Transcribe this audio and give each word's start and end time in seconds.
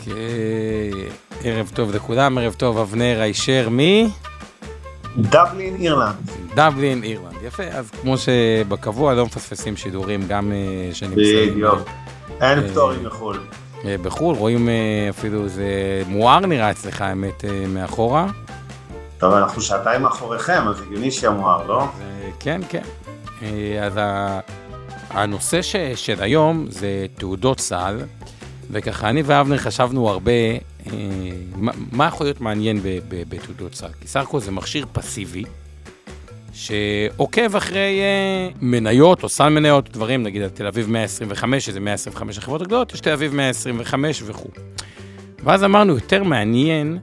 אוקיי, 0.00 1.08
ערב 1.44 1.70
טוב 1.74 1.94
לכולם, 1.94 2.38
ערב 2.38 2.52
טוב 2.52 2.78
אבנר 2.78 3.20
הישר 3.20 3.68
מ... 3.70 3.78
דבלין, 5.16 5.76
אירלנד. 5.76 6.30
דבלין, 6.54 7.02
אירלנד. 7.02 7.42
יפה, 7.42 7.62
אז 7.62 7.90
כמו 7.90 8.18
שבקבוע 8.18 9.14
לא 9.14 9.26
מפספסים 9.26 9.76
שידורים 9.76 10.20
גם 10.28 10.52
אה, 10.52 10.94
שנמצאים. 10.94 11.50
בדיוק. 11.50 11.78
אין 12.40 12.58
אה, 12.58 12.68
פטורים 12.68 13.04
מחו"ל. 13.04 13.40
אה, 13.84 13.96
בחו"ל, 14.02 14.36
רואים 14.36 14.68
אפילו 15.10 15.44
איזה 15.44 15.64
מואר 16.06 16.40
נראה 16.40 16.70
אצלך 16.70 17.02
האמת 17.02 17.44
מאחורה. 17.68 18.26
טוב, 19.18 19.34
אנחנו 19.34 19.62
שעתיים 19.62 20.02
מאחוריכם, 20.02 20.68
אז 20.68 20.80
הגיוני 20.80 21.10
שיהיה 21.10 21.32
מואר, 21.32 21.66
לא? 21.66 21.84
כן, 22.40 22.60
כן. 22.68 22.82
אז 23.82 24.00
הנושא 25.10 25.62
של 25.94 26.22
היום 26.22 26.66
זה 26.68 27.06
תעודות 27.14 27.60
סל, 27.60 27.98
וככה 28.72 29.08
אני 29.10 29.22
ואבנר 29.22 29.56
חשבנו 29.58 30.08
הרבה 30.08 30.32
אה, 30.32 30.92
מה- 31.56 31.72
מה 31.92 32.06
יכול 32.06 32.26
להיות 32.26 32.40
מעניין 32.40 32.80
בתעודות 33.08 33.74
סל. 33.74 33.86
כי 34.00 34.08
סך 34.08 34.20
הכל 34.20 34.40
זה 34.40 34.50
מכשיר 34.50 34.86
פסיבי, 34.92 35.44
שעוקב 36.52 37.56
אחרי 37.56 38.00
אה, 38.00 38.48
מניות 38.60 39.22
או 39.22 39.28
סל 39.28 39.48
מניות, 39.48 39.90
דברים, 39.92 40.22
נגיד 40.22 40.42
על 40.42 40.48
תל 40.48 40.66
אביב 40.66 40.90
125, 40.90 41.66
שזה 41.66 41.80
125 41.80 42.38
החברות 42.38 42.60
הגדולות, 42.62 42.94
יש 42.94 43.00
תל 43.00 43.12
אביב 43.12 43.34
125 43.34 44.22
וכו'. 44.26 44.48
ואז 45.44 45.64
אמרנו, 45.64 45.94
יותר 45.94 46.22
מעניין 46.24 46.98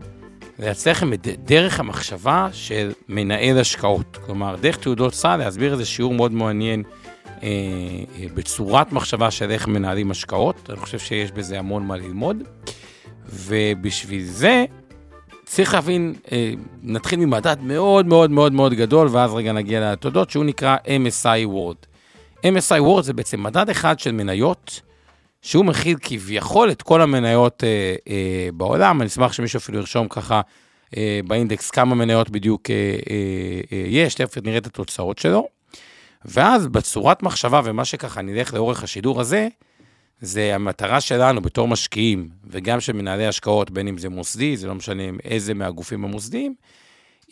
לייצר 0.60 0.92
לכם 0.92 1.14
את 1.14 1.28
דרך 1.46 1.80
המחשבה 1.80 2.48
של 2.54 2.92
מנהל 3.10 3.58
השקעות. 3.60 4.18
כלומר, 4.26 4.56
דרך 4.62 4.78
תעודות 4.78 5.14
סל, 5.14 5.36
להסביר 5.36 5.72
איזה 5.74 5.86
שיעור 5.86 6.14
מאוד 6.14 6.32
מעניין 6.32 6.84
בצורת 8.34 8.92
מחשבה 8.92 9.32
של 9.32 9.52
איך 9.52 9.68
מנהלים 9.68 10.12
השקעות. 10.12 10.70
אני 10.70 10.78
חושב 10.78 11.00
שיש 11.00 11.32
בזה 11.32 11.60
המון 11.60 11.88
מה 11.88 11.98
ללמוד. 11.98 12.44
ובשביל 13.30 14.24
זה 14.24 14.66
צריך 15.46 15.74
להבין, 15.74 16.14
אה, 16.32 16.52
נתחיל 16.84 17.20
ממדד 17.20 17.58
מאוד 17.62 18.06
מאוד 18.06 18.32
מאוד 18.32 18.54
מאוד 18.54 18.74
גדול, 18.74 19.08
ואז 19.12 19.34
רגע 19.34 19.52
נגיע 19.52 19.92
לתודות, 19.92 20.30
שהוא 20.30 20.46
נקרא 20.46 20.78
MSI 20.86 21.48
World. 21.48 21.88
MSI 22.46 22.82
World 22.82 23.02
זה 23.02 23.14
בעצם 23.14 23.44
מדד 23.44 23.70
אחד 23.70 24.00
של 24.00 24.12
מניות, 24.12 24.82
שהוא 25.42 25.66
מכיל 25.66 25.98
כביכול 26.02 26.72
את 26.72 26.82
כל 26.82 27.02
המניות 27.02 27.64
אה, 27.64 27.96
אה, 28.10 28.50
בעולם. 28.54 29.02
אני 29.02 29.08
אשמח 29.08 29.34
שמישהו 29.34 29.58
אפילו 29.58 29.78
ירשום 29.78 30.08
ככה 30.08 30.42
אה, 30.98 31.20
באינדקס 31.28 31.72
כמה 31.72 31.96
מניות 31.96 32.30
בדיוק 32.30 32.70
אה, 32.70 32.76
אה, 33.10 33.62
אה, 33.72 33.84
יש, 33.88 34.16
תכף 34.16 34.38
נראה 34.44 34.58
את 34.58 34.66
התוצאות 34.66 35.18
שלו. 35.18 35.48
ואז 36.26 36.68
בצורת 36.68 37.24
מחשבה, 37.24 37.62
ומה 37.64 37.86
שככה 37.86 38.22
נלך 38.22 38.54
לאורך 38.54 38.84
השידור 38.84 39.22
הזה, 39.22 39.48
זה 40.22 40.56
המטרה 40.56 41.02
שלנו 41.02 41.42
בתור 41.42 41.68
משקיעים, 41.68 42.30
וגם 42.50 42.80
של 42.80 42.94
מנהלי 42.94 43.28
השקעות, 43.28 43.72
בין 43.72 43.88
אם 43.88 43.98
זה 43.98 44.10
מוסדי, 44.10 44.58
זה 44.58 44.68
לא 44.68 44.76
משנה 44.76 45.04
איזה 45.24 45.54
מהגופים 45.54 46.06
המוסדיים, 46.06 46.56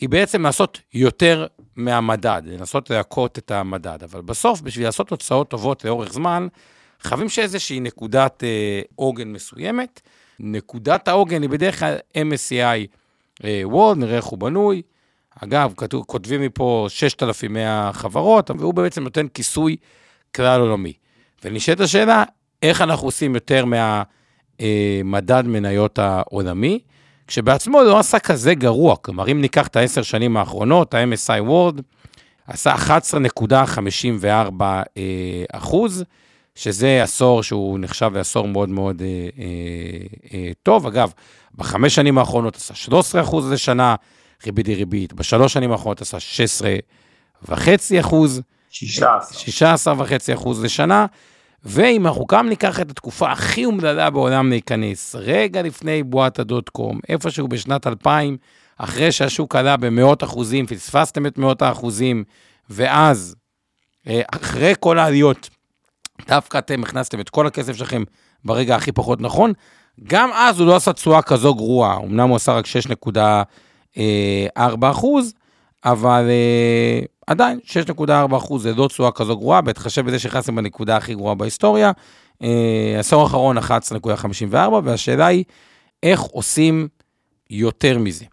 היא 0.00 0.08
בעצם 0.08 0.42
לעשות 0.42 0.80
יותר 0.94 1.46
מהמדד, 1.76 2.42
לנסות 2.44 2.90
להכות 2.90 3.38
את 3.38 3.50
המדד. 3.50 3.98
אבל 4.02 4.20
בסוף, 4.20 4.60
בשביל 4.60 4.86
לעשות 4.86 5.08
תוצאות 5.08 5.48
טובות 5.48 5.84
לאורך 5.84 6.12
זמן, 6.12 6.46
חייבים 7.00 7.28
שאיזושהי 7.28 7.80
נקודת 7.80 8.44
אה, 8.44 8.80
עוגן 8.94 9.28
מסוימת. 9.28 10.00
נקודת 10.40 11.08
העוגן 11.08 11.42
היא 11.42 11.50
בדרך 11.50 11.78
כלל 11.78 11.96
MSCI 12.14 12.86
אה, 13.44 13.62
World, 13.70 13.94
נראה 13.96 14.16
איך 14.16 14.24
הוא 14.24 14.38
בנוי. 14.38 14.82
אגב, 15.44 15.72
כתוב, 15.76 16.04
כותבים 16.06 16.40
לי 16.40 16.48
פה 16.54 16.86
6,100 16.88 17.90
חברות, 17.92 18.50
והוא 18.50 18.74
בעצם 18.74 19.02
נותן 19.02 19.26
כיסוי 19.28 19.76
כלל 20.36 20.60
עולמי. 20.60 20.92
ונשאלת 21.44 21.80
השאלה, 21.80 22.24
איך 22.62 22.80
אנחנו 22.80 23.08
עושים 23.08 23.34
יותר 23.34 23.64
מהמדד 23.64 25.42
מניות 25.46 25.98
העולמי, 25.98 26.78
כשבעצמו 27.26 27.82
לא 27.82 27.98
עשה 27.98 28.18
כזה 28.18 28.54
גרוע. 28.54 28.96
כלומר, 28.96 29.30
אם 29.30 29.40
ניקח 29.40 29.66
את 29.66 29.76
העשר 29.76 30.02
שנים 30.02 30.36
האחרונות, 30.36 30.94
ה-MSI 30.94 31.48
World 31.48 31.80
עשה 32.46 32.74
11.54 32.74 34.24
אה, 34.62 34.82
אחוז, 35.52 36.04
שזה 36.54 37.02
עשור 37.02 37.42
שהוא 37.42 37.78
נחשב 37.78 38.10
לעשור 38.14 38.48
מאוד 38.48 38.68
מאוד 38.68 39.02
אה, 39.02 39.06
אה, 39.38 39.46
אה, 40.34 40.50
טוב. 40.62 40.86
אגב, 40.86 41.12
בחמש 41.54 41.94
שנים 41.94 42.18
האחרונות 42.18 42.56
עשה 42.56 42.74
13 42.74 43.20
אחוז 43.20 43.52
לשנה, 43.52 43.94
ריבית 44.44 44.66
דריבית, 44.66 45.12
בשלוש 45.12 45.52
שנים 45.52 45.72
האחרונות 45.72 46.00
עשה 46.00 46.20
16 46.20 46.76
וחצי 47.48 48.00
אחוז, 48.00 48.42
16. 48.70 49.38
16 49.38 49.94
וחצי 49.98 50.34
אחוז 50.34 50.64
לשנה, 50.64 51.06
ואם 51.64 52.06
אנחנו 52.06 52.26
גם 52.26 52.48
ניקח 52.48 52.80
את 52.80 52.90
התקופה 52.90 53.32
הכי 53.32 53.64
אומללה 53.64 54.10
בעולם 54.10 54.50
להיכנס, 54.50 55.14
רגע 55.18 55.62
לפני 55.62 56.02
בועת 56.02 56.38
הדוט 56.38 56.68
קום, 56.68 57.00
איפשהו 57.08 57.48
בשנת 57.48 57.86
2000, 57.86 58.36
אחרי 58.78 59.12
שהשוק 59.12 59.56
עלה 59.56 59.76
במאות 59.76 60.24
אחוזים, 60.24 60.66
פספסתם 60.66 61.26
את 61.26 61.38
מאות 61.38 61.62
האחוזים, 61.62 62.24
ואז, 62.70 63.36
אה, 64.06 64.22
אחרי 64.34 64.74
כל 64.80 64.98
העליות, 64.98 65.50
דווקא 66.28 66.58
אתם 66.58 66.82
הכנסתם 66.82 67.20
את 67.20 67.28
כל 67.28 67.46
הכסף 67.46 67.76
שלכם 67.76 68.02
ברגע 68.44 68.76
הכי 68.76 68.92
פחות 68.92 69.20
נכון, 69.20 69.52
גם 70.04 70.30
אז 70.32 70.60
הוא 70.60 70.66
לא 70.66 70.76
עשה 70.76 70.92
תשואה 70.92 71.22
כזו 71.22 71.54
גרועה, 71.54 71.96
אמנם 71.96 72.28
הוא 72.28 72.36
עשה 72.36 72.52
רק 72.52 72.66
6.4 73.96 74.00
אחוז, 74.90 75.34
אבל 75.84 76.26
אה, 76.28 77.00
עדיין 77.26 77.58
6.4 77.98 78.36
אחוז 78.36 78.62
זה 78.62 78.74
לא 78.74 78.88
תשואה 78.88 79.10
כזו 79.10 79.36
גרועה, 79.36 79.60
בהתחשב 79.60 80.06
בזה 80.06 80.18
שנכנסתם 80.18 80.56
בנקודה 80.56 80.96
הכי 80.96 81.14
גרועה 81.14 81.34
בהיסטוריה. 81.34 81.92
אה, 82.42 82.96
עשור 82.98 83.22
האחרון 83.22 83.58
11.54, 83.58 84.54
והשאלה 84.84 85.26
היא, 85.26 85.44
איך 86.02 86.20
עושים 86.20 86.88
יותר 87.50 87.98
מזה? 87.98 88.24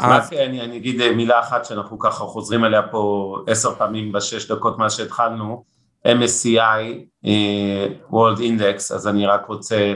רק 0.00 0.32
אני, 0.32 0.60
אני 0.60 0.76
אגיד 0.76 1.12
מילה 1.12 1.40
אחת 1.40 1.64
שאנחנו 1.64 1.98
ככה 1.98 2.24
חוזרים 2.24 2.64
עליה 2.64 2.82
פה 2.82 3.36
עשר 3.46 3.74
פעמים 3.74 4.12
בשש 4.12 4.50
דקות 4.50 4.78
מאז 4.78 4.96
שהתחלנו, 4.96 5.64
MSCI 6.06 7.26
World 8.10 8.38
Index, 8.38 8.94
אז 8.94 9.08
אני 9.08 9.26
רק 9.26 9.46
רוצה 9.46 9.94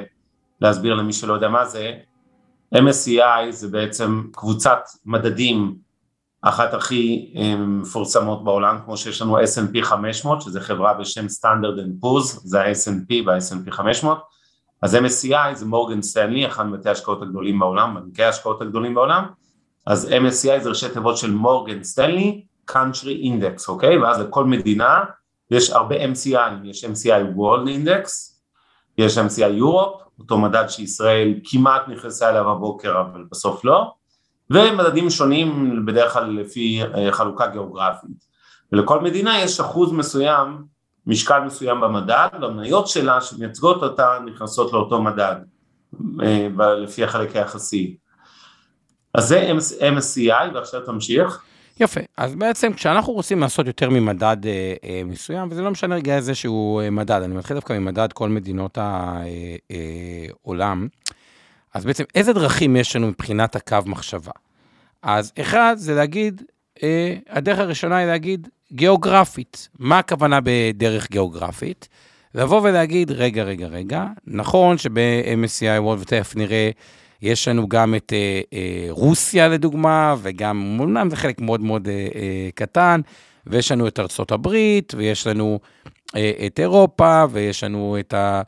להסביר 0.61 0.95
למי 0.95 1.13
שלא 1.13 1.35
יודע 1.35 1.49
מה 1.49 1.65
זה, 1.65 1.93
MSCI 2.75 3.51
זה 3.51 3.69
בעצם 3.69 4.23
קבוצת 4.33 4.79
מדדים 5.07 5.75
אחת 6.43 6.75
הכי 6.75 7.35
מפורסמות 7.59 8.45
בעולם, 8.45 8.79
כמו 8.85 8.97
שיש 8.97 9.23
לנו 9.23 9.39
S&P 9.39 9.83
500, 9.83 10.43
שזה 10.43 10.61
חברה 10.61 10.95
בשם 10.95 11.27
Standard 11.27 12.05
Poor's, 12.05 12.41
זה 12.45 12.61
ה-S&P 12.61 13.15
וה-S&P 13.27 13.71
500, 13.71 14.19
אז 14.83 14.95
MSCI 14.95 15.55
זה 15.55 15.67
מורגן 15.67 16.03
סטנלי, 16.03 16.47
אחד 16.47 16.67
מבתי 16.67 16.89
ההשקעות 16.89 17.23
הגדולים 17.23 17.59
בעולם, 17.59 17.95
בנקי 17.95 18.23
ההשקעות 18.23 18.63
הגדולים 18.63 18.95
בעולם, 18.95 19.25
אז 19.87 20.09
MSCI 20.11 20.63
זה 20.63 20.69
ראשי 20.69 20.89
תיבות 20.89 21.17
של 21.17 21.31
מורגן 21.31 21.83
סטנלי, 21.83 22.45
country 22.71 23.25
index, 23.25 23.69
אוקיי? 23.69 23.99
ואז 23.99 24.21
לכל 24.21 24.45
מדינה 24.45 25.05
יש 25.51 25.71
הרבה 25.71 25.97
MCI, 26.05 26.51
יש 26.65 26.85
MCI 26.85 27.37
World 27.37 27.67
Index, 27.67 28.32
יש 28.99 29.19
MCI 29.19 29.61
Europe, 29.61 30.03
אותו 30.19 30.39
מדד 30.39 30.65
שישראל 30.69 31.35
כמעט 31.45 31.89
נכנסה 31.89 32.31
אליו 32.31 32.51
הבוקר 32.51 33.01
אבל 33.01 33.25
בסוף 33.31 33.65
לא, 33.65 33.93
ומדדים 34.51 35.11
שונים 35.11 35.81
בדרך 35.87 36.13
כלל 36.13 36.41
לפי 36.41 36.83
אה, 36.83 37.13
חלוקה 37.13 37.47
גיאוגרפית. 37.47 38.33
ולכל 38.73 39.01
מדינה 39.01 39.41
יש 39.41 39.61
אחוז 39.61 39.93
מסוים, 39.93 40.65
משקל 41.07 41.41
מסוים 41.41 41.81
במדד, 41.81 42.29
והמניות 42.41 42.89
שלה 42.89 43.21
שמייצגות 43.21 43.83
אותה 43.83 44.19
נכנסות 44.27 44.73
לאותו 44.73 45.03
מדד, 45.03 45.37
אה, 46.23 46.49
לפי 46.75 47.05
החלק 47.05 47.37
היחסי. 47.37 47.97
אז 49.15 49.29
זה 49.29 49.53
MSCI 49.81 50.55
ועכשיו 50.55 50.81
תמשיך. 50.81 51.43
יפה, 51.81 52.01
אז 52.17 52.35
בעצם 52.35 52.73
כשאנחנו 52.73 53.13
רוצים 53.13 53.41
לעשות 53.41 53.67
יותר 53.67 53.91
ממדד 53.91 54.37
אה, 54.47 54.75
אה, 54.85 55.03
מסוים, 55.05 55.49
וזה 55.51 55.63
לא 55.63 55.71
משנה 55.71 55.95
רגע 55.95 56.17
איזה 56.17 56.35
שהוא 56.35 56.83
אה, 56.83 56.91
מדד, 56.91 57.23
אני 57.23 57.35
מתחיל 57.35 57.57
דווקא 57.57 57.73
ממדד 57.73 58.13
כל 58.13 58.29
מדינות 58.29 58.79
העולם, 58.79 60.79
אה, 60.79 60.85
אה, 60.85 60.89
אז 61.75 61.85
בעצם 61.85 62.05
איזה 62.15 62.33
דרכים 62.33 62.77
יש 62.77 62.97
לנו 62.97 63.09
מבחינת 63.09 63.57
הקו 63.57 63.79
מחשבה? 63.87 64.33
אז 65.03 65.33
אחד 65.41 65.75
זה 65.79 65.95
להגיד, 65.95 66.43
אה, 66.83 67.15
הדרך 67.29 67.59
הראשונה 67.59 67.97
היא 67.97 68.07
להגיד 68.07 68.49
גיאוגרפית. 68.73 69.69
מה 69.79 69.99
הכוונה 69.99 70.39
בדרך 70.45 71.11
גיאוגרפית? 71.11 71.89
לבוא 72.35 72.61
ולהגיד, 72.63 73.11
רגע, 73.11 73.43
רגע, 73.43 73.67
רגע, 73.67 74.07
נכון 74.27 74.79
שב-MSCI 74.79 75.83
World, 75.83 76.01
ותכף 76.01 76.37
נראה, 76.37 76.71
יש 77.23 77.49
לנו 77.49 77.69
גם 77.69 77.95
את 77.95 78.13
אה, 78.13 78.41
אה, 78.53 78.87
רוסיה 78.91 79.49
לדוגמה, 79.49 80.15
וגם, 80.23 80.79
אמנם 80.83 81.11
זה 81.11 81.17
חלק 81.17 81.41
מאוד 81.41 81.61
מאוד 81.61 81.89
אה, 81.89 82.09
אה, 82.15 82.49
קטן, 82.55 83.01
ויש 83.47 83.73
לנו 83.73 83.89
את 83.89 84.01
ארצות 84.01 84.33
הברית, 84.33 84.95
ויש 84.97 85.27
לנו 85.27 85.61
אה, 86.17 86.33
את 86.47 86.61
אירופה, 86.61 87.25
ויש 87.31 87.65
לנו 87.65 87.97
את 88.01 88.15
ה... 88.15 88.43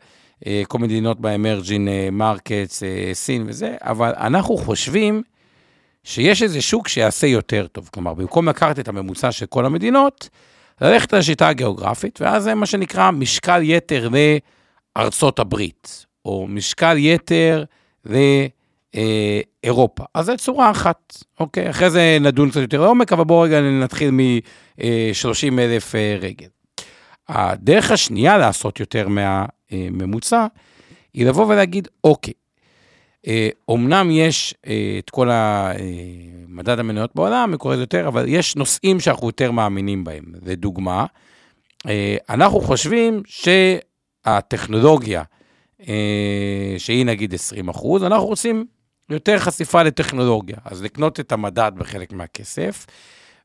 אה, 0.46 0.62
כל 0.68 0.78
מדינות 0.78 1.20
ב 1.20 1.28
emerging 1.28 1.88
markets, 2.12 2.82
אה, 2.82 3.10
סין 3.12 3.44
וזה, 3.46 3.76
אבל 3.80 4.12
אנחנו 4.16 4.56
חושבים 4.56 5.22
שיש 6.04 6.42
איזה 6.42 6.62
שוק 6.62 6.88
שיעשה 6.88 7.26
יותר 7.26 7.66
טוב. 7.66 7.88
כלומר, 7.92 8.14
במקום 8.14 8.48
לקחת 8.48 8.78
את 8.78 8.88
הממוצע 8.88 9.32
של 9.32 9.46
כל 9.46 9.66
המדינות, 9.66 10.28
ללכת 10.80 11.12
לשיטה 11.12 11.48
הגיאוגרפית, 11.48 12.20
ואז 12.20 12.42
זה 12.42 12.54
מה 12.54 12.66
שנקרא 12.66 13.10
משקל 13.10 13.60
יתר 13.62 14.08
לארצות 14.98 15.38
הברית, 15.38 16.06
או 16.24 16.46
משקל 16.48 16.96
יתר 16.98 17.64
לאירופה. 18.94 20.05
אז 20.14 20.26
זו 20.26 20.37
צורה 20.37 20.70
אחת, 20.70 21.17
אוקיי? 21.41 21.70
אחרי 21.70 21.91
זה 21.91 22.19
נדון 22.20 22.50
קצת 22.50 22.61
יותר 22.61 22.81
לעומק, 22.81 23.12
אבל 23.12 23.25
בואו 23.25 23.41
רגע 23.41 23.61
נתחיל 23.61 24.11
מ-30 24.11 25.58
אלף 25.58 25.94
אה, 25.94 26.17
רגל. 26.20 26.46
הדרך 27.29 27.91
השנייה 27.91 28.38
לעשות 28.38 28.81
יותר 28.81 29.08
מהממוצע, 29.08 30.46
היא 31.14 31.26
לבוא 31.26 31.46
ולהגיד, 31.46 31.88
אוקיי, 32.05 32.32
אומנם 33.69 34.11
יש 34.11 34.55
את 34.99 35.11
כל 35.11 35.29
המדד 35.32 36.79
המניות 36.79 37.11
בעולם, 37.14 37.55
לזה 37.70 37.82
יותר, 37.82 38.08
אבל 38.08 38.25
יש 38.29 38.56
נושאים 38.56 39.00
שאנחנו 39.00 39.26
יותר 39.26 39.50
מאמינים 39.50 40.05
בהם. 40.05 40.25
לדוגמה, 40.43 41.06
אנחנו 42.31 42.61
חושבים 42.61 43.23
שהטכנולוגיה, 43.26 45.23
שהיא 46.79 47.06
נגיד 47.06 47.35
20 47.35 47.69
אחוז, 47.69 48.05
אנחנו 48.05 48.26
רוצים 48.26 48.67
יותר 49.10 49.38
חשיפה 49.38 49.82
לטכנולוגיה, 49.82 50.56
אז 50.64 50.82
לקנות 50.82 51.20
את 51.20 51.32
המדד 51.32 51.72
בחלק 51.76 52.12
מהכסף, 52.12 52.86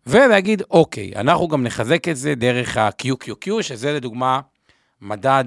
ולהגיד, 0.07 0.63
אוקיי, 0.71 1.15
אנחנו 1.15 1.47
גם 1.47 1.63
נחזק 1.63 2.07
את 2.07 2.17
זה 2.17 2.35
דרך 2.35 2.77
ה-QQQ, 2.77 3.61
שזה 3.61 3.93
לדוגמה 3.93 4.41
מדד 5.01 5.45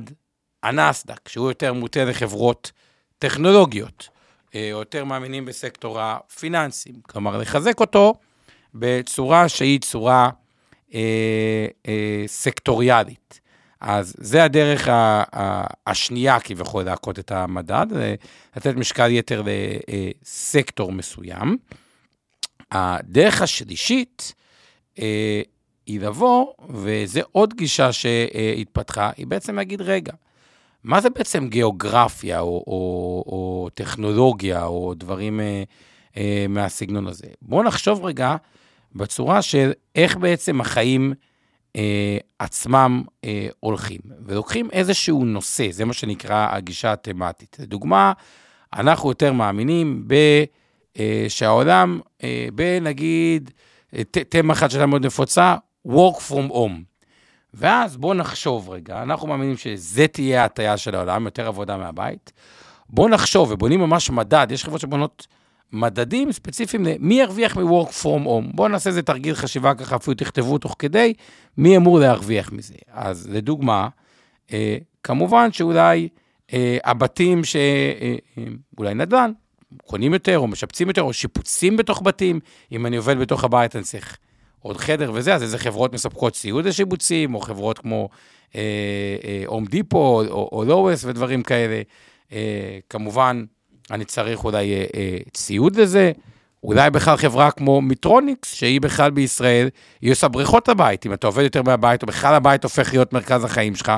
הנסדק, 0.63 1.29
שהוא 1.29 1.49
יותר 1.49 1.73
מוטה 1.73 2.05
לחברות 2.05 2.73
טכנולוגיות, 3.19 4.09
אה, 4.55 4.71
או 4.73 4.79
יותר 4.79 5.05
מאמינים 5.05 5.45
בסקטור 5.45 6.01
הפיננסים. 6.01 6.95
כלומר, 7.03 7.39
לחזק 7.39 7.81
אותו 7.81 8.15
בצורה 8.75 9.49
שהיא 9.49 9.81
צורה 9.81 10.31
אה, 10.95 11.67
אה, 11.89 12.25
סקטוריאלית. 12.27 13.41
אז 13.83 14.15
זה 14.19 14.45
הדרך 14.45 14.89
ה, 14.89 15.23
ה, 15.37 15.65
השנייה 15.87 16.41
כביכול 16.41 16.83
להכות 16.83 17.19
את 17.19 17.31
המדד, 17.33 17.87
לתת 18.57 18.75
משקל 18.77 19.11
יתר 19.11 19.43
לסקטור 20.23 20.93
מסוים. 20.93 21.57
הדרך 22.71 23.43
השלישית, 23.43 24.35
אה, 24.99 25.43
היא 25.87 26.01
לבוא, 26.01 26.47
וזו 26.69 27.21
עוד 27.33 27.55
גישה 27.55 27.93
שהתפתחה, 27.93 29.11
היא 29.17 29.27
בעצם 29.27 29.57
להגיד, 29.57 29.81
רגע, 29.81 30.13
מה 30.85 31.01
זה 31.01 31.11
בעצם 31.11 31.49
גיאוגרפיה 31.49 32.41
או, 32.41 32.65
או, 32.67 33.25
או 33.27 33.69
טכנולוגיה 33.75 34.65
או 34.65 34.95
דברים 34.97 35.41
אה, 35.41 35.63
אה, 36.17 36.47
מהסגנון 36.49 37.07
הזה? 37.07 37.27
בואו 37.43 37.63
נחשוב 37.63 38.05
רגע 38.05 38.37
בצורה 38.95 39.43
של 39.43 39.73
איך 39.95 40.17
בעצם 40.17 40.61
החיים 40.61 41.15
אה, 41.77 42.19
עצמם 42.39 43.03
אה, 43.25 43.49
הולכים, 43.61 44.01
ולוקחים 44.27 44.71
איזשהו 44.73 45.25
נושא, 45.25 45.67
זה 45.71 45.85
מה 45.85 45.93
שנקרא 45.93 46.49
הגישה 46.51 46.93
התמטית. 46.93 47.57
לדוגמה, 47.61 48.13
אנחנו 48.75 49.09
יותר 49.09 49.33
מאמינים 49.33 50.05
ב, 50.07 50.15
אה, 50.99 51.25
שהעולם, 51.29 52.01
אה, 52.25 52.47
בנגיד, 52.55 53.51
תמה 54.29 54.53
אחת 54.53 54.71
שהייתה 54.71 54.87
מאוד 54.87 55.07
נפוצה, 55.07 55.57
work 55.89 56.17
from 56.29 56.53
home. 56.53 56.93
ואז 57.55 57.97
בואו 57.97 58.15
נחשוב 58.15 58.71
רגע, 58.71 59.03
אנחנו 59.03 59.27
מאמינים 59.29 59.57
שזה 59.57 60.07
תהיה 60.07 60.43
ההטייה 60.43 60.77
של 60.77 60.95
העולם, 60.95 61.25
יותר 61.25 61.47
עבודה 61.47 61.77
מהבית. 61.77 62.33
בואו 62.89 63.09
נחשוב, 63.09 63.51
ובונים 63.51 63.81
ממש 63.81 64.11
מדד, 64.11 64.47
יש 64.51 64.65
חברות 64.65 64.81
שבונות 64.81 65.27
מדדים 65.73 66.33
ספציפיים 66.33 66.85
למי 66.85 67.15
ירוויח 67.15 67.57
מ-work 67.57 67.89
from 68.03 68.27
home. 68.27 68.55
בואו 68.55 68.69
נעשה 68.69 68.91
איזה 68.91 69.03
תרגיל 69.03 69.35
חשיבה 69.35 69.75
ככה, 69.75 69.97
אפילו 69.97 70.15
תכתבו 70.15 70.59
תוך 70.59 70.77
כדי, 70.79 71.15
מי 71.59 71.77
אמור 71.77 71.99
להרוויח 71.99 72.53
מזה. 72.53 72.75
אז 72.93 73.29
לדוגמה, 73.31 73.89
אה, 74.53 74.77
כמובן 75.03 75.53
שאולי 75.53 76.09
אה, 76.53 76.79
הבתים 76.85 77.45
שאולי 77.45 78.89
אה, 78.89 78.95
נדל"ן, 78.95 79.33
קונים 79.87 80.13
יותר, 80.15 80.39
או 80.39 80.47
משפצים 80.47 80.89
יותר, 80.89 81.03
או 81.03 81.13
שיפוצים 81.13 81.77
בתוך 81.77 82.03
בתים. 82.05 82.41
אם 82.73 82.87
אני 82.87 82.97
עובד 82.97 83.19
בתוך 83.19 83.45
הבית, 83.45 83.77
אני 83.77 83.85
צריך 83.85 84.17
עוד 84.61 84.77
חדר 84.77 85.11
וזה, 85.15 85.35
אז 85.35 85.43
איזה 85.43 85.59
חברות 85.59 85.93
מספקות 85.93 86.33
ציוד 86.33 86.65
לשיבוצים, 86.65 87.35
או 87.35 87.41
חברות 87.41 87.79
כמו 87.79 88.09
Home 89.47 89.65
אה, 89.65 89.71
Depot, 89.71 90.23
אה, 90.23 90.29
או 90.29 90.65
Lowe's 90.67 91.05
ודברים 91.05 91.43
כאלה. 91.43 91.83
אה, 92.33 92.79
כמובן, 92.91 93.45
אני 93.91 94.05
צריך 94.05 94.45
אולי 94.45 94.75
אה, 94.75 94.85
אה, 94.95 95.19
ציוד 95.33 95.77
לזה. 95.77 96.13
אולי 96.65 96.91
בכלל 96.91 97.17
חברה 97.17 97.51
כמו 97.51 97.81
מיטרוניקס, 97.81 98.55
שהיא 98.55 98.81
בכלל 98.81 99.11
בישראל, 99.11 99.69
היא 100.01 100.13
עושה 100.13 100.29
בריכות 100.29 100.69
הבית. 100.69 101.07
אם 101.07 101.13
אתה 101.13 101.27
עובד 101.27 101.43
יותר 101.43 101.63
מהבית, 101.63 102.03
או 102.03 102.07
בכלל 102.07 102.35
הבית 102.35 102.65
הופך 102.65 102.93
להיות 102.93 103.13
מרכז 103.13 103.45
החיים 103.45 103.75
שלך, 103.75 103.93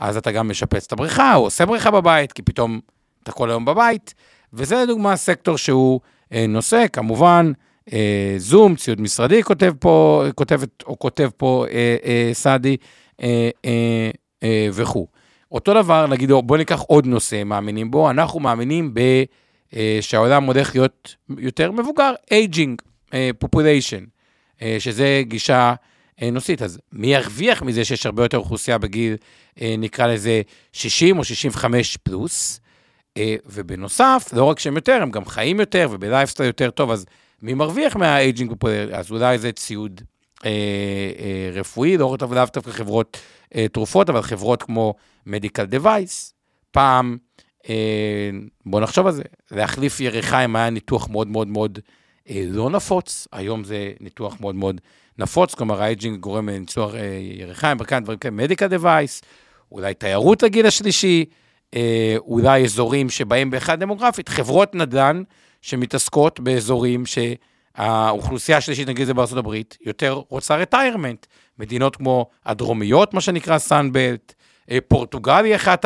אז 0.00 0.16
אתה 0.16 0.32
גם 0.32 0.48
משפץ 0.48 0.84
את 0.86 0.92
הבריכה, 0.92 1.34
או 1.34 1.40
עושה 1.40 1.66
בריכה 1.66 1.90
בבית, 1.90 2.32
כי 2.32 2.42
פתאום 2.42 2.80
אתה 3.22 3.32
כל 3.32 3.50
היום 3.50 3.64
בבית. 3.64 4.14
וזה 4.52 4.76
לדוגמה 4.82 5.16
סקטור 5.16 5.58
שהוא 5.58 6.00
אה, 6.32 6.46
נושא, 6.48 6.84
כמובן, 6.92 7.52
אה, 7.92 8.34
זום, 8.36 8.76
ציוד 8.76 9.00
משרדי 9.00 9.42
כותב 9.42 9.72
פה, 9.78 10.24
כותבת 10.34 10.82
או 10.86 10.98
כותב 10.98 11.28
פה 11.36 11.64
אה, 11.70 11.96
אה, 12.04 12.30
סעדי 12.32 12.76
אה, 13.22 13.50
אה, 13.64 14.10
אה, 14.42 14.68
וכו'. 14.72 15.06
אותו 15.52 15.74
דבר, 15.74 16.06
נגיד, 16.06 16.32
בואו 16.32 16.58
ניקח 16.58 16.80
עוד 16.80 17.06
נושא 17.06 17.42
מאמינים 17.44 17.90
בו, 17.90 18.10
אנחנו 18.10 18.40
מאמינים 18.40 18.94
ב, 18.94 19.00
אה, 19.76 19.98
שהעולם 20.00 20.44
הולך 20.44 20.74
להיות 20.74 21.14
יותר 21.38 21.72
מבוגר, 21.72 22.12
aging, 22.30 22.82
population, 23.38 24.04
שזה 24.78 25.22
גישה 25.24 25.74
אה, 26.22 26.30
נושאית. 26.30 26.62
אז 26.62 26.78
מי 26.92 27.06
ירוויח 27.14 27.62
מזה 27.62 27.84
שיש 27.84 28.06
הרבה 28.06 28.22
יותר 28.22 28.38
אוכלוסייה 28.38 28.78
בגיל, 28.78 29.16
אה, 29.60 29.74
נקרא 29.78 30.06
לזה 30.06 30.42
60 30.72 31.18
או 31.18 31.24
65 31.24 31.96
פלוס, 31.96 32.60
אה, 33.16 33.36
ובנוסף, 33.46 34.28
לא 34.32 34.44
רק 34.44 34.58
שהם 34.58 34.76
יותר, 34.76 34.98
הם 35.02 35.10
גם 35.10 35.24
חיים 35.24 35.60
יותר 35.60 35.88
ובלייפסטייל 35.90 36.46
יותר 36.46 36.70
טוב, 36.70 36.90
אז 36.90 37.06
מי 37.42 37.54
מרוויח 37.54 37.96
מה 37.96 38.11
aging 38.11 38.50
population? 38.50 38.94
אז 38.94 39.10
אולי 39.10 39.38
זה 39.38 39.52
ציוד 39.52 40.00
אה, 40.44 40.50
אה, 41.18 41.50
רפואי, 41.52 41.96
לא 41.96 42.16
לאו 42.20 42.46
דווקא 42.54 42.70
חברות 42.70 43.16
אה, 43.54 43.68
תרופות, 43.68 44.10
אבל 44.10 44.22
חברות 44.22 44.62
כמו 44.62 44.94
medical 45.26 45.64
device. 45.64 46.34
פעם, 46.70 47.16
אה, 47.68 48.30
בואו 48.66 48.82
נחשוב 48.82 49.06
על 49.06 49.12
זה, 49.12 49.22
להחליף 49.50 50.00
ירכיים 50.00 50.56
היה 50.56 50.70
ניתוח 50.70 51.08
מאוד 51.08 51.28
מאוד 51.28 51.48
מאוד 51.48 51.78
אה, 52.30 52.44
לא 52.48 52.70
נפוץ, 52.70 53.28
היום 53.32 53.64
זה 53.64 53.92
ניתוח 54.00 54.36
מאוד 54.40 54.54
מאוד 54.54 54.80
נפוץ, 55.18 55.54
כלומר 55.54 55.82
ה 55.82 55.88
aging 55.88 56.20
גורם 56.20 56.48
לניתוח 56.48 56.94
אה, 56.94 57.18
ירכיים, 57.20 57.78
ברכיים, 57.78 58.02
דברים 58.02 58.18
כאלה, 58.18 58.34
medical 58.34 58.66
device, 58.66 59.22
אולי 59.72 59.94
תיירות 59.94 60.42
לגיל 60.42 60.66
השלישי, 60.66 61.24
אה, 61.74 62.14
אולי 62.18 62.64
אזורים 62.64 63.10
שבהם 63.10 63.50
באחד 63.50 63.80
דמוגרפית, 63.80 64.28
חברות 64.28 64.74
נדל"ן 64.74 65.22
שמתעסקות 65.62 66.40
באזורים 66.40 67.04
שהאוכלוסייה 67.06 68.58
השלישית, 68.58 68.88
נגיד 68.88 69.06
זה 69.06 69.12
הברית, 69.38 69.78
יותר 69.86 70.22
רוצה 70.28 70.56
רטיירמנט. 70.56 71.26
מדינות 71.58 71.96
כמו 71.96 72.26
הדרומיות, 72.46 73.14
מה 73.14 73.20
שנקרא 73.20 73.58
סאנבלט, 73.58 74.34
פורטוגל 74.88 75.44
היא 75.44 75.56
אחת 75.56 75.84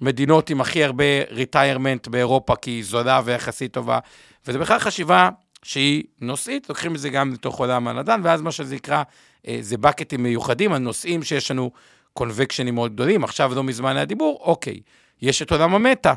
המדינות 0.00 0.50
עם 0.50 0.60
הכי 0.60 0.84
הרבה 0.84 1.04
רטיירמנט 1.30 2.08
באירופה, 2.08 2.56
כי 2.56 2.70
היא 2.70 2.84
זולה 2.84 3.20
ויחסית 3.24 3.72
טובה, 3.72 3.98
וזה 4.46 4.58
בכלל 4.58 4.78
חשיבה 4.78 5.30
שהיא 5.62 6.04
נושאית, 6.20 6.68
לוקחים 6.68 6.94
את 6.94 7.00
זה 7.00 7.10
גם 7.10 7.32
לתוך 7.32 7.60
עולם 7.60 7.88
הנדל"ן, 7.88 8.20
ואז 8.24 8.42
מה 8.42 8.52
שזה 8.52 8.74
נקרא, 8.74 9.02
אה, 9.48 9.58
זה 9.60 9.76
בקטים 9.76 10.22
מיוחדים, 10.22 10.72
הנושאים 10.72 11.22
שיש 11.22 11.50
לנו 11.50 11.70
קונבקשנים 12.12 12.74
מאוד 12.74 12.94
גדולים. 12.94 13.24
עכשיו, 13.24 13.54
לא 13.54 13.64
מזמן 13.64 13.96
היה 13.96 14.04
דיבור, 14.04 14.40
אוקיי, 14.42 14.80
יש 15.22 15.42
את 15.42 15.52
עולם 15.52 15.74
המטא, 15.74 16.12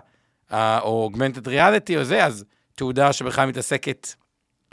או 0.51 1.03
אוגמנטד 1.03 1.47
ריאליטי 1.47 1.97
או 1.97 2.03
זה, 2.03 2.25
אז 2.25 2.45
תעודה 2.75 3.13
שבכלל 3.13 3.47
מתעסקת 3.47 4.07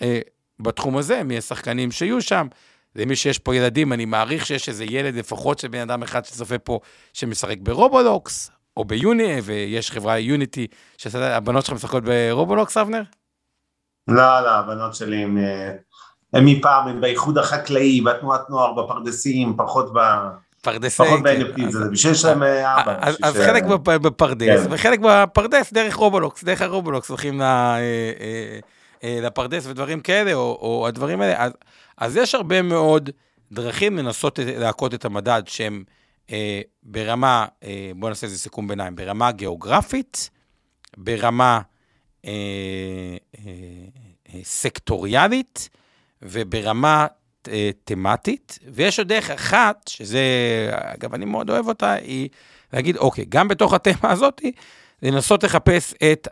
אה, 0.02 0.20
בתחום 0.60 0.96
הזה, 0.96 1.22
מי 1.22 1.38
השחקנים 1.38 1.90
שיהיו 1.90 2.22
שם. 2.22 2.46
למי 2.96 3.16
שיש 3.16 3.38
פה 3.38 3.56
ילדים, 3.56 3.92
אני 3.92 4.04
מעריך 4.04 4.46
שיש 4.46 4.68
איזה 4.68 4.84
ילד 4.84 5.14
לפחות 5.14 5.58
של 5.58 5.68
בן 5.68 5.80
אדם 5.80 6.02
אחד 6.02 6.24
שצופה 6.24 6.58
פה, 6.58 6.80
שמשחק 7.12 7.56
ברובולוקס, 7.60 8.50
או 8.76 8.84
ביוני, 8.84 9.40
ויש 9.42 9.90
חברה 9.90 10.18
יוניטי, 10.18 10.66
שהבנות 10.98 11.64
שלך 11.64 11.74
משחקות 11.74 12.04
ברובולוקס, 12.04 12.76
אבנר? 12.76 13.02
לא, 14.08 14.40
לא, 14.40 14.50
הבנות 14.50 14.94
שלי 14.94 15.16
הם, 15.16 15.38
אה, 15.38 15.72
הם 16.32 16.44
מפעם, 16.44 16.88
הם 16.88 17.00
באיחוד 17.00 17.38
החקלאי, 17.38 18.00
בתנועת 18.00 18.50
נוער, 18.50 18.72
בפרדסים, 18.72 19.54
פחות 19.56 19.92
ב... 19.94 19.98
פרדסי, 20.62 21.04
פחות 21.04 21.22
ב-NFT, 21.22 21.70
זה 21.70 21.78
בשביל 21.92 22.14
שיש 22.14 22.24
להם 22.24 22.42
אה, 22.42 22.82
אבא. 22.82 22.96
אז 23.22 23.36
חלק 23.36 23.64
בפרדס, 23.84 24.66
כן. 24.66 24.68
וחלק 24.70 25.00
בפרדס 25.02 25.72
דרך 25.72 25.94
רובולוקס, 25.94 26.44
דרך 26.44 26.62
הרובולוקס 26.62 27.08
הולכים 27.08 27.42
אה, 27.42 27.76
לפרדס 29.04 29.66
ודברים 29.66 30.00
כאלה, 30.00 30.32
או 30.34 30.84
הדברים 30.88 31.20
האלה. 31.20 31.48
אז 31.96 32.16
יש 32.16 32.34
הרבה 32.34 32.62
מאוד 32.62 33.10
דרכים 33.52 33.98
לנסות 33.98 34.38
להכות 34.42 34.94
את 34.94 35.04
המדד 35.04 35.42
שהם 35.46 35.84
ברמה, 36.82 37.46
בואו 37.96 38.08
נעשה 38.08 38.26
איזה 38.26 38.38
סיכום 38.38 38.68
ביניים, 38.68 38.96
ברמה 38.96 39.32
גיאוגרפית, 39.32 40.30
ברמה 40.96 41.60
אה, 42.24 42.30
אה, 43.38 43.52
אה, 44.34 44.40
סקטוריאלית 44.44 45.68
וברמה 46.22 47.06
תמטית, 47.84 48.58
ויש 48.72 48.98
עוד 48.98 49.08
דרך 49.08 49.30
אחת, 49.30 49.88
שזה, 49.88 50.20
אגב, 50.72 51.14
אני 51.14 51.24
מאוד 51.24 51.50
אוהב 51.50 51.68
אותה, 51.68 51.92
היא 51.92 52.28
להגיד, 52.72 52.96
אוקיי, 52.96 53.24
גם 53.28 53.48
בתוך 53.48 53.74
התמה 53.74 54.10
הזאת, 54.10 54.42
לנסות 55.02 55.44
לחפש 55.44 55.94
את 56.12 56.28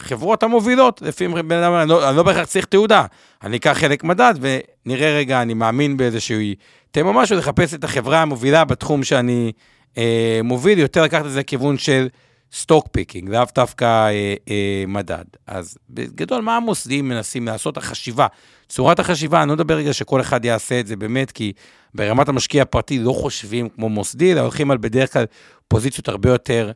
החברות 0.00 0.42
המובילות, 0.42 1.02
לפי 1.02 1.28
בן 1.28 1.62
אדם, 1.62 1.72
אני 1.72 1.88
לא, 1.88 2.10
לא 2.10 2.22
בהכרח 2.22 2.44
צריך 2.44 2.64
תעודה, 2.64 3.04
אני 3.42 3.56
אקח 3.56 3.76
חלק 3.80 4.04
מדד 4.04 4.34
ונראה 4.40 5.16
רגע, 5.16 5.42
אני 5.42 5.54
מאמין 5.54 5.96
באיזושהי 5.96 6.54
תמה 6.90 7.12
משהו, 7.12 7.36
לחפש 7.36 7.74
את 7.74 7.84
החברה 7.84 8.22
המובילה 8.22 8.64
בתחום 8.64 9.04
שאני 9.04 9.52
אה, 9.98 10.40
מוביל, 10.44 10.78
יותר 10.78 11.02
לקחת 11.02 11.26
את 11.26 11.30
זה 11.30 11.40
לכיוון 11.40 11.78
של 11.78 12.08
stock 12.52 12.88
picking, 12.92 13.28
לאו 13.28 13.44
דווקא 13.54 13.84
אה, 13.84 14.34
אה, 14.50 14.84
מדד. 14.88 15.24
אז 15.46 15.78
בגדול, 15.90 16.40
מה 16.40 16.56
המוסדים 16.56 17.08
מנסים 17.08 17.46
לעשות? 17.46 17.76
החשיבה. 17.76 18.26
צורת 18.68 18.98
החשיבה, 18.98 19.42
אני 19.42 19.48
לא 19.48 19.54
מדבר 19.54 19.76
רגע 19.76 19.92
שכל 19.92 20.20
אחד 20.20 20.44
יעשה 20.44 20.80
את 20.80 20.86
זה 20.86 20.96
באמת, 20.96 21.30
כי 21.32 21.52
ברמת 21.94 22.28
המשקיע 22.28 22.62
הפרטי 22.62 22.98
לא 22.98 23.12
חושבים 23.12 23.68
כמו 23.68 23.88
מוסדי, 23.88 24.32
אלא 24.32 24.40
הולכים 24.40 24.70
על 24.70 24.78
בדרך 24.78 25.12
כלל 25.12 25.24
פוזיציות 25.68 26.08
הרבה 26.08 26.30
יותר 26.30 26.70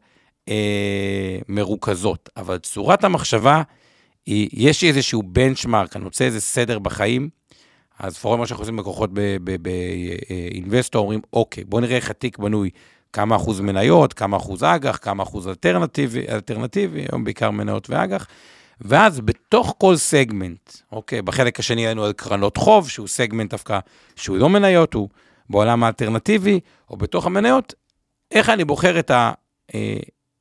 אה, 0.49 1.39
מרוכזות. 1.49 2.29
אבל 2.37 2.59
צורת 2.59 3.05
המחשבה, 3.05 3.63
היא, 4.27 4.49
יש 4.53 4.83
לי 4.83 4.89
איזשהו 4.89 5.23
בנצ'מארק, 5.23 5.97
אני 5.97 6.05
רוצה 6.05 6.25
איזה 6.25 6.41
סדר 6.41 6.79
בחיים, 6.79 7.29
אז 7.99 8.13
לפחות 8.13 8.39
מה 8.39 8.47
שאנחנו 8.47 8.63
עושים 8.63 8.77
בכוחות 8.77 9.11
באינבסטור, 9.61 11.03
אומרים, 11.03 11.21
אוקיי, 11.33 11.65
בואו 11.65 11.83
נראה 11.83 11.97
איך 11.97 12.11
התיק 12.11 12.39
בנוי. 12.39 12.71
כמה 13.13 13.37
אחוז 13.37 13.61
מניות, 13.61 14.13
כמה 14.13 14.37
אחוז 14.37 14.63
אג"ח, 14.63 14.99
כמה 15.03 15.23
אחוז 15.23 15.49
אלטרנטיבי, 15.49 16.25
אלטרנטיבי, 16.29 17.05
היום 17.11 17.25
בעיקר 17.25 17.51
מניות 17.51 17.91
ואג"ח. 17.91 18.27
ואז 18.81 19.21
בתוך 19.21 19.75
כל 19.79 19.97
סגמנט, 19.97 20.71
אוקיי, 20.93 21.23
בחלק 21.23 21.61
השני 21.61 21.87
היינו 21.87 22.05
על 22.05 22.13
קרנות 22.13 22.57
חוב, 22.57 22.89
שהוא 22.89 23.09
סגמנט 23.09 23.51
דווקא, 23.51 23.79
שהוא 24.17 24.39
לא 24.39 24.49
מניות, 24.49 24.95
הוא 24.95 25.09
בעולם 25.51 25.85
האלטרנטיבי, 25.85 26.61
או 26.91 26.97
בתוך 26.97 27.27
המניות, 27.27 27.75
איך 28.31 28.49
אני 28.49 28.65
בוחר 28.65 28.99
את 28.99 29.11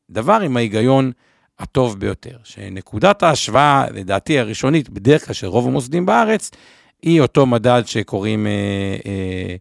הדבר 0.10 0.40
עם 0.42 0.58
ההיגיון 0.58 1.12
הטוב 1.60 2.00
ביותר. 2.00 2.38
שנקודת 2.44 3.24
ההשוואה, 3.24 3.86
לדעתי 3.94 4.40
הראשונית, 4.40 4.90
בדרך 4.90 5.26
כלל 5.26 5.34
של 5.34 5.48
רוב 5.48 5.68
המוסדים 5.68 6.06
בארץ, 6.06 6.52
היא 7.02 7.22
אותו 7.22 7.46
מדד 7.46 7.84
שקוראים... 7.86 8.48
אה, 8.48 8.98
אה, 9.06 9.56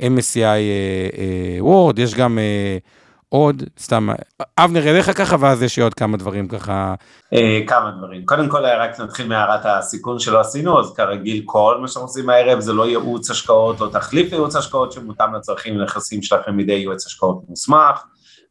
MSCI 0.00 0.38
אה, 0.38 1.08
אה, 1.18 2.02
יש 2.02 2.14
גם 2.14 2.38
אה, 2.38 2.78
עוד, 3.28 3.62
סתם, 3.78 4.08
אבנר 4.58 4.90
אליך 4.90 5.18
ככה, 5.18 5.36
ואז 5.40 5.62
יש 5.62 5.76
לי 5.76 5.82
עוד 5.82 5.94
כמה 5.94 6.16
דברים 6.16 6.48
ככה. 6.48 6.94
כמה 7.66 7.90
דברים. 7.98 8.26
קודם 8.26 8.48
כל, 8.48 8.64
רק 8.64 9.00
נתחיל 9.00 9.28
מהערת 9.28 9.60
הסיכון 9.64 10.18
שלא 10.18 10.40
עשינו, 10.40 10.80
אז 10.80 10.94
כרגיל 10.96 11.42
כל 11.46 11.78
מה 11.80 11.88
שאנחנו 11.88 12.08
עושים 12.08 12.30
הערב 12.30 12.60
זה 12.60 12.72
לא 12.72 12.86
ייעוץ 12.86 13.30
השקעות 13.30 13.80
או 13.80 13.88
תחליף 13.88 14.32
ייעוץ 14.32 14.56
השקעות 14.56 14.92
שמותאם 14.92 15.34
לצרכים 15.34 15.76
ונכסים 15.76 16.22
שלכם 16.22 16.56
מידי 16.56 16.72
יועץ 16.72 17.06
השקעות 17.06 17.42
מוסמך. 17.48 18.04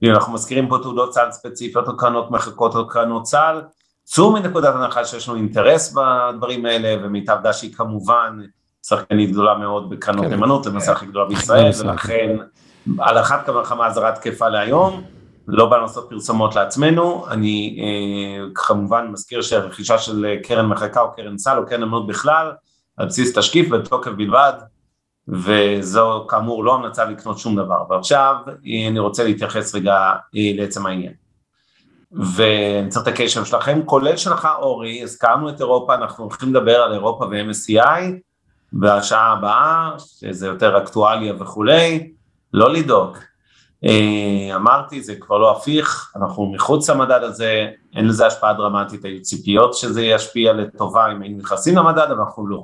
אנחנו 0.07 0.33
מזכירים 0.33 0.69
פה 0.69 0.77
תעודות 0.81 1.09
צה"ל 1.09 1.31
ספציפיות 1.31 1.87
או 1.87 1.97
קרנות 1.97 2.31
מחכות 2.31 2.75
או 2.75 2.87
קרנות 2.87 3.23
צה"ל, 3.23 3.61
צאו 4.03 4.31
מנקודת 4.31 4.75
הנחה 4.75 5.05
שיש 5.05 5.29
לנו 5.29 5.37
אינטרס 5.37 5.93
בדברים 5.93 6.65
האלה, 6.65 7.05
ומיטב 7.05 7.37
דשי 7.43 7.73
כמובן 7.73 8.39
שחקנית 8.87 9.31
גדולה 9.31 9.57
מאוד 9.57 9.89
בקרנות 9.89 10.25
כן. 10.25 10.29
נאמנות, 10.29 10.65
למעשה 10.65 10.91
הכי 10.91 11.05
גדולה 11.05 11.25
בישראל, 11.25 11.71
ולכן 11.79 12.37
על 12.99 13.17
אחת 13.17 13.45
כמה 13.45 13.61
וכמה 13.61 13.87
אזהרה 13.87 14.11
תקפה 14.11 14.49
להיום, 14.49 15.03
לא 15.47 15.65
באנו 15.65 15.81
לעשות 15.81 16.09
פרסומות 16.09 16.55
לעצמנו, 16.55 17.25
אני 17.29 17.79
אה, 17.81 18.45
כמובן 18.55 19.07
מזכיר 19.07 19.41
שהרכישה 19.41 19.97
של 19.97 20.35
קרן 20.43 20.65
מחקה 20.65 21.01
או 21.01 21.11
קרן 21.15 21.37
סל 21.37 21.57
או 21.57 21.65
קרן 21.65 21.79
נאמנות 21.79 22.07
בכלל, 22.07 22.51
על 22.97 23.07
בסיס 23.07 23.37
תשקיף 23.37 23.69
בתוקף 23.69 24.11
בלבד, 24.11 24.53
וזו 25.29 26.25
כאמור 26.29 26.63
לא 26.63 26.75
המלצה 26.75 27.05
לקנות 27.05 27.39
שום 27.39 27.55
דבר. 27.55 27.83
ועכשיו 27.89 28.35
אני 28.89 28.99
רוצה 28.99 29.23
להתייחס 29.23 29.75
רגע 29.75 29.95
אה, 30.35 30.51
לעצם 30.55 30.85
העניין. 30.85 31.13
ואני 32.11 32.89
צריך 32.89 33.07
את 33.07 33.13
הקשר 33.13 33.43
שלכם, 33.43 33.81
כולל 33.85 34.17
שלך 34.17 34.47
אורי, 34.59 35.03
הזכרנו 35.03 35.49
את 35.49 35.59
אירופה, 35.59 35.95
אנחנו 35.95 36.23
הולכים 36.23 36.49
לדבר 36.49 36.75
על 36.75 36.93
אירופה 36.93 37.25
ו-MSCI, 37.25 38.03
והשעה 38.81 39.31
הבאה, 39.31 39.91
שזה 39.97 40.47
יותר 40.47 40.77
אקטואליה 40.77 41.33
וכולי, 41.39 42.11
לא 42.53 42.73
לדאוג. 42.73 43.17
אה, 43.85 44.55
אמרתי, 44.55 45.01
זה 45.01 45.15
כבר 45.15 45.37
לא 45.37 45.57
הפיך, 45.57 46.11
אנחנו 46.15 46.51
מחוץ 46.51 46.89
למדד 46.89 47.23
הזה, 47.23 47.67
אין 47.95 48.07
לזה 48.07 48.27
השפעה 48.27 48.53
דרמטית, 48.53 49.05
היו 49.05 49.21
ציפיות 49.21 49.73
שזה 49.73 50.01
ישפיע 50.01 50.53
לטובה 50.53 51.11
אם 51.11 51.21
היינו 51.21 51.37
נכנסים 51.37 51.75
למדד, 51.75 52.07
אבל 52.11 52.19
אנחנו 52.19 52.47
לא. 52.47 52.63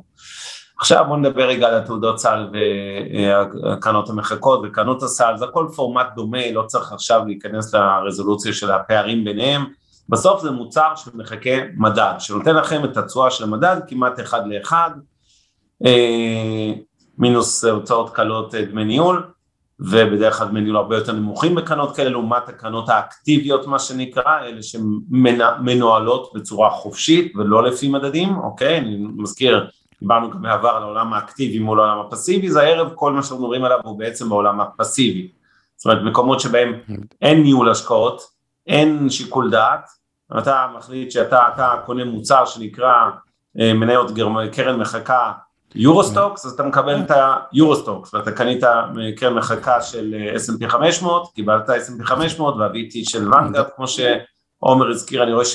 עכשיו 0.85 1.05
בואו 1.07 1.17
נדבר 1.17 1.47
רגע 1.47 1.67
על 1.67 1.75
התעודות 1.75 2.19
סל 2.19 2.47
והקרנות 2.53 4.09
המחכות 4.09 4.61
וקרנות 4.63 5.03
הסל, 5.03 5.33
זה 5.37 5.45
הכל 5.45 5.67
פורמט 5.75 6.07
דומה, 6.15 6.51
לא 6.51 6.61
צריך 6.61 6.91
עכשיו 6.91 7.21
להיכנס 7.25 7.75
לרזולוציה 7.75 8.53
של 8.53 8.71
הפערים 8.71 9.23
ביניהם, 9.23 9.65
בסוף 10.09 10.41
זה 10.41 10.51
מוצר 10.51 10.95
שמחכה 10.95 11.49
מדד, 11.77 12.13
שנותן 12.19 12.55
לכם 12.55 12.85
את 12.85 12.97
התשואה 12.97 13.31
של 13.31 13.43
המדד 13.43 13.77
כמעט 13.87 14.19
אחד 14.19 14.41
לאחד, 14.47 14.89
אה, 15.85 16.71
מינוס 17.17 17.65
הוצאות 17.65 18.09
קלות 18.09 18.55
דמי 18.55 18.85
ניהול, 18.85 19.23
ובדרך 19.79 20.37
כלל 20.37 20.47
דמי 20.47 20.61
ניהול 20.61 20.77
הרבה 20.77 20.97
יותר 20.97 21.13
נמוכים 21.13 21.55
בקרנות 21.55 21.95
כאלה, 21.95 22.09
לעומת 22.09 22.49
הקרנות 22.49 22.89
האקטיביות 22.89 23.67
מה 23.67 23.79
שנקרא, 23.79 24.39
אלה 24.41 24.63
שמנוהלות 24.63 26.31
בצורה 26.35 26.69
חופשית 26.69 27.35
ולא 27.35 27.63
לפי 27.63 27.89
מדדים, 27.89 28.37
אוקיי? 28.37 28.77
אני 28.77 28.97
מזכיר, 29.15 29.67
דיברנו 30.01 30.31
גם 30.31 30.41
בעבר 30.41 30.69
על 30.69 30.83
העולם 30.83 31.13
האקטיבי 31.13 31.59
מול 31.59 31.79
העולם 31.79 31.99
הפסיבי, 31.99 32.49
זה 32.49 32.61
הערב 32.61 32.91
כל 32.95 33.13
מה 33.13 33.23
שאנחנו 33.23 33.43
מדברים 33.43 33.63
עליו 33.63 33.79
הוא 33.83 33.99
בעצם 33.99 34.29
בעולם 34.29 34.61
הפסיבי. 34.61 35.31
זאת 35.77 35.85
אומרת 35.85 36.03
מקומות 36.03 36.39
שבהם 36.39 36.73
אין 37.21 37.43
ניהול 37.43 37.69
השקעות, 37.69 38.21
אין 38.67 39.09
שיקול 39.09 39.51
דעת, 39.51 39.89
אתה 40.37 40.67
מחליט 40.77 41.11
שאתה 41.11 41.75
קונה 41.85 42.05
מוצר 42.05 42.45
שנקרא 42.45 43.09
אה, 43.59 43.73
מניות 43.73 44.11
קרן 44.51 44.79
מחקה 44.79 45.31
Euro 45.75 46.03
Stoxx, 46.03 46.45
אז 46.45 46.51
אתה 46.51 46.63
מקבל 46.63 46.99
את 46.99 47.11
ה 47.51 47.57
Euro 47.57 47.80
Stoxx, 47.80 48.13
ואתה 48.13 48.31
קנית 48.31 48.63
קרן 49.17 49.33
מחקה 49.33 49.81
של 49.81 50.15
אה, 50.17 50.35
S&P 50.35 50.69
500, 50.69 51.33
קיבלת 51.35 51.69
S&P 51.69 52.03
500 52.03 52.55
וה-VT 52.55 53.09
של 53.09 53.33
Vanguard, 53.33 53.65
כמו 53.75 53.85
שעומר 53.87 54.89
הזכיר, 54.89 55.23
אני 55.23 55.33
רואה 55.33 55.45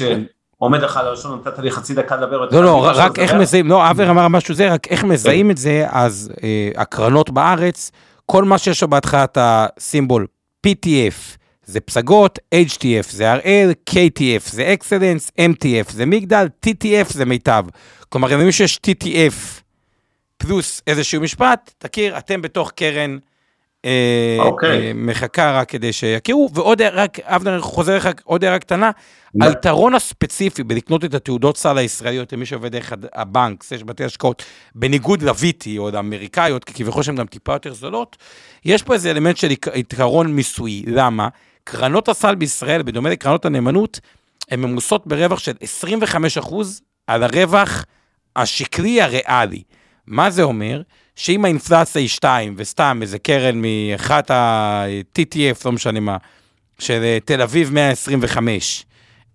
שעומד 0.61 0.81
לך 0.81 0.97
על 0.97 1.07
הלשון, 1.06 1.40
נתת 1.40 1.59
לי 1.59 1.71
חצי 1.71 1.95
דקה 1.95 2.17
לדבר. 2.17 2.49
לא, 2.52 2.64
לא, 2.64 2.90
רק 2.95 3.19
איך 3.19 3.35
מזהים, 3.35 3.69
לא, 3.69 3.90
אבנר 3.90 4.11
אמר 4.11 4.29
משהו 4.29 4.55
זה, 4.55 4.73
רק 4.73 4.87
איך 4.87 5.05
מזהים 5.05 5.50
את 5.50 5.57
זה, 5.57 5.87
אז 5.88 6.33
אה, 6.43 6.71
הקרנות 6.76 7.31
בארץ, 7.31 7.90
כל 8.26 8.45
מה 8.45 8.59
שיש 8.59 8.83
בהתחלה 8.83 9.25
את 9.25 9.38
הסימבול 9.40 10.26
PTF, 10.67 11.37
זה 11.64 11.81
פסגות, 11.81 12.38
HTF 12.55 13.11
זה 13.11 13.33
הראל, 13.33 13.73
KTF 13.90 14.50
זה 14.50 14.73
אקסלנס, 14.73 15.31
MTF 15.40 15.93
זה 15.93 16.07
מגדל, 16.07 16.47
TTF 16.67 17.12
זה 17.12 17.25
מיטב. 17.25 17.64
כלומר, 18.09 18.43
אם 18.43 18.52
שיש 18.52 18.81
TTF 18.87 19.61
פלוס 20.37 20.83
איזשהו 20.87 21.21
משפט, 21.21 21.71
תכיר, 21.79 22.19
אתם 22.19 22.43
בתוך 22.43 22.71
קרן. 22.71 23.19
אוקיי. 24.38 24.87
אה, 24.87 24.92
מחכה 24.94 25.52
רק 25.52 25.68
כדי 25.68 25.92
שיכירו, 25.92 26.50
ועוד 26.54 26.82
רק, 26.82 27.20
אבנר 27.20 27.60
חוזר 27.60 27.96
לך 27.96 28.08
עוד 28.25 28.44
הערה 28.44 28.58
קטנה, 28.58 28.90
היתרון 29.40 29.94
הספציפי 29.94 30.62
בלקנות 30.62 31.04
את 31.04 31.14
התעודות 31.14 31.56
סל 31.56 31.78
הישראליות 31.78 32.32
למי 32.32 32.46
שעובד 32.46 32.72
דרך 32.72 32.92
הבנק, 33.12 33.64
יש 33.70 33.84
בתי 33.84 34.04
השקעות, 34.04 34.44
בניגוד 34.75 35.22
לוויטי 35.22 35.78
או 35.78 35.90
לאמריקאיות, 35.90 36.64
כי 36.64 36.75
כביכול 36.75 37.02
שהן 37.02 37.16
גם 37.16 37.26
טיפה 37.26 37.52
יותר 37.52 37.75
זולות, 37.75 38.16
יש 38.64 38.82
פה 38.82 38.94
איזה 38.94 39.10
אלמנט 39.10 39.37
של 39.37 39.50
יתרון 39.75 40.32
מיסוי, 40.32 40.82
למה? 40.87 41.28
קרנות 41.64 42.08
הסל 42.08 42.34
בישראל, 42.34 42.82
בדומה 42.82 43.10
לקרנות 43.10 43.44
הנאמנות, 43.44 44.00
הן 44.50 44.60
ממוסות 44.60 45.06
ברווח 45.06 45.38
של 45.38 45.52
25% 46.42 46.54
על 47.06 47.22
הרווח 47.22 47.84
השקלי 48.37 49.02
הריאלי. 49.02 49.62
מה 50.06 50.30
זה 50.30 50.42
אומר? 50.42 50.82
שאם 51.17 51.45
האינפלציה 51.45 52.00
היא 52.00 52.09
2, 52.09 52.55
וסתם 52.57 52.99
איזה 53.02 53.19
קרן 53.19 53.62
מאחת 53.62 54.31
ה-TTF, 54.31 55.62
לא 55.64 55.73
משנה 55.73 56.00
מה, 56.00 56.17
של 56.79 57.02
אה, 57.02 57.19
תל 57.25 57.43
אביב 57.43 57.73
125, 57.73 58.87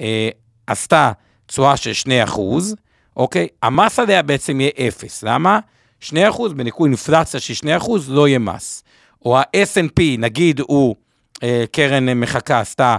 אה, 0.02 0.30
עשתה 0.68 1.12
תשואה 1.46 1.78
של 1.78 1.94
2 1.94 2.24
אחוז, 2.24 2.76
אוקיי? 3.18 3.48
המס 3.64 4.00
עליה 4.00 4.22
בעצם 4.22 4.62
יהיה 4.62 4.72
0. 4.88 5.24
למה? 5.24 5.60
2 6.00 6.28
אחוז, 6.28 6.54
בניכוי 6.54 6.90
אינפלציה 6.90 7.40
של 7.40 7.54
2 7.54 7.78
אחוז, 7.78 8.10
לא 8.10 8.28
יהיה 8.28 8.40
מס. 8.40 8.84
או 9.26 9.38
ה 9.38 9.42
snp 9.42 10.02
נגיד 10.18 10.60
הוא 10.60 10.96
אה, 11.44 11.64
קרן 11.72 12.14
מחכה 12.14 12.60
עשתה, 12.60 12.98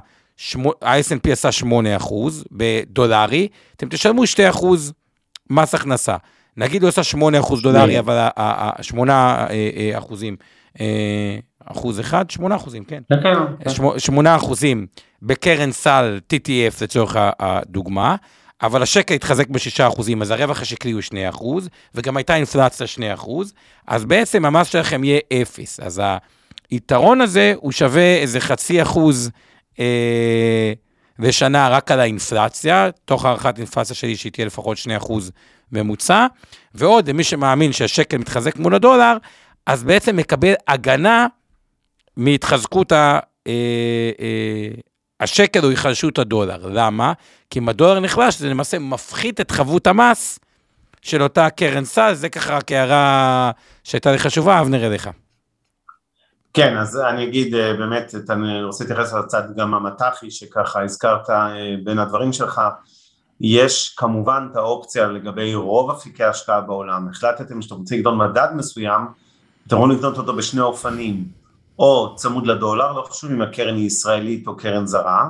ה-S&P 0.82 1.32
עשה 1.32 1.52
8 1.52 1.96
אחוז 1.96 2.44
בדולרי, 2.52 3.48
אתם 3.76 3.88
תשלמו 3.88 4.26
2 4.26 4.48
אחוז 4.48 4.92
מס 5.50 5.74
הכנסה. 5.74 6.16
נגיד 6.56 6.82
הוא 6.82 6.88
עושה 6.88 7.02
8 7.02 7.40
אחוז 7.40 7.62
דולרי, 7.62 7.98
אבל 7.98 8.28
8 8.80 9.12
אה, 9.12 9.70
אה, 9.76 9.98
אחוזים, 9.98 10.36
אחוז 11.64 12.00
אחד, 12.00 12.30
8 12.30 12.56
אחוזים, 12.56 12.84
כן. 12.84 13.02
8 13.98 13.98
כן, 13.98 13.98
כן. 13.98 14.26
אחוזים 14.26 14.86
בקרן 15.22 15.72
סל 15.72 16.20
TTF 16.32 16.84
לצורך 16.84 17.16
הדוגמה. 17.40 18.16
אבל 18.62 18.82
השקל 18.82 19.14
התחזק 19.14 19.48
ב-6 19.48 19.88
אחוזים, 19.88 20.22
אז 20.22 20.30
הרווח 20.30 20.62
השקלי 20.62 20.90
הוא 20.92 21.00
2 21.00 21.28
אחוז, 21.28 21.68
וגם 21.94 22.16
הייתה 22.16 22.36
אינפלציה 22.36 22.86
2 22.86 23.12
אחוז, 23.12 23.52
אז 23.86 24.04
בעצם 24.04 24.44
המס 24.44 24.66
שלכם 24.66 25.04
יהיה 25.04 25.20
0. 25.42 25.80
אז 25.80 26.02
היתרון 26.70 27.20
הזה 27.20 27.52
הוא 27.56 27.72
שווה 27.72 28.16
איזה 28.16 28.40
חצי 28.40 28.82
אחוז 28.82 29.30
אה, 29.80 30.72
לשנה 31.18 31.68
רק 31.68 31.90
על 31.90 32.00
האינפלציה, 32.00 32.90
תוך 33.04 33.24
הערכת 33.24 33.58
אינפלציה 33.58 33.96
שלי 33.96 34.16
שהיא 34.16 34.32
תהיה 34.32 34.46
לפחות 34.46 34.76
2 34.76 34.96
אחוז 34.96 35.32
ממוצע, 35.72 36.26
ועוד 36.74 37.08
למי 37.08 37.24
שמאמין 37.24 37.72
שהשקל 37.72 38.18
מתחזק 38.18 38.56
מול 38.56 38.74
הדולר, 38.74 39.16
אז 39.66 39.84
בעצם 39.84 40.16
מקבל 40.16 40.52
הגנה 40.68 41.26
מהתחזקות 42.16 42.92
ה... 42.92 43.18
אה, 43.46 44.10
אה, 44.20 44.68
השקל 45.20 45.64
או 45.64 45.70
היחלשות 45.70 46.18
הדולר. 46.18 46.66
למה? 46.66 47.12
כי 47.50 47.58
אם 47.58 47.68
הדולר 47.68 48.00
נחלש, 48.00 48.38
זה 48.38 48.48
למעשה 48.48 48.78
מפחית 48.78 49.40
את 49.40 49.50
חבות 49.50 49.86
המס 49.86 50.38
של 51.02 51.22
אותה 51.22 51.50
קרן 51.50 51.84
סל, 51.84 52.14
זה 52.14 52.28
ככה 52.28 52.56
רק 52.56 52.72
הערה 52.72 53.50
שהייתה 53.84 54.12
לי 54.12 54.18
חשובה, 54.18 54.60
אבנר 54.60 54.86
אליך. 54.86 55.10
כן, 56.54 56.76
אז 56.76 57.00
אני 57.10 57.24
אגיד 57.24 57.54
אה, 57.54 57.72
באמת, 57.72 58.14
אני 58.30 58.64
רוצה 58.64 58.84
להתייחס 58.84 59.12
לצד 59.12 59.42
גם 59.56 59.74
המט"חי, 59.74 60.30
שככה 60.30 60.82
הזכרת 60.82 61.28
בין 61.84 61.98
הדברים 61.98 62.32
שלך. 62.32 62.60
יש 63.40 63.94
כמובן 63.96 64.48
את 64.50 64.56
האופציה 64.56 65.06
לגבי 65.06 65.54
רוב 65.54 65.90
אפיקי 65.90 66.24
ההשקעה 66.24 66.60
בעולם. 66.60 67.08
החלטתם 67.08 67.62
שאתם 67.62 67.74
רוצים 67.74 68.00
לקנות 68.00 68.14
מדד 68.18 68.48
מסוים, 68.54 69.02
אתם 69.66 69.76
יכולים 69.76 69.98
לקנות 69.98 70.18
אותו 70.18 70.36
בשני 70.36 70.60
אופנים, 70.60 71.24
או 71.78 72.14
צמוד 72.16 72.46
לדולר, 72.46 72.92
לא 72.92 73.02
חשוב 73.02 73.30
אם 73.30 73.42
הקרן 73.42 73.74
היא 73.76 73.86
ישראלית 73.86 74.46
או 74.46 74.56
קרן 74.56 74.86
זרה, 74.86 75.28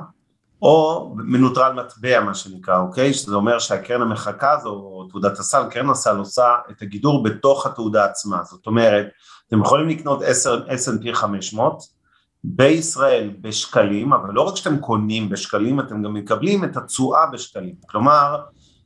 או 0.61 1.13
מנוטרל 1.15 1.73
מטבע 1.73 2.19
מה 2.19 2.33
שנקרא, 2.33 2.79
אוקיי? 2.79 3.13
שזה 3.13 3.35
אומר 3.35 3.59
שהקרן 3.59 4.01
המחקה 4.01 4.51
הזו, 4.51 4.69
או 4.69 5.07
תעודת 5.09 5.39
הסל, 5.39 5.63
קרן 5.69 5.89
הסל 5.89 6.17
עושה 6.17 6.55
את 6.71 6.81
הגידור 6.81 7.23
בתוך 7.23 7.65
התעודה 7.65 8.05
עצמה, 8.05 8.43
זאת 8.43 8.67
אומרת, 8.67 9.07
אתם 9.47 9.61
יכולים 9.61 9.89
לקנות 9.89 10.21
S&P 10.21 11.13
500 11.13 11.96
בישראל 12.43 13.29
בשקלים, 13.41 14.13
אבל 14.13 14.33
לא 14.33 14.41
רק 14.41 14.55
שאתם 14.55 14.77
קונים 14.77 15.29
בשקלים, 15.29 15.79
אתם 15.79 16.03
גם 16.03 16.13
מקבלים 16.13 16.63
את 16.63 16.77
התשואה 16.77 17.25
בשקלים, 17.25 17.75
כלומר, 17.89 18.41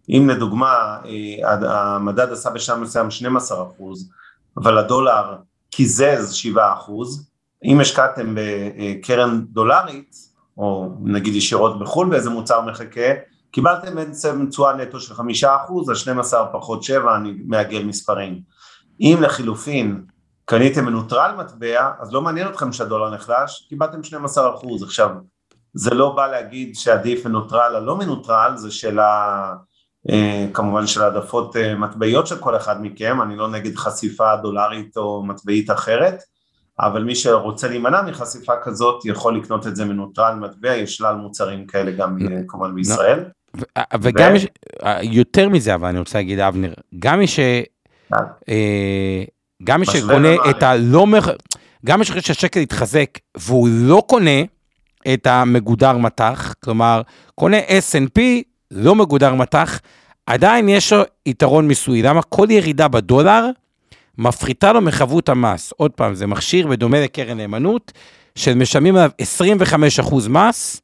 אם 0.10 0.30
לדוגמה 0.30 0.98
אה, 1.06 1.96
המדד 1.96 2.32
עשה 2.32 2.50
בשם 2.50 2.82
מסוים 2.82 3.12
12 3.12 3.64
אחוז, 3.64 4.10
אבל 4.58 4.78
הדולר 4.78 5.36
קיזז 5.70 6.32
7 6.34 6.74
אחוז, 6.74 7.32
אם 7.66 7.80
השקעתם 7.80 8.36
בקרן 8.36 9.42
דולרית, 9.50 10.16
או 10.58 10.90
נגיד 11.04 11.36
ישירות 11.36 11.80
בחו"ל 11.80 12.10
באיזה 12.10 12.30
מוצר 12.30 12.62
מחכה, 12.62 13.12
קיבלתם 13.52 13.96
בעצם 13.96 14.46
תשואה 14.50 14.74
נטו 14.76 15.00
של 15.00 15.14
חמישה 15.14 15.56
אחוז, 15.56 15.92
אז 15.92 15.98
12 15.98 16.46
פחות 16.46 16.84
7, 16.84 17.16
אני 17.16 17.34
מעגל 17.46 17.84
מספרים. 17.84 18.42
אם 19.02 19.18
לחילופין 19.22 20.02
קניתם 20.52 20.86
מנוטרל 20.86 21.36
מטבע, 21.38 21.92
אז 22.00 22.14
לא 22.14 22.22
מעניין 22.22 22.48
אתכם 22.48 22.72
שהדולר 22.72 23.14
נחלש, 23.14 23.66
קיבלתם 23.70 24.04
12 24.04 24.56
אחוז. 24.56 24.84
עכשיו, 24.84 25.10
זה 25.74 25.94
לא 25.94 26.16
בא 26.16 26.28
להגיד 26.28 26.76
שעדיף 26.76 27.26
מנוטרל 27.26 27.76
או 27.76 27.86
לא 27.86 27.98
מנוטרל, 27.98 28.58
זה 28.58 28.72
שאלה 28.72 29.54
אה, 30.10 30.48
כמובן 30.54 30.88
של 30.88 31.02
העדפות 31.02 31.56
אה, 31.56 31.76
מטבעיות 31.76 32.28
של 32.28 32.38
כל 32.38 32.56
אחד 32.56 32.82
מכם, 32.82 33.22
אני 33.22 33.36
לא 33.36 33.48
נגד 33.48 33.76
חשיפה 33.76 34.36
דולרית 34.36 34.98
או 34.98 35.24
מטבעית 35.24 35.72
אחרת, 35.72 36.24
אבל 36.80 37.04
מי 37.04 37.16
שרוצה 37.16 37.68
להימנע 37.68 38.02
מחשיפה 38.02 38.54
כזאת 38.64 39.06
יכול 39.06 39.38
לקנות 39.38 39.68
את 39.68 39.76
זה 39.76 39.86
מנוטרל 39.86 40.36
מטבע, 40.36 40.76
יש 40.76 40.98
שלל 40.98 41.16
מוצרים 41.16 41.68
כאלה 41.68 41.92
גם 41.92 42.18
אה, 42.22 42.42
כמובן 42.48 42.76
בישראל. 42.76 43.24
וגם 44.02 44.32
יותר 45.02 45.50
מזה 45.50 45.76
אבל 45.76 45.88
אני 45.88 46.00
רוצה 46.00 46.18
להגיד 46.18 46.40
אבנר, 46.40 46.74
גם 47.00 47.20
מי 47.20 47.28
ש... 47.28 47.40
גם 49.64 49.80
מי 49.80 49.86
שקונה 49.86 50.36
את 50.50 50.64
הלא... 50.64 51.06
גם 51.86 52.00
מי 52.00 52.06
שחושב 52.06 52.22
שהשקל 52.22 52.60
יתחזק 52.60 53.10
והוא 53.38 53.68
לא 53.72 54.04
קונה 54.08 54.42
את 55.14 55.28
המגודר 55.28 55.98
מטח, 55.98 56.54
כלומר, 56.64 57.02
קונה 57.36 57.58
S&P 57.60 58.22
לא 58.72 58.96
מגודר 58.96 59.36
מטח, 59.36 59.80
עדיין 60.26 60.70
יש 60.70 60.94
לו 60.94 61.04
יתרון 61.26 61.68
מיסוי. 61.68 62.02
למה? 62.02 62.22
כל 62.22 62.48
ירידה 62.50 62.88
בדולר 62.88 63.50
מפחיתה 64.18 64.74
לו 64.74 64.82
מחבות 64.82 65.30
המס. 65.30 65.74
עוד 65.78 65.92
פעם, 65.92 66.16
זה 66.16 66.28
מכשיר 66.28 66.68
בדומה 66.68 67.02
לקרן 67.02 67.38
נאמנות, 67.38 67.92
שמשלמים 68.36 68.96
עליו 68.96 69.12
25% 69.22 70.30
מס, 70.30 70.82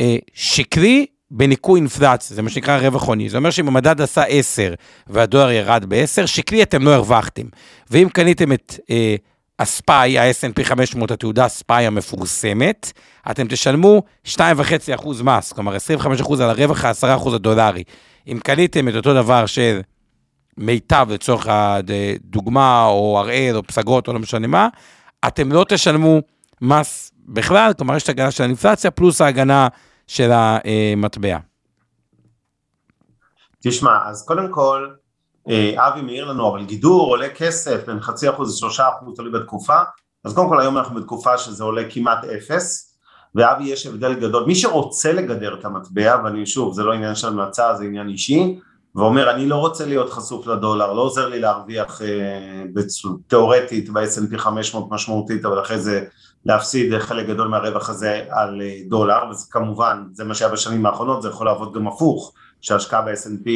אה, 0.00 0.16
שקלי 0.34 1.06
בניכוי 1.30 1.80
אינפלציה, 1.80 2.36
זה 2.36 2.42
מה 2.42 2.50
שנקרא 2.50 2.78
רווח 2.78 3.04
הוני. 3.04 3.28
זה 3.28 3.36
אומר 3.36 3.50
שאם 3.50 3.68
המדד 3.68 4.00
עשה 4.00 4.22
10 4.22 4.74
והדולר 5.06 5.50
ירד 5.50 5.84
ב-10, 5.88 6.26
שקלי 6.26 6.62
אתם 6.62 6.82
לא 6.82 6.94
הרווחתם. 6.94 7.42
ואם 7.90 8.08
קניתם 8.12 8.52
את 8.52 8.74
אה, 8.90 9.16
הספאי, 9.58 10.18
ה-S&P 10.18 10.64
500, 10.64 11.10
התעודה 11.10 11.48
ספאי 11.48 11.86
המפורסמת, 11.86 12.92
אתם 13.30 13.46
תשלמו 13.48 14.02
2.5% 14.26 15.22
מס, 15.22 15.52
כלומר 15.52 15.76
25% 15.76 16.42
על 16.42 16.50
הרווח 16.50 16.84
ה-10% 16.84 17.34
הדולרי. 17.34 17.82
אם 18.28 18.38
קניתם 18.44 18.88
את 18.88 18.94
אותו 18.94 19.14
דבר 19.14 19.46
של 19.46 19.80
מיטב 20.56 21.08
לצורך 21.10 21.46
הדוגמה, 21.50 22.84
או 22.84 23.18
הראל, 23.18 23.56
או 23.56 23.62
פסגות, 23.62 24.08
או 24.08 24.12
לא 24.12 24.18
משנה 24.18 24.46
מה, 24.46 24.68
אתם 25.26 25.52
לא 25.52 25.64
תשלמו 25.68 26.20
מס 26.60 27.12
בכלל, 27.28 27.72
כלומר 27.78 27.96
יש 27.96 28.02
את 28.02 28.08
ההגנה 28.08 28.30
של 28.30 28.42
האינפלציה, 28.42 28.90
פלוס 28.90 29.20
ההגנה 29.20 29.68
של 30.10 30.30
המטבע. 30.32 31.38
תשמע, 33.62 33.98
אז 34.06 34.24
קודם 34.26 34.50
כל, 34.50 34.88
אה, 35.48 35.74
אבי 35.88 36.02
מעיר 36.02 36.24
לנו, 36.24 36.48
אבל 36.48 36.64
גידור 36.64 37.08
עולה 37.08 37.28
כסף 37.28 37.86
בין 37.86 38.00
חצי 38.00 38.30
אחוז 38.30 38.54
לשלושה 38.54 38.88
אחוז, 38.88 39.16
תלוי 39.16 39.32
בתקופה, 39.32 39.78
אז 40.24 40.34
קודם 40.34 40.48
כל 40.48 40.60
היום 40.60 40.78
אנחנו 40.78 41.00
בתקופה 41.00 41.38
שזה 41.38 41.64
עולה 41.64 41.82
כמעט 41.90 42.24
אפס, 42.24 42.96
ואבי 43.34 43.64
יש 43.64 43.86
הבדל 43.86 44.14
גדול, 44.14 44.44
מי 44.46 44.54
שרוצה 44.54 45.12
לגדר 45.12 45.54
את 45.54 45.64
המטבע, 45.64 46.20
ואני 46.24 46.46
שוב, 46.46 46.74
זה 46.74 46.82
לא 46.82 46.92
עניין 46.92 47.14
של 47.14 47.28
המלצה, 47.28 47.74
זה 47.74 47.84
עניין 47.84 48.08
אישי, 48.08 48.58
ואומר 48.94 49.30
אני 49.30 49.46
לא 49.46 49.56
רוצה 49.56 49.86
להיות 49.86 50.10
חשוף 50.10 50.46
לדולר, 50.46 50.92
לא 50.92 51.00
עוזר 51.00 51.28
לי 51.28 51.40
להרוויח 51.40 52.02
אה, 52.02 52.82
תיאורטית 53.26 53.90
ב-S&P 53.90 54.38
500 54.38 54.90
משמעותית, 54.90 55.44
אבל 55.44 55.60
אחרי 55.60 55.78
זה 55.78 56.04
להפסיד 56.44 56.98
חלק 56.98 57.26
גדול 57.26 57.48
מהרווח 57.48 57.90
הזה 57.90 58.24
על 58.30 58.60
אה, 58.62 58.78
דולר, 58.88 59.30
וזה 59.30 59.46
כמובן, 59.50 60.04
זה 60.12 60.24
מה 60.24 60.34
שהיה 60.34 60.52
בשנים 60.52 60.86
האחרונות, 60.86 61.22
זה 61.22 61.28
יכול 61.28 61.46
לעבוד 61.46 61.74
גם 61.74 61.86
הפוך, 61.86 62.32
שהשקעה 62.60 63.02
ב-S&P 63.02 63.48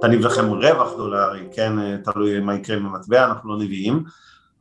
תניב 0.00 0.20
לכם 0.20 0.50
רווח 0.50 0.96
דולרי, 0.96 1.48
כן, 1.52 1.78
אה, 1.78 1.96
תלוי 2.04 2.40
מה 2.40 2.54
יקרה 2.54 2.76
עם 2.76 2.86
המטבע, 2.86 3.24
אנחנו 3.24 3.50
לא 3.50 3.64
נביאים, 3.64 4.04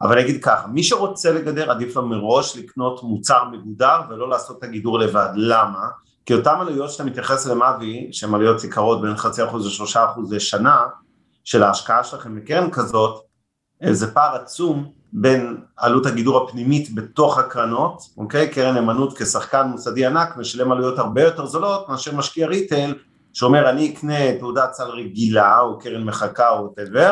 אבל 0.01 0.11
אני 0.13 0.21
אגיד 0.21 0.43
ככה, 0.43 0.67
מי 0.67 0.83
שרוצה 0.83 1.31
לגדר 1.31 1.71
עדיף 1.71 1.95
לו 1.95 2.07
מראש 2.07 2.57
לקנות 2.57 3.03
מוצר 3.03 3.43
מגודר 3.51 4.01
ולא 4.09 4.29
לעשות 4.29 4.57
את 4.57 4.63
הגידור 4.63 4.99
לבד, 4.99 5.29
למה? 5.35 5.87
כי 6.25 6.33
אותן 6.33 6.55
עלויות 6.59 6.91
שאתה 6.91 7.03
מתייחס 7.03 7.47
אליהן 7.47 7.61
אבי, 7.61 8.09
שהן 8.11 8.33
עלויות 8.33 8.63
יקרות 8.63 9.01
בין 9.01 9.17
חצי 9.17 9.43
אחוז 9.43 9.67
לשלושה 9.67 10.05
אחוז 10.11 10.33
לשנה, 10.33 10.85
של 11.43 11.63
ההשקעה 11.63 12.03
שלכם 12.03 12.35
בקרן 12.35 12.71
כזאת, 12.71 13.23
אה, 13.83 13.93
זה 13.93 14.13
פער 14.13 14.35
עצום 14.35 14.91
בין 15.13 15.57
עלות 15.77 16.05
הגידור 16.05 16.43
הפנימית 16.43 16.95
בתוך 16.95 17.37
הקרנות, 17.37 18.01
אוקיי? 18.17 18.49
קרן 18.49 18.73
נאמנות 18.73 19.17
כשחקן 19.17 19.67
מוסדי 19.67 20.05
ענק 20.05 20.37
משלם 20.37 20.71
עלויות 20.71 20.99
הרבה 20.99 21.23
יותר 21.23 21.45
זולות 21.45 21.89
מאשר 21.89 22.15
משקיע 22.15 22.47
ריטייל 22.47 22.95
שאומר 23.33 23.69
אני 23.69 23.93
אקנה 23.93 24.37
תעודת 24.39 24.73
סל 24.73 24.89
רגילה 24.89 25.59
או 25.59 25.79
קרן 25.79 26.03
מחקה 26.03 26.49
או 26.49 26.63
whatever 26.63 27.11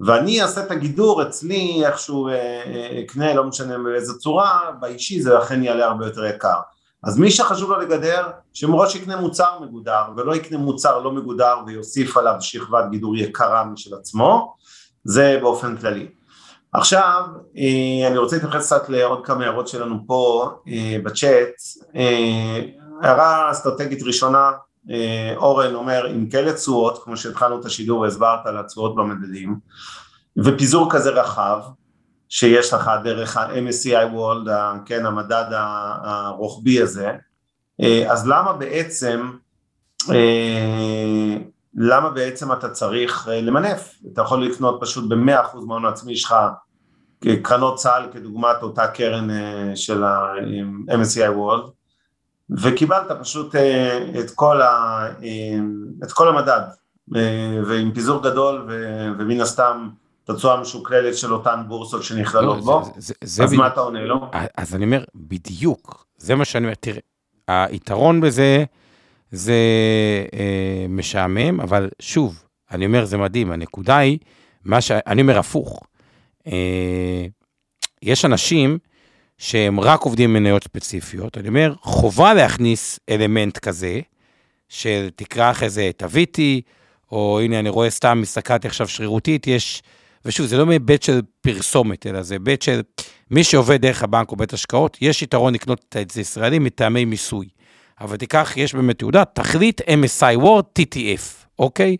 ואני 0.00 0.42
אעשה 0.42 0.64
את 0.64 0.70
הגידור 0.70 1.22
אצלי 1.22 1.86
איכשהו 1.86 2.28
אה, 2.28 2.34
אה, 2.34 3.02
אקנה 3.04 3.34
לא 3.34 3.44
משנה 3.44 3.78
באיזה 3.78 4.18
צורה 4.18 4.60
באישי 4.80 5.22
זה 5.22 5.38
אכן 5.38 5.62
יעלה 5.62 5.84
הרבה 5.84 6.06
יותר 6.06 6.24
יקר 6.24 6.58
אז 7.04 7.18
מי 7.18 7.30
שחשוב 7.30 7.70
לו 7.70 7.80
לגדר 7.80 8.28
שמראש 8.52 8.94
יקנה 8.94 9.16
מוצר 9.16 9.60
מגודר 9.60 10.02
ולא 10.16 10.36
יקנה 10.36 10.58
מוצר 10.58 10.98
לא 10.98 11.12
מגודר 11.12 11.56
ויוסיף 11.66 12.16
עליו 12.16 12.34
שכבת 12.40 12.84
גידור 12.90 13.16
יקרה 13.16 13.64
משל 13.64 13.94
עצמו 13.94 14.54
זה 15.04 15.38
באופן 15.40 15.76
כללי 15.76 16.08
עכשיו 16.74 17.22
אה, 17.56 18.08
אני 18.08 18.18
רוצה 18.18 18.36
להתייחס 18.36 18.66
קצת 18.66 18.88
לעוד 18.88 19.26
כמה 19.26 19.44
הערות 19.44 19.68
שלנו 19.68 19.98
פה 20.06 20.50
בצ'אט. 21.04 21.54
הערה 23.02 23.50
אסטרטגית 23.50 24.02
ראשונה 24.02 24.50
אה, 24.90 25.34
אורן 25.36 25.74
אומר 25.74 26.06
עם 26.06 26.28
כאלה 26.30 26.52
תשואות, 26.52 27.04
כמו 27.04 27.16
שהתחלנו 27.16 27.60
את 27.60 27.64
השידור 27.64 28.00
והסברת 28.00 28.46
על 28.46 28.58
התשואות 28.58 28.96
במדדים, 28.96 29.58
ופיזור 30.36 30.90
כזה 30.90 31.10
רחב, 31.10 31.60
שיש 32.28 32.72
לך 32.72 32.90
דרך 33.04 33.36
ה-MSCI 33.36 34.14
World, 34.14 34.48
כן, 34.86 35.06
המדד 35.06 35.44
הרוחבי 36.02 36.82
הזה, 36.82 37.12
אה, 37.80 38.12
אז 38.12 38.28
למה 38.28 38.52
בעצם, 38.52 39.30
אה, 40.10 41.36
למה 41.76 42.10
בעצם 42.10 42.52
אתה 42.52 42.70
צריך 42.70 43.28
למנף? 43.32 43.94
אתה 44.12 44.22
יכול 44.22 44.46
לקנות 44.46 44.78
פשוט 44.80 45.08
ב-100% 45.08 45.56
מההון 45.66 45.84
העצמי 45.84 46.16
שלך 46.16 46.34
קרנות 47.42 47.76
צה"ל 47.76 48.08
כדוגמת 48.12 48.62
אותה 48.62 48.86
קרן 48.86 49.28
של 49.74 50.04
ה-MSCI 50.04 51.36
World, 51.36 51.70
וקיבלת 52.50 53.06
פשוט 53.20 53.54
אה, 53.54 54.20
את 54.20 54.30
כל, 54.30 54.62
ה, 54.62 55.06
אה, 55.22 55.58
את 56.04 56.12
כל 56.12 56.28
המדד 56.28 56.60
אה, 57.16 57.60
ועם 57.66 57.92
פיזור 57.94 58.22
גדול 58.22 58.68
ומן 59.18 59.40
הסתם 59.40 59.88
תצועה 60.24 60.60
משוקללת 60.60 61.16
של 61.16 61.32
אותן 61.32 61.62
בורסות 61.68 62.02
שנכללות 62.02 62.56
לא, 62.56 62.62
בו, 62.62 62.84
זה, 62.96 63.14
זה, 63.24 63.44
אז 63.44 63.50
זה 63.50 63.56
מה 63.56 63.66
אתה 63.66 63.80
עונה 63.80 64.04
לו? 64.04 64.30
אז 64.56 64.74
אני 64.74 64.84
אומר, 64.84 65.04
בדיוק, 65.14 66.06
זה 66.16 66.34
מה 66.34 66.44
שאני 66.44 66.64
אומר, 66.64 66.74
תראה, 66.74 67.00
היתרון 67.48 68.20
בזה 68.20 68.64
זה 69.34 69.54
אה, 70.34 70.86
משעמם, 70.88 71.60
אבל 71.60 71.88
שוב, 72.00 72.44
אני 72.70 72.86
אומר, 72.86 73.04
זה 73.04 73.16
מדהים, 73.16 73.50
הנקודה 73.50 73.96
היא, 73.96 74.18
מה 74.64 74.80
ש... 74.80 74.90
אני 74.90 75.22
אומר 75.22 75.38
הפוך, 75.38 75.82
אה, 76.46 77.26
יש 78.02 78.24
אנשים, 78.24 78.78
שהם 79.38 79.80
רק 79.80 80.00
עובדים 80.00 80.32
מניות 80.32 80.64
ספציפיות, 80.64 81.38
אני 81.38 81.48
אומר, 81.48 81.74
חובה 81.80 82.34
להכניס 82.34 83.00
אלמנט 83.10 83.58
כזה, 83.58 84.00
של 84.68 85.08
תקרא 85.16 85.50
אחרי 85.50 85.70
זה 85.70 85.90
תוויתי, 85.96 86.62
או 87.12 87.40
הנה 87.40 87.58
אני 87.58 87.68
רואה 87.68 87.90
סתם, 87.90 88.20
הסתכלתי 88.22 88.68
עכשיו 88.68 88.88
שרירותית, 88.88 89.46
יש, 89.46 89.82
ושוב, 90.24 90.46
זה 90.46 90.58
לא 90.58 90.66
מהיבט 90.66 91.02
של 91.02 91.20
פרסומת, 91.40 92.06
אלא 92.06 92.22
זה 92.22 92.34
היבט 92.34 92.62
של 92.62 92.80
מי 93.30 93.44
שעובד 93.44 93.80
דרך 93.80 94.02
הבנק 94.02 94.30
או 94.30 94.36
בית 94.36 94.52
השקעות, 94.52 94.98
יש 95.00 95.22
יתרון 95.22 95.54
לקנות 95.54 95.96
את 96.00 96.10
זה 96.10 96.20
ישראלי 96.20 96.58
מטעמי 96.58 97.04
מיסוי. 97.04 97.48
אבל 98.04 98.16
תיקח, 98.16 98.52
יש 98.56 98.74
באמת 98.74 98.98
תעודה, 98.98 99.24
תחליט 99.24 99.80
MSI 99.80 100.42
Word 100.42 100.80
TTF, 100.80 101.46
אוקיי? 101.58 101.96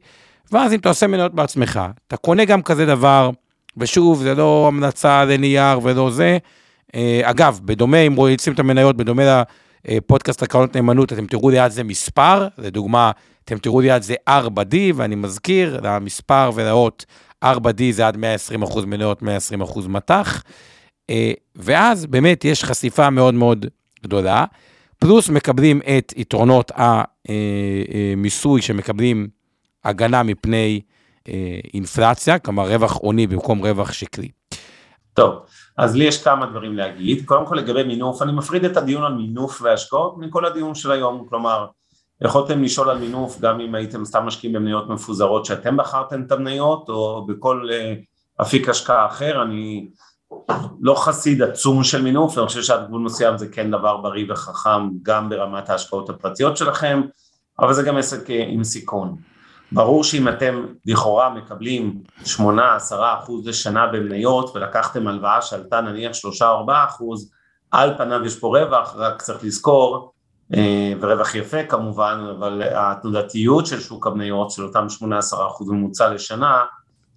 ואז 0.53 0.73
אם 0.73 0.79
אתה 0.79 0.88
עושה 0.88 1.07
מניות 1.07 1.35
בעצמך, 1.35 1.81
אתה 2.09 2.17
קונה 2.17 2.45
גם 2.45 2.62
כזה 2.62 2.87
דבר, 2.87 3.31
ושוב, 3.77 4.23
זה 4.23 4.35
לא 4.35 4.64
המלצה 4.69 5.25
לנייר 5.25 5.79
ולא 5.83 6.11
זה, 6.11 6.38
אה, 6.95 7.21
אגב, 7.25 7.61
בדומה, 7.64 7.99
אם 7.99 8.14
רואים 8.17 8.37
את 8.53 8.59
המניות, 8.59 8.97
בדומה 8.97 9.43
לפודקאסט 9.88 10.43
הקרנות 10.43 10.77
נאמנות, 10.77 11.12
אתם 11.12 11.27
תראו 11.27 11.51
ליד 11.51 11.71
זה 11.71 11.85
מספר, 11.85 12.49
לדוגמה, 12.59 13.11
אתם 13.45 13.59
תראו 13.59 13.81
ליד 13.81 14.03
זה 14.03 14.14
4D, 14.31 14.75
ואני 14.95 15.14
מזכיר, 15.14 15.81
למספר 15.83 16.51
ולאות 16.55 17.05
4D 17.45 17.83
זה 17.90 18.07
עד 18.07 18.17
120% 18.17 18.87
מניות, 18.87 19.23
120% 19.23 19.88
מטח, 19.88 20.43
אה, 21.11 21.33
ואז 21.57 22.07
באמת 22.07 22.45
יש 22.45 22.64
חשיפה 22.64 23.11
מאוד 23.11 23.35
מאוד 23.35 23.67
גדולה, 24.03 24.45
פלוס 24.98 25.28
מקבלים 25.28 25.80
את 25.98 26.12
יתרונות 26.16 26.72
המיסוי 26.74 28.61
אה, 28.61 28.66
שמקבלים 28.66 29.28
הגנה 29.85 30.22
מפני 30.22 30.80
אינפלציה, 31.74 32.38
כלומר 32.38 32.68
רווח 32.68 32.96
עוני 32.96 33.26
במקום 33.26 33.66
רווח 33.66 33.92
שקלי. 33.92 34.28
טוב, 35.14 35.35
אז 35.78 35.96
לי 35.96 36.04
יש 36.04 36.24
כמה 36.24 36.46
דברים 36.46 36.76
להגיד, 36.76 37.24
קודם 37.24 37.46
כל 37.46 37.54
לגבי 37.54 37.83
מינוף, 37.83 38.22
אני 38.22 38.33
מפריד 38.33 38.64
את 38.64 38.76
הדיון 38.76 39.04
על 39.04 39.14
מינוף 39.14 39.62
והשקעות 39.62 40.18
מכל 40.18 40.44
הדיון 40.44 40.74
של 40.74 40.90
היום, 40.90 41.26
כלומר 41.28 41.66
יכולתם 42.20 42.62
לשאול 42.62 42.90
על 42.90 42.98
מינוף 42.98 43.40
גם 43.40 43.61
אם 43.61 43.74
הייתם 43.74 44.04
סתם 44.04 44.22
משקיעים 44.26 44.57
במניות 44.57 44.88
מפוזרות 44.88 45.44
שאתם 45.44 45.76
בחרתם 45.76 46.22
את 46.22 46.33
המניות 46.33 46.88
או 46.88 47.26
בכל 47.26 47.68
אפיק 48.42 48.68
השקעה 48.68 49.07
אחר, 49.07 49.42
אני 49.42 49.88
לא 50.81 50.94
חסיד 50.94 51.42
עצום 51.42 51.85
של 51.85 52.03
מינוף, 52.03 52.38
אני 52.38 52.47
חושב 52.47 52.62
שעד 52.62 52.87
גבול 52.87 53.01
מסוים 53.01 53.38
זה 53.38 53.49
כן 53.49 53.70
דבר 53.70 53.97
בריא 53.97 54.25
וחכם 54.29 54.88
גם 55.03 55.29
ברמת 55.29 55.70
ההשקעות 55.70 56.11
הפרטיות 56.11 56.57
שלכם, 56.57 57.03
אבל 57.59 57.73
זה 57.73 57.83
גם 57.83 57.97
עסק 57.97 58.31
אה, 58.31 58.44
עם 58.49 58.64
סיכון. 58.64 59.16
ברור 59.73 60.05
שאם 60.05 60.29
אתם 60.29 60.66
לכאורה 60.87 61.31
מקבלים 61.31 62.03
8-10 62.25 62.27
אחוז 63.18 63.49
לשנה 63.49 63.87
במניות 63.87 64.57
ולקחתם 64.57 65.07
הלוואה 65.07 65.42
שעלתה 65.42 65.81
נניח 65.81 66.12
3-4 66.40 66.44
אחוז, 66.88 67.31
על 67.70 67.94
פניו 67.99 68.25
יש 68.25 68.38
פה 68.38 68.59
רווח, 68.59 68.94
רק 68.97 69.23
צריך 69.23 69.44
לזכור, 69.44 70.12
אה, 70.55 70.92
ורווח 71.01 71.35
יפה 71.35 71.62
כמובן, 71.62 72.27
אבל 72.38 72.62
התנודתיות 72.75 73.66
של 73.66 73.81
שוק 73.81 74.07
המניות 74.07 74.51
של 74.51 74.64
אותם 74.64 74.87
8-10 75.01 75.05
אחוז 75.47 75.70
ממוצע 75.70 76.14
לשנה, 76.14 76.64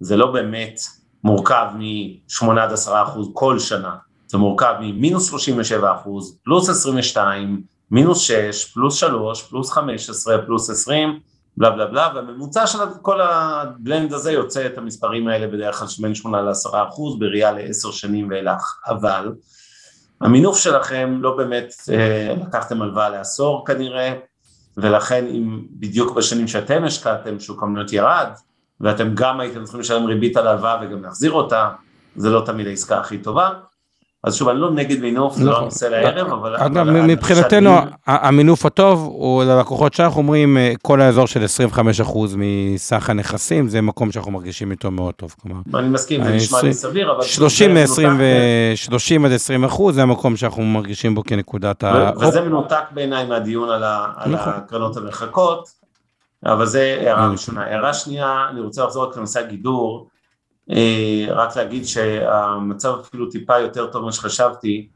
זה 0.00 0.16
לא 0.16 0.32
באמת 0.32 0.80
מורכב 1.24 1.66
מ-8 1.74 2.60
10 2.60 3.02
אחוז 3.02 3.30
כל 3.32 3.58
שנה, 3.58 3.96
זה 4.26 4.38
מורכב 4.38 4.74
ממינוס 4.80 5.30
37 5.30 5.94
אחוז, 5.94 6.38
פלוס 6.44 6.68
22, 6.68 7.62
מינוס 7.90 8.20
6, 8.20 8.64
פלוס 8.64 8.94
3, 8.94 9.42
פלוס 9.42 9.70
15, 9.70 10.38
פלוס 10.46 10.70
20, 10.70 11.20
בלה 11.56 11.70
בלה 11.70 11.86
בלה, 11.86 12.10
והממוצע 12.14 12.66
של 12.66 12.78
כל 13.02 13.20
הבלנד 13.20 14.12
הזה 14.12 14.32
יוצא 14.32 14.66
את 14.66 14.78
המספרים 14.78 15.28
האלה 15.28 15.46
בדרך 15.46 15.78
כלל 15.78 15.88
בין 16.00 16.14
8 16.14 16.42
ל-10 16.42 16.88
אחוז 16.88 17.18
בראייה 17.18 17.52
לעשר 17.52 17.90
שנים 17.90 18.28
ואילך, 18.30 18.80
אבל 18.86 19.32
המינוף 20.20 20.58
שלכם 20.58 21.18
לא 21.20 21.36
באמת 21.36 21.72
אה, 21.92 22.34
לקחתם 22.42 22.82
הלוואה 22.82 23.08
לעשור 23.08 23.66
כנראה, 23.66 24.14
ולכן 24.76 25.26
אם 25.26 25.60
בדיוק 25.70 26.16
בשנים 26.16 26.48
שאתם 26.48 26.84
השקעתם 26.84 27.40
שוק 27.40 27.62
המניות 27.62 27.92
ירד, 27.92 28.28
ואתם 28.80 29.14
גם 29.14 29.40
הייתם 29.40 29.62
צריכים 29.64 29.80
לשלם 29.80 30.04
ריבית 30.04 30.36
על 30.36 30.46
ההלוואה 30.46 30.78
וגם 30.82 31.02
להחזיר 31.02 31.32
אותה, 31.32 31.68
זה 32.16 32.30
לא 32.30 32.42
תמיד 32.46 32.66
העסקה 32.66 32.98
הכי 32.98 33.18
טובה, 33.18 33.50
אז 34.24 34.34
שוב, 34.36 34.48
אני 34.48 34.60
לא 34.60 34.70
נגד 34.70 35.00
מינוף, 35.00 35.36
זה 35.36 35.44
לא 35.44 35.50
נכון. 35.50 35.62
הנושא 35.62 35.84
לערב, 35.84 36.32
אבל... 36.32 36.56
אגב, 36.56 36.90
מבחינתנו, 36.90 37.70
המינוף 38.06 38.66
הטוב 38.66 39.04
הוא 39.04 39.44
ללקוחות 39.44 39.94
שאנחנו 39.94 40.20
אומרים, 40.20 40.56
אה, 40.56 40.72
כל 40.82 41.00
האזור 41.00 41.26
של 41.26 41.44
25% 42.04 42.18
מסך 42.36 43.10
הנכסים, 43.10 43.68
זה 43.68 43.80
מקום 43.80 44.12
שאנחנו 44.12 44.32
מרגישים 44.32 44.70
איתו 44.70 44.90
מאוד 44.90 45.14
טוב. 45.14 45.34
כלומר, 45.42 45.60
אני 45.74 45.88
מסכים, 45.88 46.22
זה 46.22 46.28
אני 46.28 46.36
נשמע 46.36 46.62
לי 46.62 46.74
סביר, 46.74 47.12
אבל... 47.12 47.22
30 47.22 47.74
זה 47.74 48.02
מ-20 48.02 48.08
מנותק- 48.08 48.16
ו... 48.18 48.76
30 48.76 49.24
עד 49.24 49.32
20 49.32 49.64
אחוז, 49.64 49.94
זה 49.94 50.02
המקום 50.02 50.36
שאנחנו 50.36 50.62
מרגישים 50.62 51.14
בו 51.14 51.22
כנקודת 51.24 51.84
ה... 51.84 52.10
וזה 52.20 52.40
מנותק 52.40 52.84
בעיניי 52.90 53.26
מהדיון 53.26 53.70
על 53.70 53.82
נכון. 54.26 54.52
הקרנות 54.56 54.96
המרחקות, 54.96 55.77
אבל 56.46 56.66
זה 56.66 56.98
הערה 57.00 57.20
נכון. 57.20 57.32
ראשונה. 57.32 57.64
הערה 57.64 57.94
שנייה, 57.94 58.46
אני 58.50 58.60
רוצה 58.60 58.84
לחזור 58.84 59.04
רק 59.04 59.16
לנושא 59.16 59.40
הגידור, 59.40 60.08
אה, 60.70 61.26
רק 61.28 61.56
להגיד 61.56 61.86
שהמצב 61.86 62.94
אפילו 63.00 63.30
טיפה 63.30 63.58
יותר 63.58 63.86
טוב 63.86 64.02
ממה 64.02 64.12
שחשבתי, 64.12 64.88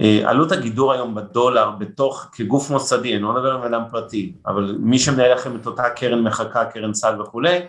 אה, 0.00 0.22
עלות 0.24 0.52
הגידור 0.52 0.92
היום 0.92 1.14
בדולר 1.14 1.70
בתוך, 1.70 2.26
כגוף 2.32 2.70
מוסדי, 2.70 3.14
אני 3.14 3.22
לא 3.22 3.32
מדבר 3.32 3.50
על 3.50 3.74
אדם 3.74 3.82
פרטי, 3.90 4.32
אבל 4.46 4.76
מי 4.80 4.98
שמנהל 4.98 5.32
לכם 5.32 5.56
את 5.56 5.66
אותה 5.66 5.90
קרן 5.90 6.20
מחקה, 6.20 6.64
קרן 6.64 6.94
סל 6.94 7.22
וכולי, 7.22 7.60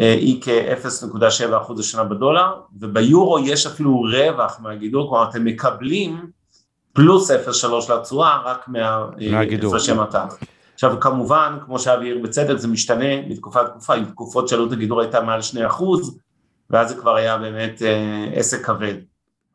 אה, 0.00 0.12
היא 0.12 0.42
כ-0.7% 0.42 1.78
לשנה 1.78 2.04
בדולר, 2.04 2.54
וביורו 2.80 3.38
יש 3.38 3.66
אפילו 3.66 4.00
רווח 4.00 4.60
מהגידור, 4.60 5.08
כלומר 5.08 5.30
אתם 5.30 5.44
מקבלים 5.44 6.26
פלוס 6.92 7.30
0.3 7.30 7.90
לתשואה 7.90 8.42
רק 8.44 8.68
מהגידור. 8.68 9.72
מהפרשי 9.72 9.92
מטח. 9.92 10.36
עכשיו 10.74 11.00
כמובן, 11.00 11.58
כמו 11.64 11.78
שאבי 11.78 12.10
העיר 12.10 12.22
בצדק, 12.22 12.56
זה 12.56 12.68
משתנה 12.68 13.22
מתקופה 13.28 13.62
לתקופה, 13.62 13.94
עם 13.94 14.04
תקופות 14.04 14.48
שעלות 14.48 14.72
הגידור 14.72 15.00
הייתה 15.00 15.20
מעל 15.20 15.40
2%, 15.70 15.82
ואז 16.70 16.88
זה 16.88 16.94
כבר 16.94 17.16
היה 17.16 17.38
באמת 17.38 17.82
אה, 17.82 18.30
עסק 18.34 18.66
כבד. 18.66 18.94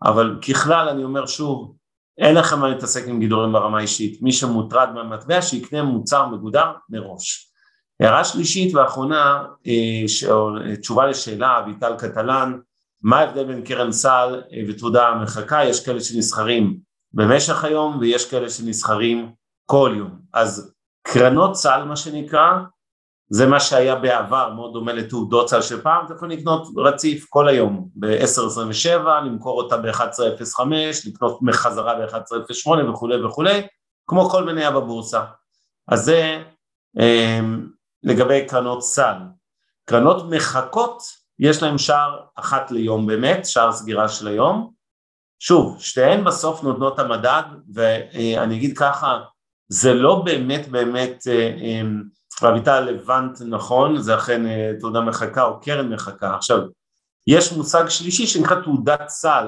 אבל 0.03 0.39
ככלל 0.49 0.89
אני 0.89 1.03
אומר 1.03 1.25
שוב, 1.25 1.75
אין 2.17 2.35
לכם 2.35 2.59
מה 2.59 2.67
להתעסק 2.69 3.07
עם 3.07 3.19
גידורים 3.19 3.53
ברמה 3.53 3.77
האישית, 3.77 4.21
מי 4.21 4.31
שמוטרד 4.31 4.89
מהמטבע 4.93 5.41
שיקנה 5.41 5.83
מוצר 5.83 6.27
מגודר 6.27 6.71
מראש. 6.89 7.51
הערה 7.99 8.23
שלישית 8.23 8.75
ואחרונה, 8.75 9.43
אה, 9.67 10.07
ש- 10.07 10.23
אה, 10.23 10.75
תשובה 10.75 11.05
לשאלה, 11.05 11.59
אביטל 11.59 11.95
קטלן, 11.97 12.57
מה 13.01 13.19
ההבדל 13.19 13.43
בין 13.43 13.61
קרן 13.61 13.91
סל 13.91 14.41
אה, 14.53 14.61
ותעודה 14.67 15.19
מחקה? 15.23 15.63
יש 15.63 15.85
כאלה 15.85 16.01
שנסחרים 16.01 16.77
במשך 17.13 17.63
היום 17.63 17.97
ויש 18.01 18.29
כאלה 18.31 18.49
שנסחרים 18.49 19.31
כל 19.65 19.93
יום. 19.97 20.19
אז 20.33 20.73
קרנות 21.13 21.55
סל 21.55 21.83
מה 21.83 21.95
שנקרא, 21.95 22.51
זה 23.29 23.47
מה 23.47 23.59
שהיה 23.59 23.95
בעבר, 23.95 24.53
מאוד 24.53 24.73
דומה 24.73 24.93
לתעודות 24.93 25.49
סל 25.49 25.61
של 25.61 25.81
פעם, 25.81 26.05
אתם 26.05 26.15
יכולים 26.15 26.39
לקנות 26.39 26.67
רציף 26.77 27.25
כל 27.29 27.47
היום 27.47 27.89
ב-10.27, 27.95 29.07
למכור 29.25 29.61
אותה 29.61 29.77
ב-11.05, 29.77 30.61
לקנות 31.07 31.41
מחזרה 31.41 31.95
ב-11.08 31.95 32.89
וכולי 32.89 33.25
וכולי, 33.25 33.67
כמו 34.07 34.29
כל 34.29 34.43
מניה 34.43 34.71
בבורסה. 34.71 35.23
אז 35.87 36.05
זה 36.05 36.43
אה, 36.99 37.39
לגבי 38.03 38.45
קרנות 38.47 38.83
סל. 38.83 39.15
קרנות 39.85 40.25
מחכות, 40.29 41.03
יש 41.39 41.63
להם 41.63 41.77
שער 41.77 42.19
אחת 42.35 42.71
ליום 42.71 43.07
באמת, 43.07 43.45
שער 43.45 43.71
סגירה 43.71 44.09
של 44.09 44.27
היום. 44.27 44.71
שוב, 45.39 45.77
שתיהן 45.79 46.23
בסוף 46.23 46.63
נותנות 46.63 46.99
המדד, 46.99 47.43
ואני 47.73 48.55
אגיד 48.55 48.77
ככה, 48.77 49.19
זה 49.69 49.93
לא 49.93 50.21
באמת 50.25 50.67
באמת, 50.67 51.23
ואביטל 52.41 52.79
לבנט 52.79 53.41
נכון, 53.41 53.97
זה 53.97 54.15
אכן 54.15 54.45
אה, 54.45 54.71
תעודה 54.79 55.01
מחכה 55.01 55.43
או 55.43 55.59
קרן 55.59 55.93
מחכה. 55.93 56.35
עכשיו, 56.35 56.59
יש 57.27 57.53
מושג 57.53 57.89
שלישי 57.89 58.27
שנקרא 58.27 58.61
תעודת 58.61 59.09
סל, 59.09 59.47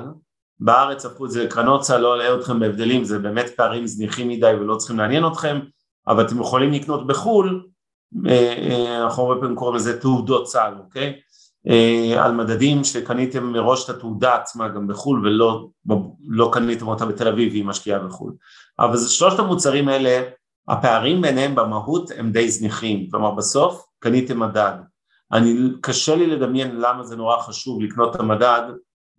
בארץ 0.60 1.06
הפכו 1.06 1.26
את 1.26 1.32
זה 1.32 1.44
לקרנות 1.44 1.84
סל, 1.84 1.98
לא 1.98 2.16
אלאה 2.16 2.36
אתכם 2.36 2.60
בהבדלים, 2.60 3.04
זה 3.04 3.20
באמת 3.20 3.50
פערים 3.58 3.88
זניחים 3.88 4.28
מדי 4.28 4.54
ולא 4.60 4.76
צריכים 4.76 4.98
לעניין 4.98 5.28
אתכם, 5.28 5.60
אבל 6.08 6.26
אתם 6.26 6.40
יכולים 6.40 6.72
לקנות 6.72 7.08
בחו"ל, 7.08 7.64
אה, 8.28 8.54
אה, 8.70 9.04
אנחנו 9.04 9.24
הרבה 9.24 9.42
פעמים 9.42 9.56
קוראים 9.56 9.76
לזה 9.76 10.02
תעודות 10.02 10.48
סל, 10.48 10.74
אוקיי? 10.80 11.20
אה, 11.68 12.26
על 12.26 12.32
מדדים 12.32 12.84
שקניתם 12.84 13.44
מראש 13.44 13.86
את 13.86 13.96
התעודה 13.96 14.36
עצמה 14.36 14.70
גם 14.70 14.88
בחו"ל 14.88 15.28
ולא 15.28 15.68
לא 16.28 16.50
קניתם 16.54 16.88
אותה 16.88 17.06
בתל 17.06 17.28
אביב 17.28 17.52
והיא 17.52 17.66
משקיעה 17.66 18.00
בחו"ל. 18.00 18.34
אבל 18.80 18.98
שלושת 18.98 19.40
המוצרים 19.40 19.90
האלה, 19.90 20.22
הפערים 20.68 21.22
ביניהם 21.22 21.56
במהות 21.56 22.12
הם 22.18 22.32
די 22.32 22.52
זניחים, 22.52 23.10
כלומר 23.12 23.32
בסוף 23.32 23.86
קניתם 24.00 24.40
מדד. 24.40 24.74
אני, 25.32 25.70
קשה 25.82 26.16
לי 26.16 26.28
לדמיין 26.28 26.76
למה 26.76 27.04
זה 27.04 27.16
נורא 27.16 27.42
חשוב 27.42 27.82
לקנות 27.82 28.16
את 28.16 28.20
המדד 28.20 28.62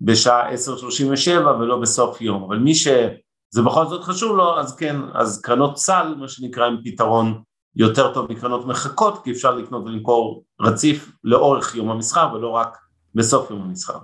בשעה 0.01 0.55
10:37 0.55 1.31
ולא 1.31 1.81
בסוף 1.81 2.21
יום, 2.21 2.43
אבל 2.43 2.59
מי 2.59 2.75
שזה 2.75 3.63
בכל 3.67 3.87
זאת 3.87 4.05
חשוב 4.05 4.37
לו, 4.37 4.59
אז 4.59 4.77
כן, 4.77 4.97
אז 5.15 5.41
קרנות 5.41 5.79
סל, 5.79 6.15
מה 6.19 6.29
שנקרא, 6.29 6.67
הם 6.67 6.77
פתרון 6.85 7.43
יותר 7.77 8.15
טוב 8.15 8.33
מקרנות 8.33 8.67
מחכות, 8.67 9.25
כי 9.25 9.33
אפשר 9.33 9.55
לקנות 9.55 9.85
ולמכור 9.85 10.45
רציף 10.61 11.13
לאורך 11.25 11.75
יום 11.75 11.91
המסחר 11.91 12.29
ולא 12.35 12.49
רק 12.49 12.79
בסוף 13.15 13.51
יום 13.51 13.63
המסחר. 13.63 13.99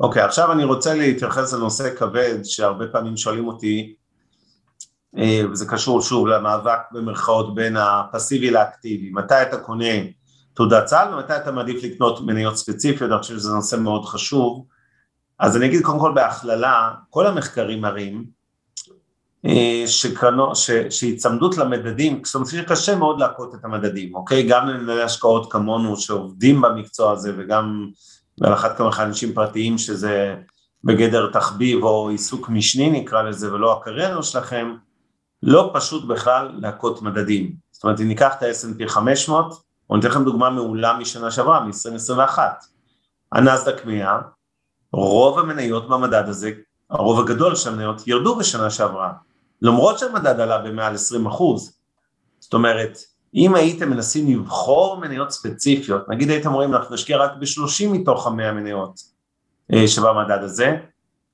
אוקיי, 0.00 0.22
עכשיו 0.22 0.52
אני 0.52 0.64
רוצה 0.64 0.94
להתייחס 0.94 1.52
לנושא 1.52 1.96
כבד 1.96 2.38
שהרבה 2.44 2.86
פעמים 2.86 3.16
שואלים 3.16 3.48
אותי, 3.48 3.94
וזה 5.52 5.66
קשור 5.66 6.02
שוב 6.02 6.26
למאבק 6.26 6.80
במרכאות 6.92 7.54
בין 7.54 7.76
הפסיבי 7.76 8.50
לאקטיבי, 8.50 9.10
מתי 9.12 9.42
אתה 9.42 9.56
קונה 9.56 9.94
תעודת 10.54 10.84
צה"ל 10.84 11.14
ומתי 11.14 11.36
אתה 11.36 11.52
מעדיף 11.52 11.84
לקנות 11.84 12.20
מניות 12.20 12.56
ספציפיות, 12.56 13.10
אני 13.10 13.20
חושב 13.20 13.34
שזה 13.34 13.52
נושא 13.52 13.76
מאוד 13.76 14.04
חשוב. 14.04 14.66
אז 15.38 15.56
אני 15.56 15.66
אגיד 15.66 15.82
קודם 15.82 15.98
כל 15.98 16.12
בהכללה, 16.14 16.90
כל 17.10 17.26
המחקרים 17.26 17.80
מראים 17.80 18.24
אה, 19.46 19.82
שקרנו, 19.86 20.56
ש, 20.56 20.70
שהצמדות 20.90 21.58
למדדים, 21.58 22.20
זאת 22.24 22.34
אומרת 22.34 22.48
שקשה 22.48 22.96
מאוד 22.96 23.20
להכות 23.20 23.54
את 23.54 23.64
המדדים, 23.64 24.14
אוקיי? 24.14 24.48
גם 24.48 24.68
למנהלי 24.68 25.02
השקעות 25.02 25.52
כמונו 25.52 25.96
שעובדים 25.96 26.60
במקצוע 26.60 27.12
הזה 27.12 27.32
וגם 27.38 27.90
על 28.42 28.52
אחת 28.54 28.78
כמה 28.78 28.90
אנשים 28.98 29.32
פרטיים 29.32 29.78
שזה 29.78 30.34
בגדר 30.84 31.30
תחביב 31.32 31.84
או 31.84 32.08
עיסוק 32.08 32.48
משני 32.48 32.90
נקרא 32.90 33.22
לזה 33.22 33.52
ולא 33.52 33.72
הקריירה 33.72 34.22
שלכם, 34.22 34.74
לא 35.42 35.70
פשוט 35.74 36.04
בכלל 36.04 36.50
להכות 36.58 37.02
מדדים. 37.02 37.52
זאת 37.70 37.84
אומרת 37.84 38.00
אם 38.00 38.08
ניקח 38.08 38.34
את 38.38 38.42
ה-S&P 38.42 38.88
500, 38.88 39.62
או 39.90 39.96
ניתן 39.96 40.08
לכם 40.08 40.24
דוגמה 40.24 40.50
מעולה 40.50 40.98
משנה 40.98 41.30
שעברה, 41.30 41.60
מ-2021, 41.60 42.38
הנסדק 43.32 43.86
100, 43.86 44.20
רוב 44.92 45.38
המניות 45.38 45.88
במדד 45.88 46.28
הזה, 46.28 46.50
הרוב 46.90 47.20
הגדול 47.20 47.56
של 47.56 47.70
המניות 47.70 48.08
ירדו 48.08 48.36
בשנה 48.36 48.70
שעברה, 48.70 49.12
למרות 49.62 49.98
שהמדד 49.98 50.40
עלה 50.40 50.58
במעל 50.58 50.94
20 50.94 51.26
אחוז. 51.26 51.78
זאת 52.40 52.54
אומרת, 52.54 52.98
אם 53.34 53.54
הייתם 53.54 53.90
מנסים 53.90 54.40
לבחור 54.40 54.96
מניות 55.00 55.30
ספציפיות, 55.30 56.08
נגיד 56.08 56.30
הייתם 56.30 56.48
אומרים 56.48 56.74
אנחנו 56.74 56.94
נשקיע 56.94 57.18
רק 57.18 57.30
ב-30 57.40 57.88
מתוך 57.88 58.26
המאה 58.26 58.52
מניות 58.52 59.00
אה, 59.72 59.88
שבמדד 59.88 60.38
הזה, 60.42 60.76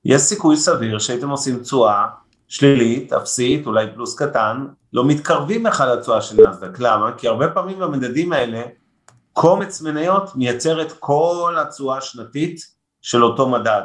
יש 0.05 0.21
סיכוי 0.21 0.57
סביר 0.57 0.99
שהייתם 0.99 1.29
עושים 1.29 1.59
תשואה 1.59 2.05
שלילית, 2.49 3.13
אפסית, 3.13 3.67
אולי 3.67 3.85
פלוס 3.93 4.15
קטן, 4.15 4.65
לא 4.93 5.05
מתקרבים 5.05 5.63
בכלל 5.63 5.93
לתשואה 5.95 6.21
של 6.21 6.49
נסדק, 6.49 6.79
למה? 6.79 7.11
כי 7.17 7.27
הרבה 7.27 7.47
פעמים 7.47 7.79
במדדים 7.79 8.33
האלה, 8.33 8.63
קומץ 9.33 9.81
מניות 9.81 10.35
מייצר 10.35 10.81
את 10.81 10.91
כל 10.99 11.55
התשואה 11.61 11.97
השנתית 11.97 12.61
של 13.01 13.23
אותו 13.23 13.49
מדד. 13.49 13.81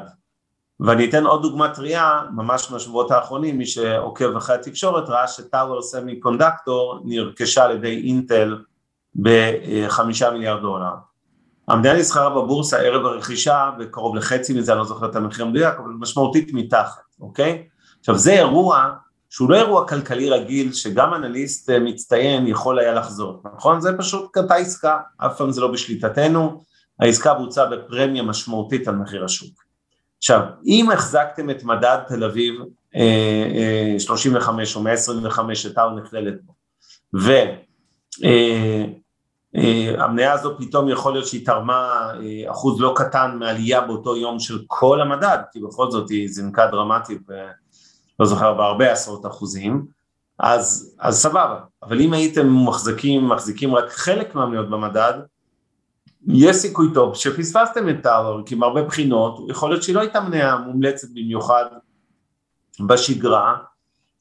ואני 0.81 1.09
אתן 1.09 1.27
עוד 1.27 1.43
דוגמה 1.43 1.69
טריה, 1.69 2.21
ממש 2.33 2.71
מהשבועות 2.71 3.11
האחרונים, 3.11 3.59
מי 3.59 3.67
שעוקב 3.67 4.37
אחרי 4.37 4.55
התקשורת 4.55 5.09
ראה 5.09 5.29
שטאוור 5.29 5.83
סמי 5.83 6.21
קונדקטור 6.21 7.01
נרכשה 7.05 7.65
על 7.65 7.77
ידי 7.77 8.03
אינטל 8.07 8.59
בחמישה 9.17 10.31
מיליארד 10.31 10.63
דולר. 10.63 10.95
המדינה 11.69 11.95
נסחרה 11.95 12.31
בבורסה 12.31 12.79
ערב 12.79 13.07
הרכישה 13.07 13.71
וקרוב 13.79 14.17
לחצי 14.17 14.59
מזה, 14.59 14.73
אני 14.73 14.79
לא 14.79 14.85
זוכר 14.85 15.11
את 15.11 15.17
המחיר 15.17 15.45
המדויק, 15.45 15.75
אבל 15.79 15.91
משמעותית 15.91 16.51
מתחת, 16.53 17.03
אוקיי? 17.21 17.69
עכשיו 18.05 18.19
זה 18.19 18.33
אירוע 18.33 18.91
שהוא 19.31 19.51
לא 19.51 19.57
אירוע 19.57 19.89
כלכלי 19.89 20.31
רגיל, 20.31 20.73
שגם 20.73 21.15
אנליסט 21.15 21.71
מצטיין 21.71 22.47
יכול 22.47 22.79
היה 22.79 22.95
לחזור, 22.95 23.43
נכון? 23.57 23.81
זה 23.81 23.99
פשוט 23.99 24.31
קרתה 24.33 24.55
עסקה, 24.55 24.99
אף 25.17 25.37
פעם 25.39 25.51
זה 25.51 25.61
לא 25.61 25.73
בשליטתנו, 25.73 26.63
העסקה 27.01 27.35
בוצעה 27.35 27.67
בפרמיה 27.67 28.23
משמעותית 28.23 28.89
על 28.89 28.97
מחיר 28.97 29.25
השוק. 29.25 29.65
עכשיו, 30.19 30.41
אם 30.67 30.91
החזקתם 30.91 31.51
את 31.51 31.65
מדד 31.65 31.99
תל 32.09 32.25
אביב 32.25 32.55
אה, 32.97 33.93
אה, 33.95 34.01
35 34.01 34.77
או 34.77 34.83
125 34.83 35.63
שטאו 35.63 35.91
נכללת 35.91 36.35
בו, 36.45 36.53
והמניה 39.55 40.29
אה, 40.29 40.33
הזו 40.33 40.59
פתאום 40.59 40.89
יכול 40.89 41.13
להיות 41.13 41.27
שהיא 41.27 41.47
תרמה 41.47 42.11
אה, 42.23 42.51
אחוז 42.51 42.81
לא 42.81 42.93
קטן 42.97 43.37
מעלייה 43.39 43.81
באותו 43.81 44.17
יום 44.17 44.41
של 44.41 44.59
כל 44.67 45.01
המדד, 45.01 45.39
כי 45.53 45.61
בכל 45.61 45.91
זאת 45.91 46.11
היא 46.11 46.29
זינקה 46.29 46.67
דרמטית, 46.67 47.23
לא 48.21 48.27
זוכר, 48.27 48.55
בהרבה 48.55 48.93
עשרות 48.93 49.27
אחוזים, 49.27 49.87
אז, 50.39 50.95
אז 50.99 51.23
סבבה, 51.23 51.61
אבל 51.83 52.01
אם 52.01 52.13
הייתם 52.13 52.67
מחזיקים, 52.67 53.29
מחזיקים 53.29 53.75
רק 53.75 53.91
חלק 53.91 54.35
מהמניות 54.35 54.71
במדד, 54.71 55.13
יש 56.27 56.57
סיכוי 56.57 56.89
טוב 56.95 57.15
שפספסתם 57.15 57.89
את 57.89 57.97
טאוור, 58.03 58.43
כי 58.47 58.55
מהרבה 58.55 58.83
בחינות, 58.83 59.39
יכול 59.51 59.71
להיות 59.71 59.83
שהיא 59.83 59.95
לא 59.95 60.01
הייתה 60.01 60.21
מניה 60.21 60.57
מומלצת 60.57 61.09
במיוחד 61.11 61.65
בשגרה, 62.89 63.57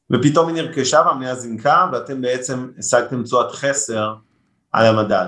ופתאום 0.09 0.47
היא 0.47 0.55
נרכשה 0.55 1.03
והמניה 1.05 1.35
זינקה, 1.35 1.89
ואתם 1.93 2.21
בעצם 2.21 2.71
השגתם 2.79 3.23
תשואת 3.23 3.51
חסר 3.51 4.13
על 4.71 4.85
המדד. 4.85 5.27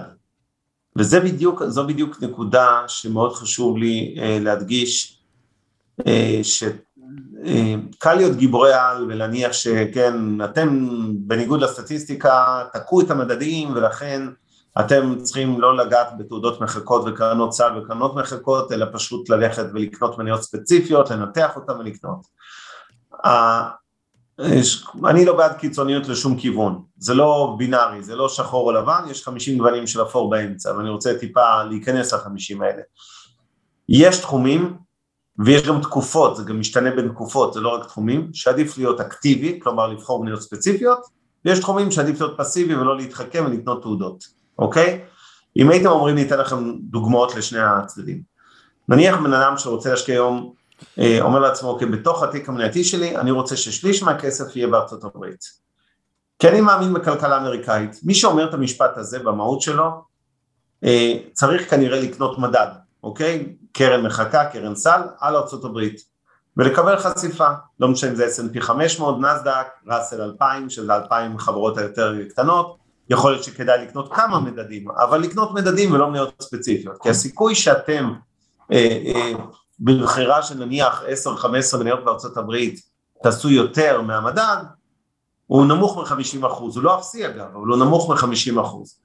וזה 0.96 1.20
בדיוק, 1.20 1.62
בדיוק 1.88 2.24
נקודה 2.24 2.84
שמאוד 2.88 3.34
חשוב 3.34 3.78
לי 3.78 4.16
אה, 4.20 4.38
להדגיש, 4.42 5.22
אה, 6.08 6.40
שקל 6.44 6.78
אה, 7.46 8.14
להיות 8.14 8.36
גיבורי 8.36 8.74
על 8.74 9.06
ולהניח 9.10 9.52
שכן, 9.54 10.42
אתם 10.42 10.88
בניגוד 11.16 11.62
לסטטיסטיקה 11.62 12.64
תקעו 12.74 13.02
את 13.02 13.12
המדדים 13.12 13.74
ולכן 13.76 14.22
אתם 14.80 15.16
צריכים 15.24 15.62
לא 15.62 15.78
לגעת 15.78 16.08
בתעודות 16.18 16.62
מחלקות 16.62 17.04
וקרנות 17.06 17.54
סל 17.54 17.78
וקרנות 17.78 18.16
מחלקות, 18.16 18.72
אלא 18.72 18.86
פשוט 18.94 19.30
ללכת 19.30 19.66
ולקנות 19.74 20.18
מניות 20.18 20.42
ספציפיות, 20.42 21.12
לנתח 21.12 21.56
אותן 21.56 21.74
ולקנות. 21.74 22.26
אני 25.06 25.26
לא 25.26 25.38
בעד 25.38 25.58
קיצוניות 25.58 26.08
לשום 26.08 26.38
כיוון, 26.38 26.82
זה 26.98 27.14
לא 27.14 27.56
בינארי, 27.58 28.04
זה 28.04 28.16
לא 28.16 28.30
שחור 28.30 28.68
או 28.68 28.72
לבן, 28.72 29.04
יש 29.10 29.24
חמישים 29.24 29.58
גוונים 29.58 29.88
של 29.88 30.02
אפור 30.02 30.30
באמצע, 30.30 30.74
ואני 30.78 30.90
רוצה 30.90 31.14
טיפה 31.20 31.64
להיכנס 31.64 32.14
לחמישים 32.14 32.62
האלה. 32.62 32.82
יש 33.90 34.18
תחומים, 34.18 34.78
ויש 35.40 35.68
גם 35.68 35.82
תקופות, 35.82 36.38
זה 36.38 36.44
גם 36.44 36.60
משתנה 36.60 36.92
בין 36.92 37.08
תקופות, 37.08 37.54
זה 37.54 37.60
לא 37.60 37.70
רק 37.70 37.86
תחומים, 37.86 38.30
שעדיף 38.34 38.78
להיות 38.78 39.02
אקטיבי, 39.02 39.60
כלומר 39.64 39.88
לבחור 39.88 40.24
מניות 40.24 40.42
ספציפיות, 40.42 41.00
ויש 41.46 41.60
תחומים 41.60 41.92
שעדיף 41.92 42.22
להיות 42.22 42.38
פסיבי 42.38 42.76
ולא 42.76 42.98
להתחכם 42.98 43.46
ולקנות 43.48 43.82
תעודות, 43.82 44.24
אוקיי? 44.60 45.02
אם 45.58 45.70
הייתם 45.70 45.90
אומרים 45.90 46.16
לי, 46.16 46.28
אתן 46.28 46.40
לכם 46.40 46.72
דוגמאות 46.80 47.36
לשני 47.36 47.60
הצדדים. 47.60 48.22
נניח 48.90 49.16
בן 49.16 49.34
אדם 49.34 49.58
שרוצה 49.58 49.90
להשקיע 49.90 50.16
היום 50.16 50.54
אה, 51.00 51.22
אומר 51.22 51.40
לעצמו, 51.40 51.70
אוקיי, 51.70 51.88
בתוך 51.88 52.24
התיק 52.24 52.50
המנייתי 52.50 52.84
שלי, 52.84 53.18
אני 53.18 53.32
רוצה 53.32 53.58
ששליש 53.58 54.04
מהכסף 54.04 54.56
יהיה 54.56 54.68
בארצות 54.68 55.04
הברית. 55.04 55.44
כי 56.40 56.50
אני 56.50 56.62
מאמין 56.62 56.94
בכלכלה 56.94 57.38
אמריקאית. 57.38 58.00
מי 58.04 58.14
שאומר 58.14 58.50
את 58.50 58.54
המשפט 58.54 58.98
הזה 58.98 59.20
במהות 59.20 59.62
שלו, 59.62 59.92
אה, 60.84 61.14
צריך 61.34 61.70
כנראה 61.70 62.00
לקנות 62.00 62.40
מדד, 62.40 62.68
אוקיי? 63.06 63.56
קרן 63.72 64.06
מחקה, 64.06 64.46
קרן 64.46 64.76
סל, 64.76 65.02
על 65.20 65.36
הברית. 65.64 66.02
ולקבל 66.58 66.98
חשיפה, 66.98 67.48
לא 67.80 67.88
משנה 67.88 68.10
אם 68.10 68.16
זה 68.16 68.28
S&P 68.28 68.62
500, 68.62 69.20
נסדק, 69.22 69.68
ראסל 69.88 70.22
2000, 70.22 70.70
שזה 70.70 70.96
2,000 70.96 71.38
חברות 71.40 71.78
היותר 71.78 72.16
קטנות, 72.30 72.78
יכול 73.10 73.32
להיות 73.32 73.44
שכדאי 73.44 73.86
לקנות 73.86 74.14
כמה 74.14 74.40
מדדים, 74.40 74.92
אבל 74.92 75.20
לקנות 75.22 75.54
מדדים 75.54 75.92
ולא 75.92 76.10
מניות 76.10 76.34
ספציפיות, 76.42 77.02
כי 77.02 77.10
הסיכוי 77.10 77.56
שאתם 77.56 78.14
אה, 78.72 79.02
אה, 79.16 79.32
בבחירה 79.80 80.44
של 80.44 80.66
נניח 80.66 81.04
10-15 81.74 81.78
מניות 81.78 82.06
בארצות 82.06 82.38
הברית 82.38 82.82
תעשו 83.24 83.50
יותר 83.50 84.02
מהמדד, 84.02 84.58
הוא 85.48 85.66
נמוך 85.66 85.98
מ-50 85.98 86.48
אחוז, 86.48 86.76
הוא 86.76 86.84
לא 86.84 87.00
אפסי 87.00 87.26
אגב, 87.26 87.48
אבל 87.54 87.68
הוא 87.68 87.78
נמוך 87.78 88.10
מ-50 88.10 88.62
אחוז. 88.62 89.00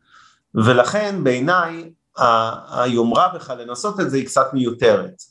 ולכן 0.55 1.25
בעיניי 1.25 1.91
היומרה 2.71 3.29
בכלל 3.35 3.63
לנסות 3.63 4.01
את 4.01 4.11
זה 4.11 4.17
היא 4.17 4.27
קצת 4.27 4.55
מיותרת. 4.55 5.23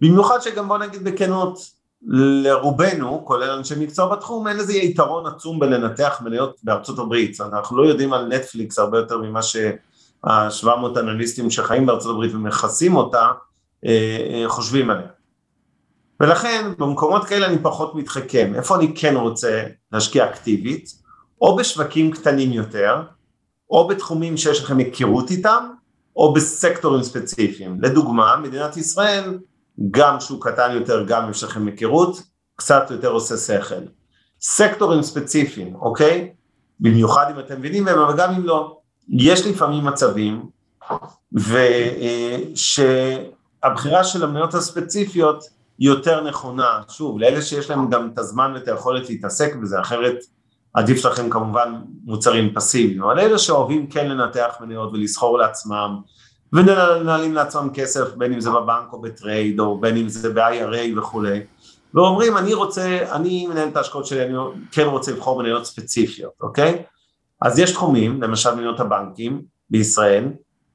במיוחד 0.00 0.38
שגם 0.40 0.68
בוא 0.68 0.78
נגיד 0.78 1.04
בכנות, 1.04 1.58
לרובנו, 2.06 3.22
כולל 3.24 3.50
אנשי 3.50 3.74
מקצוע 3.78 4.16
בתחום, 4.16 4.48
אין 4.48 4.58
איזה 4.58 4.72
יתרון 4.72 5.26
עצום 5.26 5.60
בלנתח 5.60 6.20
מניות 6.24 6.56
בארצות 6.62 6.98
הברית. 6.98 7.40
אנחנו 7.40 7.76
לא 7.76 7.88
יודעים 7.88 8.12
על 8.12 8.26
נטפליקס 8.26 8.78
הרבה 8.78 8.98
יותר 8.98 9.18
ממה 9.18 9.42
שה-700 9.42 10.98
אנליסטים 10.98 11.50
שחיים 11.50 11.86
בארצות 11.86 12.10
הברית 12.10 12.34
ומכסים 12.34 12.96
אותה, 12.96 13.28
אה, 13.86 14.42
אה, 14.42 14.48
חושבים 14.48 14.90
עליה. 14.90 15.06
ולכן 16.20 16.72
במקומות 16.78 17.24
כאלה 17.24 17.46
אני 17.46 17.58
פחות 17.62 17.94
מתחכם, 17.94 18.52
איפה 18.54 18.76
אני 18.76 18.92
כן 18.96 19.16
רוצה 19.16 19.62
להשקיע 19.92 20.30
אקטיבית, 20.30 20.92
או 21.40 21.56
בשווקים 21.56 22.10
קטנים 22.10 22.52
יותר, 22.52 23.02
או 23.70 23.88
בתחומים 23.88 24.36
שיש 24.36 24.64
לכם 24.64 24.78
היכרות 24.78 25.30
איתם, 25.30 25.70
או 26.16 26.32
בסקטורים 26.32 27.02
ספציפיים. 27.02 27.78
לדוגמה, 27.80 28.36
מדינת 28.36 28.76
ישראל, 28.76 29.38
גם 29.90 30.20
שוק 30.20 30.48
קטן 30.48 30.70
יותר, 30.74 31.04
גם 31.08 31.30
יש 31.30 31.44
לכם 31.44 31.66
היכרות, 31.66 32.22
קצת 32.56 32.90
יותר 32.90 33.08
עושה 33.08 33.36
שכל. 33.36 33.84
סקטורים 34.40 35.02
ספציפיים, 35.02 35.74
אוקיי? 35.74 36.32
במיוחד 36.80 37.26
אם 37.34 37.38
אתם 37.38 37.58
מבינים 37.58 37.84
בהם, 37.84 37.98
אבל 37.98 38.16
גם 38.16 38.34
אם 38.34 38.44
לא. 38.44 38.78
יש 39.08 39.46
לפעמים 39.46 39.84
מצבים, 39.84 40.46
וש... 41.32 42.80
אה, 42.80 44.04
של 44.04 44.24
המניות 44.24 44.54
הספציפיות 44.54 45.44
יותר 45.78 46.24
נכונה, 46.24 46.80
שוב, 46.88 47.20
לאלה 47.20 47.42
שיש 47.42 47.70
להם 47.70 47.90
גם 47.90 48.10
את 48.12 48.18
הזמן 48.18 48.52
ואת 48.54 48.68
היכולת 48.68 49.08
להתעסק 49.08 49.56
בזה, 49.56 49.80
אחרת 49.80 50.16
עדיף 50.74 51.04
לכם 51.04 51.30
כמובן 51.30 51.74
מוצרים 52.04 52.54
פסיביים, 52.54 53.02
אבל 53.02 53.18
אלה 53.18 53.38
שאוהבים 53.38 53.86
כן 53.86 54.08
לנתח 54.08 54.54
מניות 54.60 54.92
ולסחור 54.92 55.38
לעצמם 55.38 55.96
ומנהלים 56.52 57.34
לעצמם 57.34 57.68
כסף 57.74 58.14
בין 58.16 58.32
אם 58.32 58.40
זה 58.40 58.50
בבנק 58.50 58.92
או 58.92 59.00
בטרייד 59.00 59.60
או 59.60 59.80
בין 59.80 59.96
אם 59.96 60.08
זה 60.08 60.32
ב-IRA 60.34 60.98
וכולי 60.98 61.40
ואומרים 61.94 62.36
אני 62.36 62.54
רוצה, 62.54 62.98
אני 63.12 63.46
מנהל 63.46 63.68
את 63.68 63.76
ההשקעות 63.76 64.06
שלי, 64.06 64.22
אני 64.24 64.34
כן 64.72 64.86
רוצה 64.86 65.12
לבחור 65.12 65.42
מניות 65.42 65.64
ספציפיות, 65.64 66.32
אוקיי? 66.40 66.82
אז 67.42 67.58
יש 67.58 67.72
תחומים, 67.72 68.22
למשל 68.22 68.54
מניות 68.54 68.80
הבנקים 68.80 69.42
בישראל, 69.70 70.28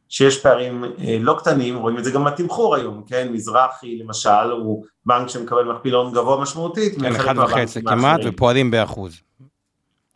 שיש 0.09 0.41
פערים 0.41 0.83
אה, 0.83 1.17
לא 1.19 1.35
קטנים, 1.39 1.77
רואים 1.77 1.97
את 1.97 2.03
זה 2.03 2.11
גם 2.11 2.23
בתמחור 2.23 2.75
היום, 2.75 3.03
כן, 3.07 3.27
מזרחי 3.31 3.97
למשל 3.97 4.51
הוא 4.51 4.85
בנק 5.05 5.29
שמקבל 5.29 5.63
מכפילון 5.63 6.13
גבוה 6.13 6.41
משמעותית, 6.41 6.99
כן, 6.99 7.15
אחד 7.15 7.37
וחצי 7.37 7.83
כמעט, 7.83 8.19
ופועלים 8.25 8.71
באחוז. 8.71 9.21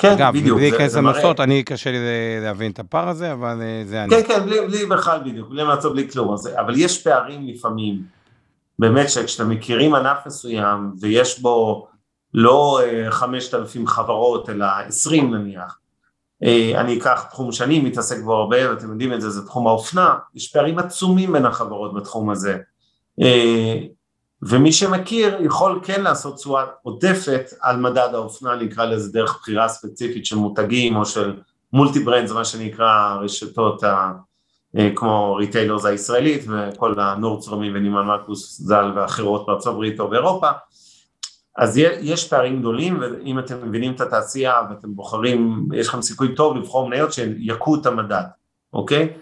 כן, 0.02 0.12
אגב, 0.12 0.34
בדיוק. 0.34 0.58
בלי 0.58 0.70
להיכנס 0.70 0.96
למסות, 0.96 1.40
אני 1.40 1.64
קשה 1.64 1.92
לי 1.92 1.98
להבין 2.42 2.72
את 2.72 2.80
הפער 2.80 3.10
הזה, 3.10 3.34
אבל 3.34 3.62
אה, 3.62 3.84
זה 3.86 4.04
אני. 4.04 4.10
כן, 4.10 4.24
כן, 4.28 4.46
בלי, 4.46 4.68
בלי 4.68 4.86
בכלל 4.86 5.20
בדיוק, 5.26 5.50
בלי 5.50 5.64
לעשות 5.64 5.94
בלי 5.94 6.10
כלום, 6.10 6.34
אז, 6.34 6.50
אבל 6.60 6.74
יש 6.78 7.04
פערים 7.04 7.48
לפעמים, 7.48 8.02
באמת 8.80 9.10
שכשאתם 9.10 9.50
מכירים 9.50 9.96
ענף 9.96 10.18
מסוים 10.26 10.92
ויש 11.00 11.40
בו 11.40 11.88
לא 12.34 12.80
אה, 12.84 13.12
חמשת 13.12 13.54
אלפים 13.54 13.88
חברות 13.88 14.50
אלא 14.50 14.66
עשרים 14.88 15.36
נניח, 15.36 15.78
אה, 16.44 16.82
אני 16.82 16.98
אקח 16.98 17.26
תחום 17.30 17.52
שאני 17.52 17.80
מתעסק 17.80 18.24
בו 18.24 18.34
הרבה, 18.34 18.70
ואתם 18.70 18.92
יודעים 18.92 19.14
את 19.14 19.22
זה, 19.22 19.30
זה 19.30 19.46
תחום 19.46 19.68
האופנה, 19.68 20.16
יש 20.36 20.52
פערים 20.54 20.80
עצומים 20.80 21.34
בין 21.34 21.46
החברות 21.46 21.94
בתחום 21.94 22.30
הזה. 22.30 22.58
אה, 24.44 24.50
ומי 24.50 24.72
שמכיר 24.72 25.38
יכול 25.42 25.80
כן 25.84 26.04
לעשות 26.04 26.36
תשואה 26.36 26.66
עודפת 26.84 27.50
על 27.62 27.78
מדד 27.78 28.10
האופנה, 28.14 28.56
נקרא 28.56 28.86
לזה 28.86 29.12
דרך 29.12 29.38
בחירה 29.42 29.68
ספציפית 29.70 30.26
של 30.26 30.36
מותגים 30.36 30.96
או 30.96 31.06
של 31.06 31.40
multi 31.74 32.00
brand, 32.00 32.28
זה 32.28 32.34
מה 32.34 32.46
שנקרא 32.46 33.18
רשתות 33.22 33.84
ה... 33.84 34.12
אה, 34.78 34.90
כמו 34.96 35.36
retailers 35.36 35.86
הישראלית 35.86 36.46
וכל 36.48 37.00
ה 37.00 37.07
Nordstrom 37.07 37.72
ו 37.72 37.77
Neiman 37.77 38.06
Marcus 38.06 38.62
ז"ל 38.62 38.92
ואחרות 38.96 39.46
בארצות 39.46 39.74
הברית 39.74 40.00
או 40.00 40.10
באירופה, 40.10 40.50
אז 41.58 41.78
יש 42.02 42.30
פערים 42.30 42.60
גדולים, 42.60 43.00
ואם 43.02 43.40
אתם 43.40 43.68
מבינים 43.68 43.94
את 43.94 44.02
התעשייה 44.02 44.62
ואתם 44.70 44.96
בוחרים, 44.96 45.68
יש 45.74 45.88
לכם 45.88 46.02
סיכוי 46.02 46.36
טוב 46.36 46.58
לבחור 46.58 46.90
מניות 46.90 47.14
שיכו 47.14 47.76
את 47.76 47.86
המדד, 47.86 48.24
אוקיי? 48.74 49.14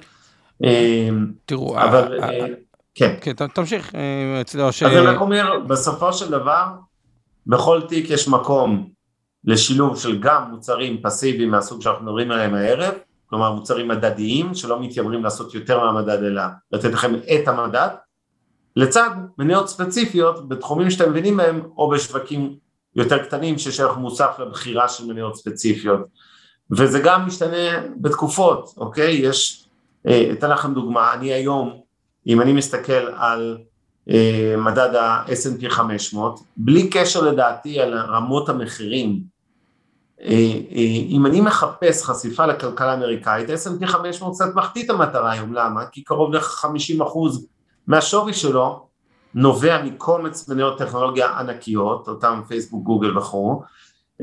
תראו, 1.46 1.80
אבל, 1.80 2.20
אה, 2.24 2.46
כן. 3.00 3.16
כן, 3.22 3.48
תמשיך. 3.48 3.96
אה, 3.96 4.42
אז 4.62 4.82
אני 4.84 5.00
רק 5.00 5.22
אומר, 5.22 5.60
בסופו 5.68 6.14
של 6.14 6.32
דבר, 6.32 6.66
בכל 7.48 7.82
תיק 7.88 8.10
יש 8.10 8.28
מקום 8.28 8.90
לשילוב 9.44 10.00
של 10.00 10.20
גם 10.20 10.52
מוצרים 10.52 11.02
פסיביים 11.04 11.52
מהסוג 11.52 11.82
שאנחנו 11.82 12.06
מדברים 12.06 12.32
עליהם 12.32 12.54
הערב, 12.54 12.94
כלומר 13.26 13.54
מוצרים 13.54 13.88
מדדיים 13.88 14.54
שלא 14.54 14.82
מתיימרים 14.82 15.24
לעשות 15.24 15.54
יותר 15.54 15.80
מהמדד 15.80 16.24
אלא 16.24 16.42
לתת 16.72 16.92
לכם 16.94 17.16
את 17.16 17.48
המדד, 17.48 17.90
לצד 18.76 19.10
מניות 19.38 19.70
ספציפיות 19.70 20.50
בתחומים 20.50 20.90
שאתם 20.90 21.10
מבינים 21.10 21.38
בהם 21.38 21.62
או 21.78 21.90
בשווקים 21.90 22.56
יותר 22.96 23.18
קטנים 23.18 23.58
שיש 23.58 23.80
ערך 23.80 23.98
מוסף 23.98 24.40
לבחירה 24.40 24.90
של 24.90 25.06
מניות 25.06 25.36
ספציפיות 25.36 26.00
וזה 26.72 27.00
גם 27.00 27.26
משתנה 27.26 27.88
בתקופות, 28.02 28.74
אוקיי? 28.78 29.14
יש, 29.14 29.66
אה, 30.08 30.30
אתן 30.32 30.50
לכם 30.50 30.74
דוגמה, 30.74 31.14
אני 31.14 31.34
היום, 31.34 31.89
אם 32.28 32.42
אני 32.42 32.54
מסתכל 32.54 33.08
על 33.18 33.58
אה, 34.10 34.56
מדד 34.58 34.96
ה-S&P 34.96 35.70
500, 35.70 36.40
בלי 36.58 36.90
קשר 36.90 37.22
לדעתי 37.22 37.80
על 37.80 37.94
רמות 37.94 38.50
המחירים, 38.50 39.20
אה, 40.22 40.36
אם 41.10 41.26
אני 41.26 41.42
מחפש 41.42 42.04
חשיפה 42.04 42.46
לכלכלה 42.46 42.92
האמריקאית, 42.92 43.50
S&P 43.50 43.88
500 43.88 44.34
קצת 44.34 44.56
מחטיא 44.56 44.86
את 44.86 44.90
המטרה 44.90 45.32
היום, 45.32 45.54
למה? 45.54 45.86
כי 45.86 46.04
קרוב 46.04 46.34
ל-50 46.34 47.04
אחוז 47.04 47.48
מהשווי 47.88 48.34
שלו 48.34 48.88
נובע 49.34 49.84
מקומץ 49.84 50.50
מניות 50.50 50.78
טכנולוגיה 50.78 51.40
ענקיות, 51.40 52.08
אותם 52.08 52.42
פייסבוק, 52.48 52.84
גוגל 52.84 53.18
וכו', 53.18 53.62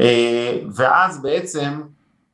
אה, 0.01 0.59
ואז 0.75 1.23
בעצם 1.23 1.83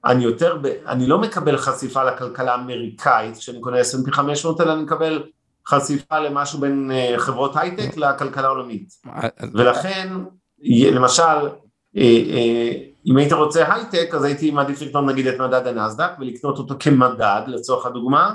אני 0.05 0.25
יותר, 0.25 0.59
ב, 0.63 0.67
אני 0.87 1.07
לא 1.07 1.19
מקבל 1.19 1.57
חשיפה 1.57 2.05
לכלכלה 2.05 2.53
האמריקאית 2.53 3.37
כשאני 3.37 3.61
קונה 3.61 3.81
S&P 3.81 4.13
500, 4.13 4.61
אלא 4.61 4.73
אני 4.73 4.83
מקבל 4.83 5.23
חשיפה 5.69 6.19
למשהו 6.19 6.61
בין 6.61 6.91
אה, 6.91 7.15
חברות 7.19 7.57
הייטק 7.57 7.97
לכלכלה 7.97 8.47
העולמית. 8.47 8.89
ולכן, 9.55 10.09
למשל, 10.93 11.49
אם 13.07 13.17
היית 13.17 13.33
רוצה 13.33 13.75
הייטק, 13.75 14.15
אז 14.15 14.25
הייתי 14.25 14.51
מעדיף 14.51 14.83
לקנות 14.83 15.05
נגיד 15.05 15.27
את 15.27 15.41
מדד 15.41 15.67
הנסדק 15.67 16.11
ולקנות 16.21 16.59
אותו 16.59 16.75
כמדד 16.81 17.43
לצורך 17.47 17.87
הדוגמה, 17.87 18.35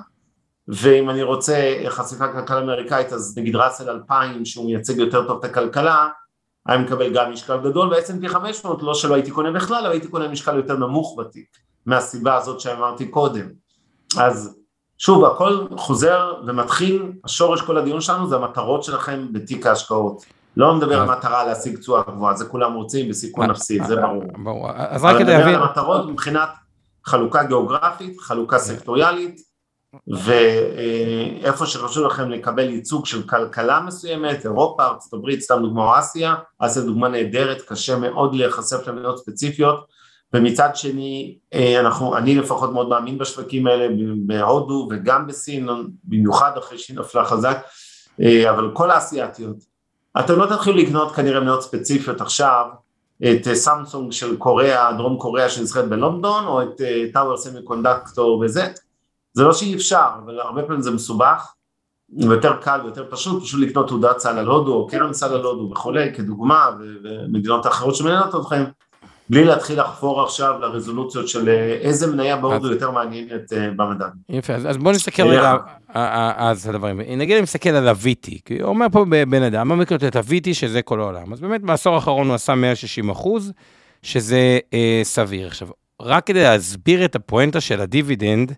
ואם 0.67 1.09
אני 1.09 1.23
רוצה 1.23 1.83
חשיפה 1.87 2.25
לכלכלה 2.25 2.59
אמריקאית, 2.59 3.13
אז 3.13 3.37
נגיד 3.37 3.55
ראסל 3.55 3.89
2000 3.89 4.45
שהוא 4.45 4.65
מייצג 4.65 4.97
יותר 4.97 5.27
טוב 5.27 5.37
את 5.39 5.45
הכלכלה, 5.45 6.09
היה 6.67 6.77
מקבל 6.77 7.13
גם 7.13 7.31
משקל 7.31 7.57
גדול, 7.57 7.89
ב-S&P 7.89 8.29
500 8.29 8.83
לא 8.83 8.93
שלא 8.93 9.13
הייתי 9.13 9.31
קונה 9.31 9.51
בכלל, 9.51 9.85
אבל 9.85 9.91
הייתי 9.91 10.07
קונה 10.07 10.27
משקל 10.27 10.55
יותר 10.55 10.77
נמוך 10.77 11.15
בתיק, 11.19 11.47
מהסיבה 11.85 12.35
הזאת 12.35 12.59
שאמרתי 12.59 13.07
קודם. 13.07 13.47
אז 14.17 14.59
שוב, 14.97 15.25
הכל 15.25 15.65
חוזר 15.77 16.33
ומתחיל, 16.47 17.11
השורש 17.25 17.61
כל 17.61 17.77
הדיון 17.77 18.01
שלנו 18.01 18.27
זה 18.27 18.35
המטרות 18.35 18.83
שלכם 18.83 19.27
בתיק 19.31 19.65
ההשקעות. 19.65 20.25
לא 20.57 20.75
מדבר 20.75 21.01
על 21.01 21.09
מטרה 21.09 21.45
להשיג 21.45 21.79
תשואה 21.79 22.01
גבוהה, 22.01 22.35
זה 22.35 22.45
כולם 22.45 22.73
רוצים 22.73 23.09
בסיכון 23.09 23.51
אפסי, 23.51 23.79
זה 23.87 23.95
ברור. 23.95 24.23
ברור, 24.43 24.69
אז 24.75 25.03
רק 25.03 25.15
כדי 25.15 25.23
להבין... 25.23 25.41
אבל 25.41 25.49
מדבר 25.49 25.63
על 25.63 25.69
המטרות 25.69 26.09
מבחינת 26.09 26.49
חלוקה 27.05 27.43
גיאוגרפית, 27.43 28.19
חלוקה 28.19 28.59
סקטוריאלית, 28.59 29.41
ואיפה 30.07 31.65
שחשוב 31.65 32.05
לכם 32.05 32.29
לקבל 32.29 32.69
ייצוג 32.69 33.05
של 33.05 33.27
כלכלה 33.27 33.79
מסוימת, 33.79 34.45
אירופה, 34.45 34.85
ארצות 34.85 35.13
הברית, 35.13 35.41
סתם 35.41 35.59
דוגמה 35.61 35.83
או 35.83 35.99
אסיה, 35.99 36.35
אסיה 36.59 36.83
דוגמה 36.83 37.07
נהדרת, 37.07 37.61
קשה 37.61 37.97
מאוד 37.99 38.35
להיחשף 38.35 38.87
למדינות 38.87 39.17
ספציפיות, 39.17 39.85
ומצד 40.33 40.69
שני, 40.75 41.37
אה, 41.53 41.79
אנחנו, 41.79 42.17
אני 42.17 42.35
לפחות 42.35 42.73
מאוד 42.73 42.89
מאמין 42.89 43.17
בשווקים 43.17 43.67
האלה 43.67 43.87
בהודו 44.25 44.87
וגם 44.91 45.27
בסין, 45.27 45.69
במיוחד 46.03 46.51
אחרי 46.57 46.77
שהיא 46.77 46.97
נפלה 46.97 47.25
חזק, 47.25 47.57
אה, 48.21 48.49
אבל 48.49 48.71
כל 48.73 48.91
האסייתיות. 48.91 49.57
אתם 50.19 50.39
לא 50.39 50.45
תתחילו 50.45 50.77
לקנות 50.77 51.11
כנראה 51.11 51.39
מניות 51.39 51.61
ספציפיות 51.61 52.21
עכשיו, 52.21 52.65
את 53.23 53.53
סמסונג 53.53 54.11
של 54.11 54.37
קוריאה, 54.37 54.93
דרום 54.93 55.17
קוריאה 55.17 55.49
שנזכרת 55.49 55.89
בלונדון, 55.89 56.45
או 56.45 56.61
את 56.61 56.81
טאוור 57.13 57.37
סמי 57.37 57.63
קונדקטור 57.63 58.39
וזה, 58.39 58.67
זה 59.33 59.43
לא 59.43 59.53
שאי 59.53 59.75
אפשר, 59.75 60.07
אבל 60.25 60.39
הרבה 60.39 60.63
פעמים 60.63 60.81
זה 60.81 60.91
מסובך, 60.91 61.53
ויותר 62.19 62.57
קל 62.61 62.79
ויותר 62.83 63.05
פשוט, 63.09 63.43
פשוט 63.43 63.61
לקנות 63.61 63.87
תעודת 63.87 64.19
סל 64.19 64.37
על 64.37 64.47
הודו 64.47 64.73
או 64.73 64.87
קרן 64.87 65.13
סל 65.13 65.33
על 65.33 65.43
הודו 65.43 65.71
וכולי, 65.71 66.13
כדוגמה, 66.13 66.69
ומדינות 67.03 67.67
אחרות 67.67 67.95
שמעניינות 67.95 68.35
אתכם, 68.35 68.63
בלי 69.29 69.43
להתחיל 69.43 69.79
לחפור 69.79 70.23
עכשיו 70.23 70.59
לרזולוציות 70.59 71.27
של 71.27 71.49
אה, 71.49 71.77
איזה 71.81 72.07
מניה 72.07 72.37
בהודו 72.37 72.71
יותר 72.71 72.91
מעניינת 72.91 73.53
אה, 73.53 73.69
במדד. 73.75 74.09
יפה, 74.29 74.53
אז, 74.53 74.69
אז 74.69 74.77
בוא 74.77 74.91
נסתכל 74.91 75.27
רגע 75.27 75.55
אה, 75.95 76.33
אז 76.49 76.69
הדברים. 76.69 77.01
נגיד 77.01 77.35
אני 77.35 77.41
מסתכל 77.41 77.69
על 77.69 77.87
ה-VT, 77.87 78.29
כי 78.45 78.61
הוא 78.61 78.69
אומר 78.69 78.85
פה 78.91 79.05
בן 79.29 79.43
אדם, 79.43 79.67
מה 79.67 79.75
מקלוט 79.75 80.03
את 80.03 80.15
ה-VT 80.15 80.53
שזה 80.53 80.81
כל 80.81 80.99
העולם. 80.99 81.33
אז 81.33 81.39
באמת 81.39 81.61
בעשור 81.61 81.95
האחרון 81.95 82.27
הוא 82.27 82.35
עשה 82.35 82.55
160 82.55 83.09
אחוז, 83.09 83.51
שזה 84.03 84.59
אה, 84.73 85.01
סביר. 85.03 85.47
עכשיו, 85.47 85.67
רק 86.01 86.27
כדי 86.27 86.43
להסביר 86.43 87.05
את 87.05 87.15
הפואנטה 87.15 87.61
של 87.61 87.81
הדיבידנד, 87.81 88.53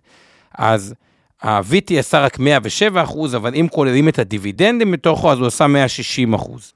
אז 0.58 0.94
ה-VT 1.42 1.94
עשה 1.98 2.20
רק 2.20 2.38
107 2.38 3.02
אחוז, 3.02 3.34
אבל 3.34 3.54
אם 3.54 3.66
כוללים 3.70 4.08
את 4.08 4.18
הדיבידנדים 4.18 4.90
בתוכו, 4.90 5.32
אז 5.32 5.38
הוא 5.38 5.46
עשה 5.46 5.66
160 5.66 6.34
אחוז. 6.34 6.72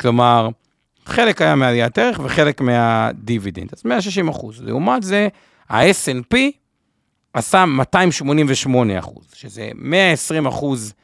כלומר, 0.00 0.48
חלק 1.06 1.42
היה 1.42 1.54
מעליית 1.54 1.98
ערך 1.98 2.20
וחלק 2.24 2.60
מהדיבידנד, 2.60 3.68
אז 3.76 3.82
160 3.84 4.28
אחוז. 4.28 4.62
לעומת 4.62 5.02
זה, 5.02 5.28
ה 5.68 5.82
snp 5.90 6.36
עשה 7.32 7.66
288 7.66 8.98
אחוז, 8.98 9.24
שזה 9.34 9.68
120 9.74 10.46
אחוז 10.46 10.94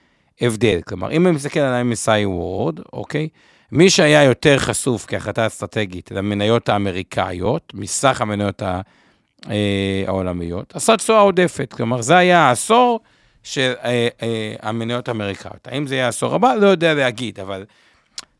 הבדל. 0.40 0.80
כלומר, 0.86 1.12
אם 1.12 1.26
אני 1.26 1.36
מסתכל 1.36 1.60
על 1.60 1.74
ה-MSI 1.74 2.26
World, 2.26 2.82
אוקיי? 2.92 3.28
מי 3.72 3.90
שהיה 3.90 4.22
יותר 4.22 4.58
חשוף 4.58 5.06
כהחלטה 5.08 5.46
אסטרטגית 5.46 6.10
למניות 6.10 6.68
האמריקאיות, 6.68 7.72
מסך 7.74 8.20
המניות 8.20 8.62
אה, 8.62 10.04
העולמיות, 10.06 10.76
עשה 10.76 10.96
תשואה 10.96 11.20
עודפת. 11.20 11.72
כלומר, 11.72 12.02
זה 12.02 12.16
היה 12.16 12.40
העשור 12.40 13.00
של 13.42 13.72
אה, 13.84 14.08
אה, 14.22 14.54
המניות 14.62 15.08
האמריקאיות. 15.08 15.68
האם 15.68 15.86
זה 15.86 15.94
יהיה 15.94 16.06
העשור 16.06 16.34
הבא? 16.34 16.54
לא 16.54 16.66
יודע 16.66 16.94
להגיד, 16.94 17.40
אבל 17.40 17.64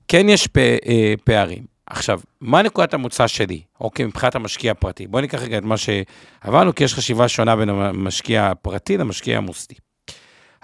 כן 0.09 0.29
יש 0.29 0.47
פ, 0.47 0.59
אה, 0.59 1.15
פערים. 1.25 1.73
עכשיו, 1.87 2.21
מה 2.41 2.63
נקודת 2.63 2.95
המוצא 2.95 3.27
שלי, 3.27 3.63
אוקיי, 3.81 4.07
מבחינת 4.07 4.35
המשקיע 4.35 4.73
הפרטי? 4.73 5.07
בואו 5.07 5.21
ניקח 5.21 5.43
רגע 5.43 5.59
את 5.59 5.63
מה 5.63 5.75
שעברנו, 5.77 6.75
כי 6.75 6.85
יש 6.85 6.95
חשיבה 6.95 7.29
שונה 7.29 7.57
בין 7.57 7.69
המשקיע 7.69 8.51
הפרטי 8.51 8.97
למשקיע 8.97 9.39
המוסדי. 9.39 9.75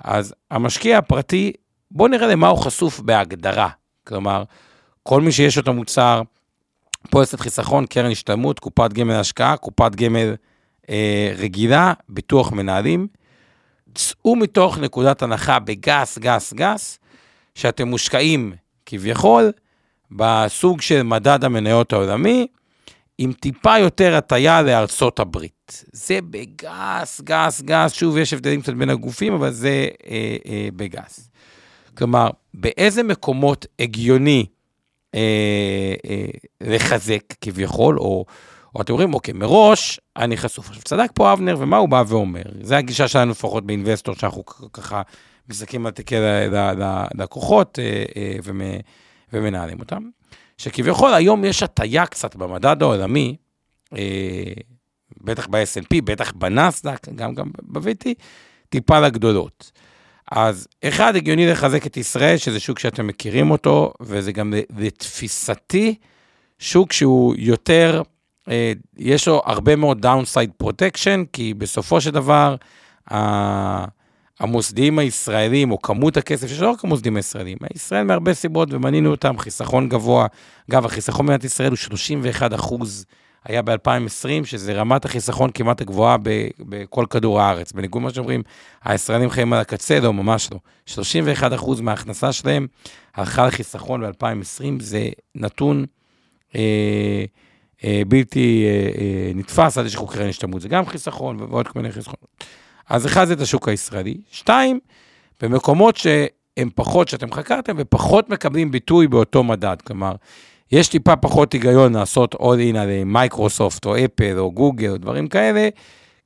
אז 0.05 0.34
המשקיע 0.51 0.99
הפרטי, 0.99 1.53
בואו 1.91 2.09
נראה 2.09 2.26
למה 2.26 2.49
הוא 2.49 2.59
חשוף 2.59 3.01
בהגדרה. 3.01 3.68
כלומר, 4.05 4.45
כל 5.03 5.20
מי 5.20 5.32
שיש 5.32 5.59
אותו 5.59 5.72
מוצר, 5.72 6.22
פוליסת 7.11 7.41
חיסכון, 7.41 7.86
קרן 7.86 8.11
השתלמות, 8.11 8.59
קופת 8.59 8.93
גמל 8.93 9.14
השקעה, 9.14 9.57
קופת 9.57 9.95
גמל 9.95 10.34
אה, 10.91 11.32
רגילה, 11.36 11.93
ביטוח 12.09 12.53
מנהלים, 12.53 13.07
צאו 13.95 14.36
מתוך 14.36 14.78
נקודת 14.78 15.22
הנחה 15.22 15.59
בגס, 15.59 16.18
גס, 16.18 16.53
גס, 16.53 16.99
שאתם 17.55 17.89
מושקעים 17.89 18.53
כביכול, 18.89 19.53
בסוג 20.11 20.80
של 20.80 21.03
מדד 21.03 21.45
המניות 21.45 21.93
העולמי, 21.93 22.47
עם 23.18 23.32
טיפה 23.32 23.78
יותר 23.78 24.16
הטיה 24.16 24.62
לארצות 24.62 25.20
הברית. 25.20 25.84
זה 25.93 26.18
בגס, 26.30 27.20
גס, 27.20 27.61
גס, 27.61 27.93
שוב, 27.93 28.16
יש 28.16 28.32
הבדלים 28.32 28.62
קצת 28.62 28.72
בין 28.72 28.91
הגופים, 28.91 29.32
אבל 29.32 29.51
זה 29.51 29.89
אה, 30.11 30.36
אה, 30.47 30.68
בגס. 30.76 31.30
כלומר, 31.97 32.30
באיזה 32.55 33.03
מקומות 33.03 33.66
הגיוני 33.78 34.47
אה, 35.14 35.20
אה, 36.11 36.26
לחזק 36.61 37.22
כביכול, 37.41 37.99
או, 37.99 38.24
או 38.74 38.82
אתם 38.82 38.93
אומרים, 38.93 39.14
אוקיי, 39.14 39.34
מראש 39.34 40.01
אני 40.16 40.36
חשוף. 40.36 40.68
עכשיו, 40.68 40.82
צדק 40.82 41.11
פה 41.14 41.32
אבנר, 41.32 41.57
ומה 41.59 41.76
הוא 41.76 41.89
בא 41.89 42.03
ואומר? 42.09 42.43
זה 42.61 42.76
הגישה 42.76 43.09
שלנו 43.09 43.30
לפחות 43.30 43.66
באינבסטור, 43.66 44.14
שאנחנו 44.14 44.45
ככה 44.72 45.03
מסתכלים 45.49 45.86
על 45.86 45.92
תיקי 45.92 46.16
לקוחות 47.14 47.78
אה, 47.78 48.05
אה, 48.16 48.36
ומנהלים 49.32 49.80
אותם. 49.80 50.03
שכביכול 50.59 51.14
היום 51.14 51.44
יש 51.44 51.62
הטיה 51.62 52.07
קצת 52.07 52.36
במדד 52.36 52.82
העולמי, 52.82 53.36
אה, 53.96 54.53
בטח 55.20 55.46
ב-S&P, 55.46 56.03
בטח 56.05 56.32
בנסדק, 56.32 57.09
גם, 57.14 57.34
גם 57.34 57.51
ב-VT, 57.62 58.09
טיפה 58.68 59.01
לגדולות. 59.01 59.72
אז 60.30 60.68
אחד, 60.84 61.16
הגיוני 61.16 61.46
לחזק 61.46 61.86
את 61.86 61.96
ישראל, 61.96 62.36
שזה 62.36 62.61
שוק 62.61 62.78
שאתם 62.78 63.07
מכירים 63.07 63.51
אותו, 63.51 63.92
וזה 64.01 64.32
גם 64.32 64.55
לתפיסתי 64.78 65.94
שוק 66.59 66.92
שהוא 66.92 67.34
יותר, 67.38 68.03
יש 68.96 69.28
לו 69.28 69.42
הרבה 69.44 69.76
מאוד 69.76 70.01
downside 70.01 70.51
protection, 70.57 71.22
כי 71.32 71.55
בסופו 71.55 72.01
של 72.01 72.11
דבר, 72.11 72.57
המוסדיים 74.41 74.99
הישראלים, 74.99 75.70
או 75.70 75.82
כמות 75.82 76.16
הכסף, 76.16 76.49
שיש 76.49 76.61
לא 76.61 76.70
רק 76.70 76.84
המוסדיים 76.84 77.16
הישראלים, 77.16 77.59
ישראל 77.74 78.05
מהרבה 78.05 78.34
סיבות, 78.34 78.68
ומנינו 78.72 79.11
אותם, 79.11 79.39
חיסכון 79.39 79.89
גבוה. 79.89 80.26
אגב, 80.70 80.84
החיסכון 80.84 81.26
במדינת 81.26 81.45
ישראל 81.45 81.68
הוא 81.70 81.76
31 81.76 82.55
אחוז, 82.55 83.07
היה 83.45 83.62
ב-2020, 83.62 84.45
שזה 84.45 84.72
רמת 84.72 85.05
החיסכון 85.05 85.51
כמעט 85.55 85.80
הגבוהה 85.80 86.16
בכל 86.59 87.07
כדור 87.11 87.41
הארץ. 87.41 87.72
בניגוד 87.72 88.03
למה 88.03 88.11
שאומרים, 88.11 88.43
הישראלים 88.84 89.30
חיים 89.30 89.53
על 89.53 89.61
הקצה, 89.61 90.01
לא, 90.01 90.12
ממש 90.12 90.49
לא. 90.53 90.59
31 90.86 91.53
אחוז 91.53 91.80
מההכנסה 91.80 92.32
שלהם 92.32 92.66
הלכה 93.14 93.47
לחיסכון 93.47 94.01
ב-2020, 94.01 94.64
זה 94.80 95.09
נתון 95.34 95.84
אה, 96.57 97.24
אה, 97.84 98.03
בלתי 98.09 98.64
אה, 98.66 99.01
אה, 99.01 99.32
נתפס, 99.34 99.78
עד 99.78 99.86
יש 99.86 99.97
חוקרי 99.97 100.28
השתלמות, 100.28 100.61
זה 100.61 100.68
גם 100.68 100.86
חיסכון 100.86 101.41
ועוד 101.41 101.68
כל 101.68 101.78
מיני 101.78 101.93
חיסכונות. 101.93 102.45
אז 102.89 103.07
אחד 103.07 103.24
זה 103.24 103.32
את 103.32 103.41
השוק 103.41 103.68
הישראלי. 103.68 104.16
שתיים, 104.30 104.80
במקומות 105.43 105.97
שהם 105.97 106.70
פחות, 106.74 107.09
שאתם 107.09 107.32
חקרתם, 107.32 107.74
ופחות 107.78 108.30
מקבלים 108.30 108.70
ביטוי 108.70 109.09
באותו 109.09 109.45
מדד. 109.45 109.76
כלומר, 109.86 110.12
יש 110.72 110.89
טיפה 110.89 111.16
פחות 111.16 111.53
היגיון 111.53 111.97
לעשות 111.97 112.34
עוד 112.34 112.59
אין 112.59 112.76
על 112.76 113.05
מייקרוסופט 113.05 113.86
או 113.86 113.97
אפל 114.05 114.39
או 114.39 114.53
גוגל 114.53 114.91
או 114.91 114.97
דברים 114.97 115.28
כאלה, 115.28 115.68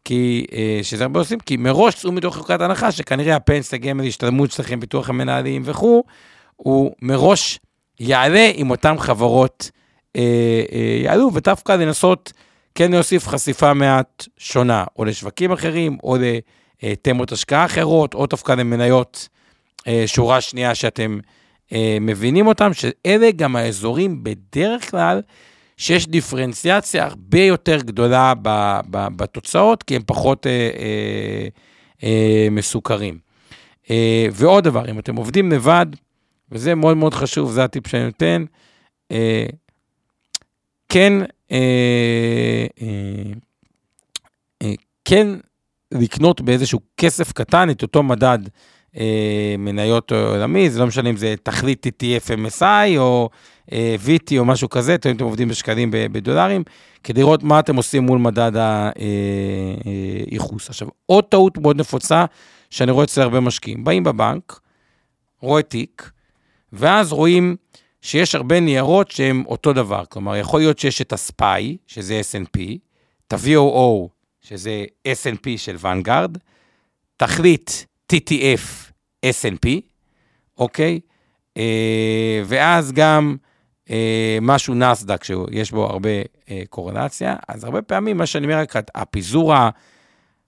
כי, 0.04 0.46
אה, 0.52 0.80
שזה 0.82 1.04
הרבה 1.04 1.20
עושים, 1.20 1.40
כי 1.40 1.56
מראש 1.56 1.94
צאו 1.94 2.12
מתוך 2.12 2.36
חוקת 2.36 2.60
הנחה 2.60 2.92
שכנראה 2.92 3.36
הפנסיה 3.36 3.78
גמל 3.78 4.06
השתלמות 4.06 4.50
שלכם, 4.50 4.80
ביטוח 4.80 5.08
המנהלים 5.08 5.62
וכו', 5.64 6.04
הוא 6.56 6.92
מראש 7.02 7.58
יעלה 8.00 8.50
עם 8.54 8.70
אותן 8.70 8.98
חברות 8.98 9.70
אה, 10.16 10.22
אה, 10.72 11.00
יעלו, 11.04 11.30
ודווקא 11.34 11.72
לנסות 11.72 12.32
כן 12.74 12.92
להוסיף 12.92 13.28
חשיפה 13.28 13.74
מעט 13.74 14.24
שונה, 14.38 14.84
או 14.98 15.04
לשווקים 15.04 15.52
אחרים, 15.52 15.96
או 16.02 16.16
לתמות 16.82 17.32
השקעה 17.32 17.64
אחרות, 17.64 18.14
או 18.14 18.26
דווקא 18.26 18.52
למניות 18.52 19.28
אה, 19.86 20.02
שורה 20.06 20.40
שנייה 20.40 20.74
שאתם 20.74 21.18
אה, 21.72 21.98
מבינים 22.00 22.46
אותם, 22.46 22.72
שאלה 22.72 23.30
גם 23.30 23.56
האזורים 23.56 24.24
בדרך 24.24 24.90
כלל 24.90 25.20
שיש 25.76 26.06
דיפרנציאציה 26.06 27.04
הרבה 27.04 27.40
יותר 27.40 27.78
גדולה 27.80 28.32
בתוצאות, 28.90 29.82
כי 29.82 29.96
הם 29.96 30.02
פחות 30.06 30.46
אה, 32.02 32.08
מסוכרים. 32.50 33.18
ועוד 34.32 34.64
דבר, 34.64 34.90
אם 34.90 34.98
אתם 34.98 35.16
עובדים 35.16 35.52
לבד, 35.52 35.86
וזה 36.52 36.74
מאוד 36.74 36.96
מאוד 36.96 37.14
חשוב, 37.14 37.52
זה 37.52 37.64
הטיפ 37.64 37.86
שאני 37.86 38.04
נותן, 38.04 38.44
כן, 40.93 41.12
אה, 41.53 42.66
אה, 42.82 43.32
אה, 44.62 44.72
כן 45.05 45.28
לקנות 45.93 46.40
באיזשהו 46.40 46.80
כסף 46.97 47.32
קטן 47.32 47.70
את 47.70 47.82
אותו 47.82 48.03
מדד 48.03 48.38
מניות 49.59 50.12
עולמי, 50.12 50.70
זה 50.70 50.80
לא 50.80 50.86
משנה 50.86 51.11
אם 51.11 51.16
זה 51.16 51.34
תכלית 51.43 51.86
TTF 51.86 52.28
MSI 52.47 52.99
או 52.99 53.30
VT 53.70 54.38
או 54.38 54.45
משהו 54.45 54.68
כזה, 54.68 54.95
אתם 54.95 55.14
עובדים 55.20 55.49
בשקלים 55.49 55.90
בדולרים, 55.93 56.62
כדי 57.05 57.20
לראות 57.20 57.43
מה 57.43 57.59
אתם 57.59 57.76
עושים 57.76 58.03
מול 58.03 58.18
מדד 58.18 58.53
הייחוס. 60.30 60.68
עכשיו, 60.68 60.88
עוד 61.07 61.24
טעות 61.24 61.59
מאוד 61.59 61.76
נפוצה, 61.76 62.24
שאני 62.70 62.90
רואה 62.90 63.05
אצל 63.05 63.20
הרבה 63.20 63.40
משקיעים, 63.40 63.84
באים 63.84 64.05
בבנק, 64.05 64.61
רואה 65.40 65.62
תיק, 65.62 66.11
ואז 66.72 67.12
רואים 67.12 67.57
שיש 68.03 68.34
הרבה 68.34 68.61
ניירות 68.61 69.11
שהם 69.11 69.44
אותו 69.46 69.72
דבר. 69.72 70.05
כלומר, 70.09 70.36
יכול 70.36 70.61
להיות 70.61 70.78
שיש 70.78 71.00
את 71.00 71.12
הספאי, 71.12 71.76
שזה 71.86 72.20
S&P, 72.20 72.61
את 73.26 73.32
ה-VOO, 73.32 74.09
שזה 74.40 74.84
S&P 75.09 75.48
של 75.57 75.76
ונגארד, 75.80 76.38
תכלית 77.16 77.86
TTF 78.12 78.90
S&P, 79.26 79.68
אוקיי? 80.59 81.00
אה, 81.57 82.42
ואז 82.46 82.92
גם 82.92 83.36
אה, 83.90 84.38
משהו 84.42 84.74
נסדק 84.74 85.24
שיש 85.24 85.70
בו 85.70 85.84
הרבה 85.84 86.11
אה, 86.50 86.62
קורלציה, 86.70 87.36
אז 87.48 87.64
הרבה 87.64 87.82
פעמים 87.82 88.16
מה 88.16 88.26
שאני 88.26 88.46
אומר, 88.46 88.59
רק 88.59 88.74
הפיזור 88.94 89.55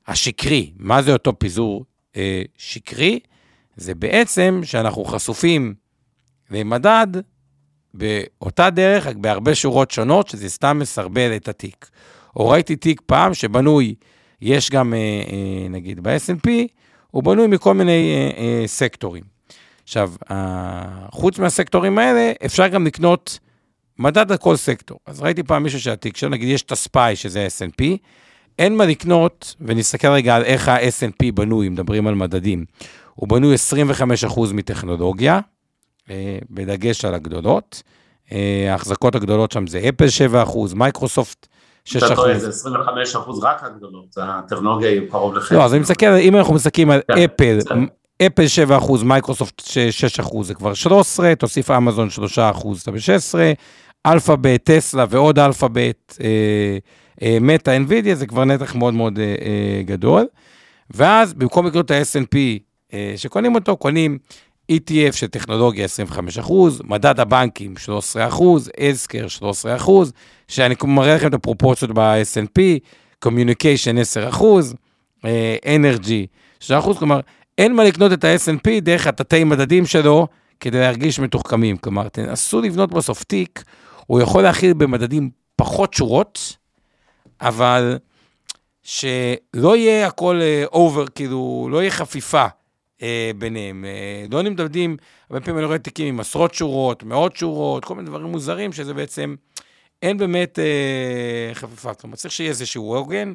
השקרי, 0.06 0.72
מה 0.76 1.02
זה 1.02 1.12
אותו 1.12 1.38
פיזור 1.38 1.84
אה, 2.16 2.42
שקרי? 2.56 3.20
זה 3.76 3.94
בעצם 3.94 4.60
שאנחנו 4.64 5.04
חשופים 5.04 5.74
למדד 6.50 7.06
באותה 7.94 8.70
דרך, 8.70 9.06
רק 9.06 9.16
בהרבה 9.16 9.54
שורות 9.54 9.90
שונות, 9.90 10.28
שזה 10.28 10.48
סתם 10.48 10.78
מסרבל 10.78 11.36
את 11.36 11.48
התיק. 11.48 11.90
או 12.36 12.48
ראיתי 12.48 12.76
תיק 12.76 13.00
פעם 13.06 13.34
שבנוי, 13.34 13.94
יש 14.40 14.70
גם, 14.70 14.94
אה, 14.94 14.98
אה, 14.98 15.68
נגיד, 15.68 16.00
ב-S&P, 16.02 16.50
הוא 17.10 17.22
בנוי 17.22 17.46
מכל 17.46 17.74
מיני 17.74 18.14
אה, 18.36 18.62
סקטורים. 18.66 19.22
עכשיו, 19.82 20.12
חוץ 21.12 21.38
מהסקטורים 21.38 21.98
האלה, 21.98 22.32
אפשר 22.44 22.68
גם 22.68 22.86
לקנות 22.86 23.38
מדד 23.98 24.32
על 24.32 24.38
כל 24.38 24.56
סקטור. 24.56 24.98
אז 25.06 25.20
ראיתי 25.20 25.42
פעם 25.42 25.62
מישהו 25.62 25.80
שהתיק 25.80 26.16
שלו, 26.16 26.28
נגיד 26.28 26.48
יש 26.48 26.62
את 26.62 26.72
הספאי, 26.72 27.16
שזה 27.16 27.46
S&P, 27.58 27.84
אין 28.58 28.76
מה 28.76 28.86
לקנות, 28.86 29.54
ונסתכל 29.60 30.08
רגע 30.08 30.36
על 30.36 30.42
איך 30.42 30.68
ה-S&P 30.68 31.32
בנוי, 31.34 31.68
מדברים 31.68 32.06
על 32.06 32.14
מדדים. 32.14 32.64
הוא 33.14 33.28
בנוי 33.28 33.54
25% 33.54 34.40
מטכנולוגיה, 34.52 35.40
בדגש 36.50 37.04
על 37.04 37.14
הגדולות. 37.14 37.82
אה, 38.32 38.66
ההחזקות 38.72 39.14
הגדולות 39.14 39.52
שם 39.52 39.66
זה 39.66 39.80
אפל 39.88 40.06
7%, 40.44 40.74
מייקרוסופט 40.74 41.46
6%. 41.84 41.96
אתה 41.96 42.14
טועה, 42.14 42.38
זה 42.38 42.48
25 42.48 43.16
אחוז 43.16 43.44
רק 43.44 43.64
הגדולות, 43.64 44.06
הטכנולוגיה 44.16 44.90
היא 44.90 45.00
קרוב 45.10 45.34
לחצי. 45.34 45.54
לא, 45.54 45.64
אז 45.64 45.74
אם 46.20 46.36
אנחנו 46.36 46.54
מסתכלים 46.54 46.90
על 46.90 47.00
כן, 47.08 47.22
אפל, 47.22 47.58
אפל 48.26 48.46
7 48.46 48.76
אחוז, 48.76 49.02
מייקרוסופט 49.02 49.62
6 49.90 50.20
אחוז, 50.20 50.46
זה 50.46 50.54
כבר 50.54 50.74
13, 50.74 51.34
תוסיף 51.34 51.70
אמזון 51.70 52.10
3 52.10 52.38
אחוז, 52.38 52.80
אתה 52.80 52.90
ב-16, 52.90 53.34
אלפאבית, 54.06 54.70
טסלה 54.70 55.04
ועוד 55.08 55.38
אלפאבית, 55.38 56.18
אה, 56.20 56.78
אה, 57.22 57.38
מטא, 57.40 57.70
אינווידיה, 57.70 58.14
זה 58.14 58.26
כבר 58.26 58.44
נתח 58.44 58.74
מאוד 58.74 58.94
מאוד 58.94 59.18
אה, 59.18 59.24
אה, 59.24 59.82
גדול. 59.82 60.26
ואז 60.90 61.34
במקום 61.34 61.66
לקנות 61.66 61.86
את 61.86 61.90
ה-S&P 61.90 62.36
אה, 62.92 63.12
שקונים 63.16 63.54
אותו, 63.54 63.76
קונים 63.76 64.18
ETF 64.72 65.12
של 65.12 65.26
טכנולוגיה 65.26 65.84
25 65.84 66.38
אחוז, 66.38 66.82
מדד 66.84 67.20
הבנקים 67.20 67.76
13 67.76 68.28
אחוז, 68.28 68.70
אזקר 68.88 69.28
13 69.28 69.76
אחוז, 69.76 70.12
שאני 70.48 70.74
מראה 70.84 71.14
לכם 71.14 71.26
את 71.28 71.34
הפרופורציות 71.34 71.90
ב-S&P, 71.94 72.60
Communication 73.24 74.00
10 74.00 74.28
אחוז, 74.28 74.74
אנרג'י 75.66 76.26
3 76.60 76.78
אחוז, 76.78 76.98
כלומר, 76.98 77.20
אין 77.58 77.74
מה 77.74 77.84
לקנות 77.84 78.12
את 78.12 78.24
ה-S&P 78.24 78.80
דרך 78.80 79.06
התתי 79.06 79.44
מדדים 79.44 79.86
שלו 79.86 80.26
כדי 80.60 80.80
להרגיש 80.80 81.18
מתוחכמים. 81.18 81.76
כלומר, 81.76 82.08
תנסו 82.08 82.60
לבנות 82.60 82.90
בסוף 82.90 83.24
תיק, 83.24 83.64
הוא 84.06 84.20
יכול 84.20 84.42
להכיל 84.42 84.72
במדדים 84.72 85.30
פחות 85.56 85.94
שורות, 85.94 86.56
אבל 87.40 87.98
שלא 88.82 89.76
יהיה 89.76 90.06
הכל 90.06 90.40
אובר, 90.72 91.02
אה, 91.02 91.08
כאילו, 91.08 91.68
לא 91.70 91.80
יהיה 91.80 91.90
חפיפה. 91.90 92.46
אה, 93.02 93.30
ביניהם. 93.38 93.84
אה, 93.84 94.24
לא 94.30 94.42
נמדדים, 94.42 94.96
הרבה 95.30 95.44
פעמים 95.44 95.58
אני 95.58 95.66
רואה 95.66 95.78
תיקים 95.78 96.06
עם 96.06 96.20
עשרות 96.20 96.54
שורות, 96.54 97.02
מאות 97.02 97.36
שורות, 97.36 97.84
כל 97.84 97.94
מיני 97.94 98.06
דברים 98.08 98.26
מוזרים, 98.26 98.72
שזה 98.72 98.94
בעצם, 98.94 99.34
אין 100.02 100.18
באמת 100.18 100.58
אה, 100.58 101.54
חפיפה. 101.54 101.94
כלומר, 101.94 102.16
צריך 102.16 102.34
שיהיה 102.34 102.50
איזשהו 102.50 102.94
עוגן, 102.94 103.32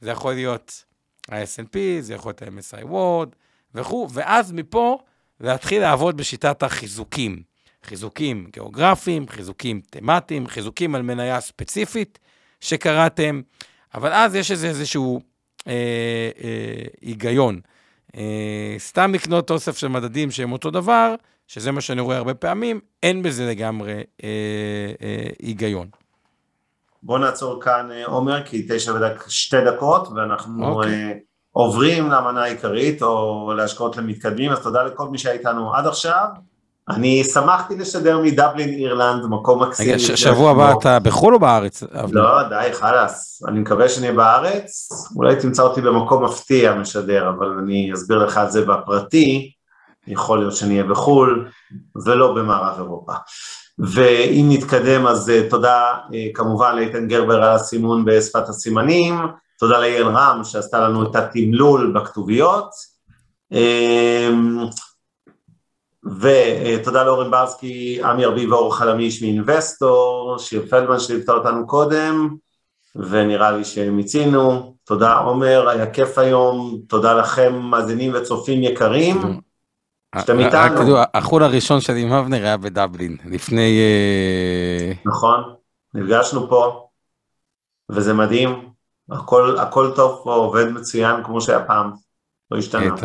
זה 0.00 0.10
יכול 0.10 0.34
להיות 0.34 0.84
ה-S&P, 1.28 1.76
זה 2.00 2.14
יכול 2.14 2.32
להיות 2.40 2.42
ה-MSI 2.42 2.84
Word 2.84 3.36
וכו', 3.74 4.08
ואז 4.12 4.52
מפה 4.52 4.98
להתחיל 5.40 5.82
לעבוד 5.82 6.16
בשיטת 6.16 6.62
החיזוקים. 6.62 7.42
חיזוקים 7.84 8.46
גיאוגרפיים, 8.52 9.28
חיזוקים 9.28 9.80
תמטיים, 9.90 10.46
חיזוקים 10.46 10.94
על 10.94 11.02
מניה 11.02 11.40
ספציפית 11.40 12.18
שקראתם, 12.60 13.40
אבל 13.94 14.12
אז 14.12 14.34
יש 14.34 14.50
איזה, 14.50 14.68
איזשהו 14.68 15.20
אה, 15.66 15.72
אה, 16.44 16.84
היגיון. 17.00 17.60
אה, 18.16 18.74
סתם 18.78 19.14
לקנות 19.14 19.50
אוסף 19.50 19.76
של 19.76 19.88
מדדים 19.88 20.30
שהם 20.30 20.52
אותו 20.52 20.70
דבר, 20.70 21.14
שזה 21.46 21.72
מה 21.72 21.80
שאני 21.80 22.00
רואה 22.00 22.16
הרבה 22.16 22.34
פעמים, 22.34 22.80
אין 23.02 23.22
בזה 23.22 23.50
לגמרי 23.50 23.92
אה, 24.24 24.28
אה, 25.02 25.26
היגיון. 25.42 25.88
בוא 27.02 27.18
נעצור 27.18 27.62
כאן, 27.62 27.88
אה, 27.92 28.06
עומר, 28.06 28.42
כי 28.46 28.66
תשע 28.68 28.94
ודק, 28.94 29.24
שתי 29.28 29.56
דקות, 29.66 30.08
ואנחנו 30.08 30.64
okay. 30.64 30.66
אוקיי. 30.66 30.92
אה, 30.92 31.12
עוברים 31.50 32.10
למנה 32.10 32.42
העיקרית, 32.42 33.02
או 33.02 33.52
להשקעות 33.56 33.96
למתקדמים, 33.96 34.50
אז 34.50 34.62
תודה 34.62 34.82
לכל 34.82 35.08
מי 35.08 35.18
שהיה 35.18 35.34
איתנו 35.34 35.74
עד 35.74 35.86
עכשיו. 35.86 36.26
אני 36.90 37.24
שמחתי 37.24 37.76
לשדר 37.76 38.18
מדבלין 38.18 38.68
אירלנד, 38.68 39.24
מקום 39.26 39.62
מקסים. 39.62 39.88
רגע, 39.88 39.98
שבוע 39.98 40.50
הבא 40.50 40.72
אתה 40.72 40.98
בחו"ל 40.98 41.34
או 41.34 41.38
בארץ? 41.38 41.82
לא, 42.12 42.42
די, 42.48 42.72
חלאס. 42.72 43.42
אני 43.48 43.60
מקווה 43.60 43.88
שנהיה 43.88 44.12
בארץ, 44.12 44.88
אולי 45.16 45.36
תמצא 45.36 45.62
אותי 45.62 45.80
במקום 45.80 46.24
מפתיע 46.24 46.74
משדר, 46.74 47.28
אבל 47.28 47.46
אני 47.62 47.90
אסביר 47.94 48.18
לך 48.18 48.36
על 48.36 48.50
זה 48.50 48.64
בפרטי, 48.64 49.52
יכול 50.06 50.38
להיות 50.38 50.56
שנהיה 50.56 50.84
בחו"ל, 50.84 51.48
ולא 52.04 52.34
במערב 52.34 52.78
אירופה. 52.78 53.12
ואם 53.78 54.46
נתקדם 54.50 55.06
אז 55.06 55.30
אה, 55.30 55.42
תודה 55.50 55.94
אה, 56.14 56.26
כמובן 56.34 56.76
לאיתן 56.76 57.08
גרבר 57.08 57.42
על 57.42 57.54
הסימון 57.54 58.04
בשפת 58.04 58.48
הסימנים, 58.48 59.14
תודה 59.58 59.78
ליעל 59.78 60.08
רם 60.08 60.40
שעשתה 60.44 60.80
לנו 60.80 61.10
את 61.10 61.16
התמלול 61.16 61.92
בכתוביות. 61.94 62.70
ותודה 66.04 67.04
לאורן 67.04 67.30
ברסקי, 67.30 68.00
עמי 68.04 68.24
ארביב 68.24 68.52
ואור 68.52 68.76
חלמיש 68.76 69.22
מאינבסטור, 69.22 70.36
שיר 70.38 70.66
פלדמן 70.70 70.98
שליוותה 70.98 71.32
אותנו 71.32 71.66
קודם, 71.66 72.36
ונראה 72.96 73.52
לי 73.52 73.64
שמיצינו. 73.64 74.74
תודה 74.84 75.18
עומר, 75.18 75.68
היה 75.68 75.90
כיף 75.90 76.18
היום, 76.18 76.80
תודה 76.88 77.14
לכם 77.14 77.54
מאזינים 77.54 78.12
וצופים 78.14 78.62
יקרים. 78.62 79.40
שאתם 80.18 80.38
איתנו. 80.38 80.96
החול 81.14 81.42
הראשון 81.42 81.80
שלי 81.80 82.02
עם 82.02 82.12
אבנר 82.12 82.42
היה 82.44 82.56
בדבלין, 82.56 83.16
לפני... 83.24 83.80
אה, 83.80 84.92
נכון, 85.04 85.54
נפגשנו 85.94 86.48
פה, 86.48 86.86
וזה 87.90 88.14
מדהים, 88.14 88.68
הכל, 89.10 89.58
הכל 89.58 89.92
טוב 89.96 90.20
פה, 90.24 90.34
עובד 90.34 90.68
מצוין 90.68 91.24
כמו 91.24 91.40
שהיה 91.40 91.64
פעם, 91.64 91.90
לא 92.50 92.58
השתנה. 92.58 92.96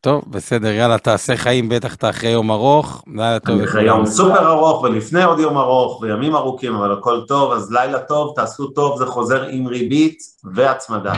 טוב, 0.00 0.22
בסדר, 0.30 0.68
יאללה, 0.68 0.98
תעשה 0.98 1.36
חיים, 1.36 1.68
בטח 1.68 1.94
אתה 1.94 2.10
אחרי 2.10 2.30
יום 2.30 2.50
ארוך, 2.50 3.02
לילה 3.06 3.38
טוב. 3.38 3.60
אחרי 3.60 3.84
יום 3.84 4.06
סופר 4.06 4.48
ארוך, 4.48 4.82
ולפני 4.82 5.24
עוד 5.24 5.38
יום 5.38 5.58
ארוך, 5.58 6.00
וימים 6.02 6.36
ארוכים, 6.36 6.74
אבל 6.74 6.92
הכל 6.92 7.20
טוב, 7.28 7.52
אז 7.52 7.72
לילה 7.72 7.98
טוב, 7.98 8.32
תעשו 8.36 8.66
טוב, 8.66 8.98
זה 8.98 9.06
חוזר 9.06 9.42
עם 9.50 9.66
ריבית 9.66 10.18
והצמדה. 10.54 11.12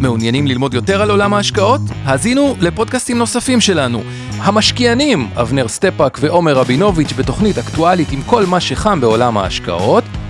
מעוניינים 0.00 0.46
ללמוד 0.46 0.74
יותר 0.74 1.02
על 1.02 1.10
עולם 1.10 1.34
ההשקעות? 1.34 1.80
האזינו 2.04 2.54
לפודקאסטים 2.60 3.18
נוספים 3.18 3.60
שלנו. 3.60 4.02
המשקיענים, 4.38 5.28
אבנר 5.40 5.68
סטפאק 5.68 6.18
ועומר 6.20 6.52
רבינוביץ' 6.52 7.12
בתוכנית 7.18 7.58
אקטואלית 7.58 8.08
עם 8.12 8.22
כל 8.22 8.46
מה 8.46 8.60
שחם 8.60 9.00
בעולם 9.00 9.38
ההשקעות. 9.38 10.04